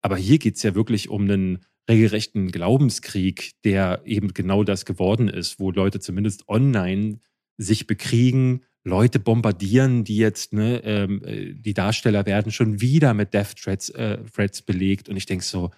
[0.00, 5.28] Aber hier geht es ja wirklich um einen regelrechten Glaubenskrieg, der eben genau das geworden
[5.28, 7.20] ist, wo Leute zumindest online
[7.58, 13.34] sich bekriegen, Leute bombardieren, die jetzt, ne, ähm, äh, die Darsteller werden schon wieder mit
[13.34, 15.10] Death Threats, äh, Threats belegt.
[15.10, 15.72] Und ich denke so,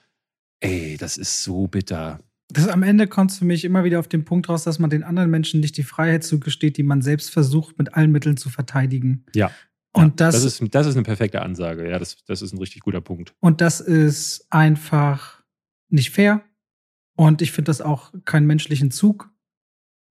[0.61, 2.21] ey, das ist so bitter.
[2.53, 5.03] Das am Ende kommt für mich immer wieder auf den Punkt raus, dass man den
[5.03, 9.25] anderen Menschen nicht die Freiheit zugesteht, die man selbst versucht, mit allen Mitteln zu verteidigen.
[9.35, 9.51] Ja.
[9.93, 11.89] Und ja, das, das, ist, das ist eine perfekte Ansage.
[11.89, 13.35] Ja, das, das ist ein richtig guter Punkt.
[13.41, 15.43] Und das ist einfach
[15.89, 16.43] nicht fair.
[17.17, 19.31] Und ich finde das auch keinen menschlichen Zug.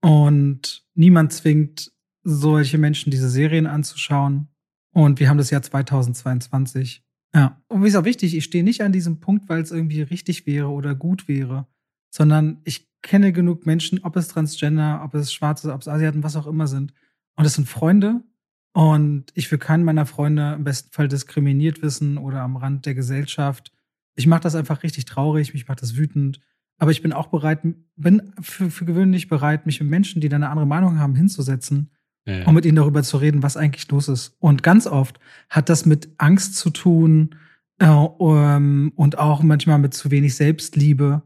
[0.01, 1.91] Und niemand zwingt
[2.23, 4.49] solche Menschen diese Serien anzuschauen.
[4.93, 7.03] Und wir haben das Jahr 2022.
[7.33, 7.61] Ja.
[7.67, 10.45] Und wie ist auch wichtig, ich stehe nicht an diesem Punkt, weil es irgendwie richtig
[10.45, 11.67] wäre oder gut wäre,
[12.09, 16.35] sondern ich kenne genug Menschen, ob es Transgender, ob es Schwarze, ob es Asiaten, was
[16.35, 16.93] auch immer sind.
[17.35, 18.21] Und es sind Freunde.
[18.73, 22.93] Und ich will keinen meiner Freunde im besten Fall diskriminiert wissen oder am Rand der
[22.93, 23.71] Gesellschaft.
[24.15, 26.39] Ich mache das einfach richtig traurig, mich macht das wütend.
[26.77, 27.61] Aber ich bin auch bereit,
[27.95, 31.89] bin für, für gewöhnlich bereit, mich mit Menschen, die da eine andere Meinung haben, hinzusetzen
[32.29, 32.45] ja.
[32.45, 34.35] um mit ihnen darüber zu reden, was eigentlich los ist.
[34.39, 35.19] Und ganz oft
[35.49, 37.35] hat das mit Angst zu tun
[37.79, 41.23] äh, um, und auch manchmal mit zu wenig Selbstliebe.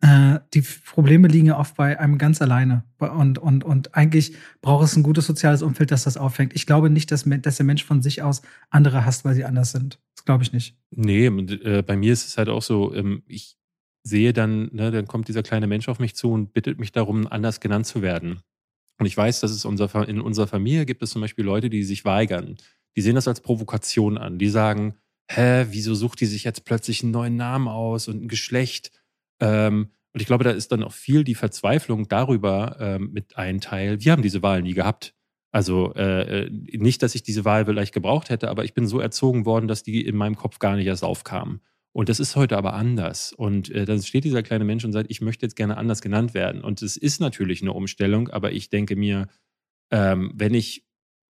[0.00, 2.84] Äh, die Probleme liegen ja oft bei einem ganz alleine.
[2.98, 6.54] Und, und, und eigentlich braucht es ein gutes soziales Umfeld, das das auffängt.
[6.54, 9.72] Ich glaube nicht, dass, dass der Mensch von sich aus andere hasst, weil sie anders
[9.72, 9.98] sind.
[10.14, 10.76] Das glaube ich nicht.
[10.90, 13.56] Nee, äh, bei mir ist es halt auch so, ähm, ich
[14.02, 17.26] sehe dann, ne, dann kommt dieser kleine Mensch auf mich zu und bittet mich darum,
[17.26, 18.40] anders genannt zu werden.
[18.98, 21.82] Und ich weiß, dass es unser, in unserer Familie gibt es zum Beispiel Leute, die
[21.82, 22.56] sich weigern.
[22.96, 24.38] Die sehen das als Provokation an.
[24.38, 24.94] Die sagen,
[25.28, 28.90] hä, wieso sucht die sich jetzt plötzlich einen neuen Namen aus und ein Geschlecht?
[29.40, 33.60] Ähm, und ich glaube, da ist dann auch viel die Verzweiflung darüber ähm, mit ein
[33.60, 34.00] Teil.
[34.00, 35.14] Wir haben diese Wahl nie gehabt.
[35.52, 39.00] Also äh, äh, nicht, dass ich diese Wahl vielleicht gebraucht hätte, aber ich bin so
[39.00, 41.60] erzogen worden, dass die in meinem Kopf gar nicht erst aufkamen.
[41.92, 43.32] Und das ist heute aber anders.
[43.32, 46.34] Und äh, dann steht dieser kleine Mensch und sagt, ich möchte jetzt gerne anders genannt
[46.34, 46.62] werden.
[46.62, 49.28] Und es ist natürlich eine Umstellung, aber ich denke mir,
[49.90, 50.84] ähm, wenn ich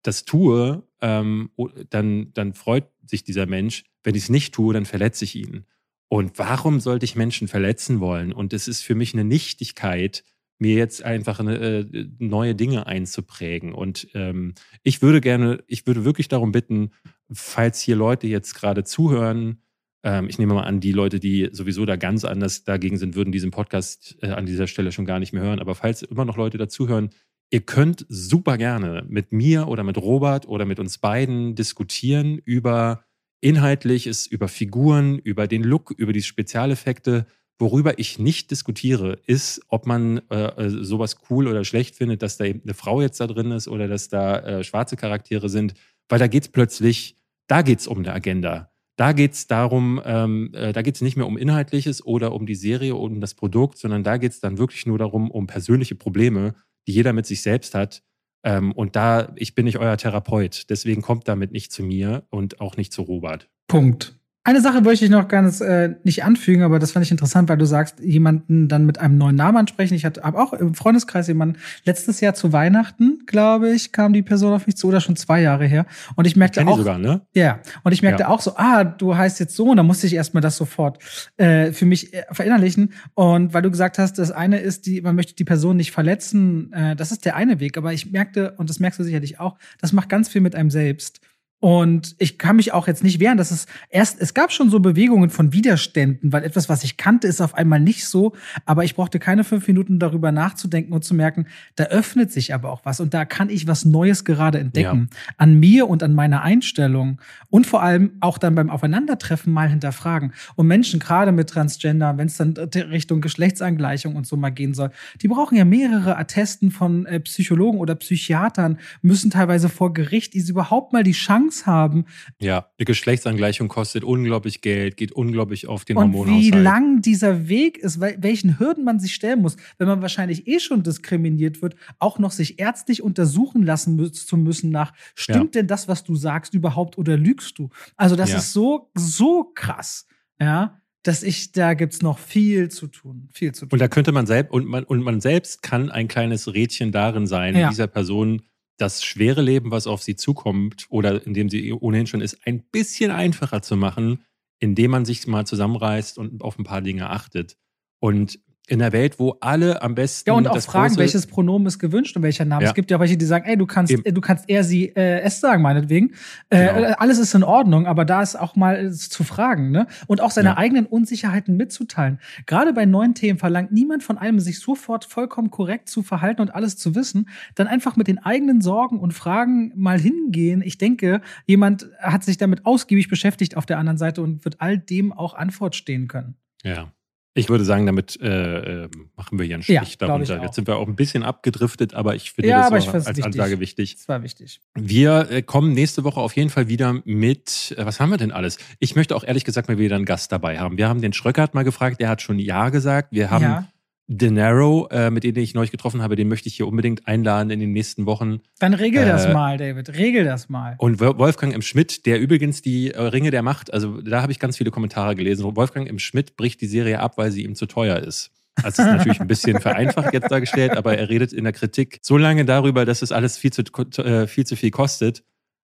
[0.03, 1.51] das tue, ähm,
[1.89, 3.83] dann, dann freut sich dieser Mensch.
[4.03, 5.65] Wenn ich es nicht tue, dann verletze ich ihn.
[6.13, 8.33] Und warum sollte ich Menschen verletzen wollen?
[8.33, 10.23] Und es ist für mich eine Nichtigkeit,
[10.59, 13.73] mir jetzt einfach eine, äh, neue Dinge einzuprägen.
[13.73, 14.53] Und ähm,
[14.83, 16.91] ich würde gerne, ich würde wirklich darum bitten,
[17.31, 19.63] falls hier Leute jetzt gerade zuhören,
[20.03, 23.31] ähm, ich nehme mal an, die Leute, die sowieso da ganz anders dagegen sind, würden
[23.31, 25.59] diesen Podcast äh, an dieser Stelle schon gar nicht mehr hören.
[25.59, 27.09] Aber falls immer noch Leute dazuhören,
[27.49, 33.03] ihr könnt super gerne mit mir oder mit Robert oder mit uns beiden diskutieren über
[33.43, 37.25] Inhaltliches, über Figuren, über den Look, über die Spezialeffekte.
[37.59, 42.37] Worüber ich nicht diskutiere, ist, ob man äh, äh, sowas cool oder schlecht findet, dass
[42.37, 45.73] da eben eine Frau jetzt da drin ist oder dass da äh, schwarze Charaktere sind,
[46.09, 47.17] weil da geht es plötzlich,
[47.47, 48.71] da geht es um eine Agenda.
[48.95, 52.45] Da geht es darum, ähm, äh, da geht es nicht mehr um Inhaltliches oder um
[52.45, 55.47] die Serie oder um das Produkt, sondern da geht es dann wirklich nur darum, um
[55.47, 56.55] persönliche Probleme,
[56.87, 58.03] die jeder mit sich selbst hat.
[58.43, 62.59] Ähm, und da, ich bin nicht euer Therapeut, deswegen kommt damit nicht zu mir und
[62.61, 63.49] auch nicht zu Robert.
[63.67, 64.19] Punkt.
[64.45, 67.57] Eine Sache wollte ich noch ganz äh, nicht anfügen, aber das fand ich interessant, weil
[67.57, 69.93] du sagst, jemanden dann mit einem neuen Namen ansprechen.
[69.93, 74.51] Ich hatte auch im Freundeskreis jemanden, letztes Jahr zu Weihnachten, glaube ich, kam die Person
[74.51, 75.85] auf mich zu oder schon zwei Jahre her.
[76.17, 76.77] Und ich merkte auch.
[76.77, 77.21] sogar, ne?
[77.33, 77.61] Ja.
[77.83, 78.27] Und ich merkte ja.
[78.27, 80.99] auch so, ah, du heißt jetzt so, und dann musste ich erstmal das sofort
[81.37, 82.91] äh, für mich äh, verinnerlichen.
[83.13, 86.73] Und weil du gesagt hast, das eine ist, die, man möchte die Person nicht verletzen,
[86.73, 87.77] äh, das ist der eine Weg.
[87.77, 90.69] Aber ich merkte, und das merkst du sicherlich auch, das macht ganz viel mit einem
[90.69, 91.21] selbst.
[91.63, 94.81] Und ich kann mich auch jetzt nicht wehren, dass es erst, es gab schon so
[94.81, 98.33] Bewegungen von Widerständen, weil etwas, was ich kannte, ist auf einmal nicht so.
[98.65, 102.69] Aber ich brauchte keine fünf Minuten darüber nachzudenken und zu merken, da öffnet sich aber
[102.69, 105.07] auch was und da kann ich was Neues gerade entdecken.
[105.09, 105.17] Ja.
[105.37, 110.33] An mir und an meiner Einstellung und vor allem auch dann beim Aufeinandertreffen mal hinterfragen.
[110.55, 114.89] Und Menschen, gerade mit Transgender, wenn es dann Richtung Geschlechtsangleichung und so mal gehen soll,
[115.21, 120.51] die brauchen ja mehrere Attesten von äh, Psychologen oder Psychiatern, müssen teilweise vor Gericht, sie
[120.51, 122.05] überhaupt mal die Chance Chance haben.
[122.39, 126.13] Ja, die Geschlechtsangleichung kostet unglaublich Geld, geht unglaublich auf den und.
[126.13, 130.59] Wie lang dieser Weg ist, welchen Hürden man sich stellen muss, wenn man wahrscheinlich eh
[130.59, 135.61] schon diskriminiert wird, auch noch sich ärztlich untersuchen lassen zu müssen nach, stimmt ja.
[135.61, 137.69] denn das, was du sagst, überhaupt oder lügst du?
[137.95, 138.37] Also, das ja.
[138.37, 140.07] ist so, so krass.
[140.39, 143.73] Ja dass ich, da gibt's noch viel zu tun, viel zu tun.
[143.73, 147.27] Und da könnte man selbst, und man, und man selbst kann ein kleines Rädchen darin
[147.27, 147.67] sein, ja.
[147.67, 148.41] dieser Person
[148.77, 152.63] das schwere Leben, was auf sie zukommt oder in dem sie ohnehin schon ist, ein
[152.71, 154.23] bisschen einfacher zu machen,
[154.59, 157.57] indem man sich mal zusammenreißt und auf ein paar Dinge achtet.
[157.99, 160.29] Und in der Welt, wo alle am besten.
[160.29, 162.63] Ja, und auch fragen, welches Pronomen ist gewünscht und welcher Name.
[162.63, 162.69] Ja.
[162.69, 164.13] Es gibt ja welche, die sagen, ey, du kannst, Eben.
[164.13, 166.13] du kannst eher sie äh, es sagen, meinetwegen.
[166.49, 166.87] Äh, genau.
[166.87, 169.87] Äh, alles ist in Ordnung, aber da ist auch mal zu fragen, ne?
[170.07, 170.57] Und auch seine ja.
[170.57, 172.19] eigenen Unsicherheiten mitzuteilen.
[172.45, 176.55] Gerade bei neuen Themen verlangt niemand von einem, sich sofort vollkommen korrekt zu verhalten und
[176.55, 177.27] alles zu wissen.
[177.55, 180.61] Dann einfach mit den eigenen Sorgen und Fragen mal hingehen.
[180.61, 184.77] Ich denke, jemand hat sich damit ausgiebig beschäftigt auf der anderen Seite und wird all
[184.77, 186.35] dem auch Antwort stehen können.
[186.63, 186.93] Ja.
[187.35, 190.41] Ich würde sagen, damit äh, ähm, machen wir hier einen Strich ja, darunter.
[190.43, 193.25] Jetzt sind wir auch ein bisschen abgedriftet, aber ich finde ja, das war als wichtig.
[193.25, 193.95] Ansage wichtig.
[193.95, 194.61] Das war wichtig.
[194.75, 198.31] Wir äh, kommen nächste Woche auf jeden Fall wieder mit, äh, was haben wir denn
[198.31, 198.59] alles?
[198.77, 200.77] Ich möchte auch ehrlich gesagt mal wieder einen Gast dabei haben.
[200.77, 203.09] Wir haben den Schröckert mal gefragt, der hat schon Ja gesagt.
[203.11, 203.67] Wir haben ja.
[204.07, 207.59] Denaro, äh, mit dem ich neulich getroffen habe, den möchte ich hier unbedingt einladen in
[207.59, 208.41] den nächsten Wochen.
[208.59, 209.95] Dann regel äh, das mal, David.
[209.97, 210.75] Regel das mal.
[210.77, 211.61] Und Wolfgang M.
[211.61, 215.15] Schmidt, der übrigens die äh, Ringe der Macht, also da habe ich ganz viele Kommentare
[215.15, 215.55] gelesen.
[215.55, 215.99] Wolfgang M.
[215.99, 218.31] Schmidt bricht die Serie ab, weil sie ihm zu teuer ist.
[218.61, 222.17] Also ist natürlich ein bisschen vereinfacht jetzt dargestellt, aber er redet in der Kritik so
[222.17, 223.63] lange darüber, dass es alles viel zu,
[224.01, 225.23] äh, viel, zu viel kostet,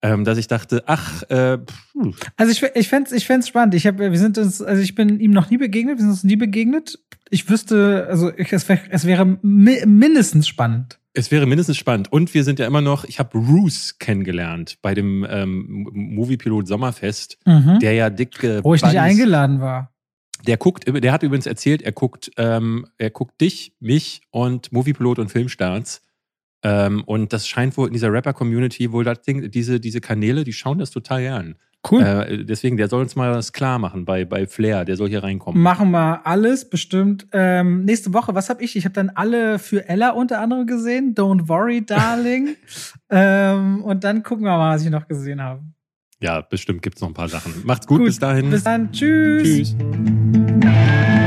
[0.01, 1.57] ähm, dass ich dachte, ach, äh,
[2.35, 3.73] also ich, ich fände es ich fänd's spannend.
[3.75, 6.23] Ich hab, wir sind uns, also ich bin ihm noch nie begegnet, wir sind uns
[6.23, 6.99] nie begegnet.
[7.29, 10.99] Ich wüsste, also ich, es, wär, es wäre mi mindestens spannend.
[11.13, 12.11] Es wäre mindestens spannend.
[12.11, 17.39] Und wir sind ja immer noch, ich habe Roos kennengelernt bei dem ähm, Moviepilot Sommerfest,
[17.45, 17.79] mhm.
[17.79, 18.43] der ja dick.
[18.43, 19.93] Äh, Wo ich nicht eingeladen war.
[20.45, 25.17] Der guckt, der hat übrigens erzählt, er guckt, ähm, er guckt dich, mich und Moviepilot
[25.17, 26.03] und Filmstarts.
[26.63, 30.53] Ähm, und das scheint wohl in dieser Rapper-Community wohl das Ding, diese, diese Kanäle, die
[30.53, 31.55] schauen das total gern.
[31.89, 32.01] Cool.
[32.01, 35.23] Äh, deswegen, der soll uns mal was klar machen bei, bei Flair, der soll hier
[35.23, 35.61] reinkommen.
[35.61, 37.27] Machen wir alles, bestimmt.
[37.31, 38.75] Ähm, nächste Woche, was habe ich?
[38.75, 41.15] Ich habe dann alle für Ella unter anderem gesehen.
[41.15, 42.55] Don't worry, darling.
[43.09, 45.61] ähm, und dann gucken wir mal, was ich noch gesehen habe.
[46.19, 47.53] Ja, bestimmt gibt es noch ein paar Sachen.
[47.63, 48.49] Macht's gut, gut, bis dahin.
[48.49, 49.75] Bis dann, tschüss.
[49.77, 51.26] Tschüss.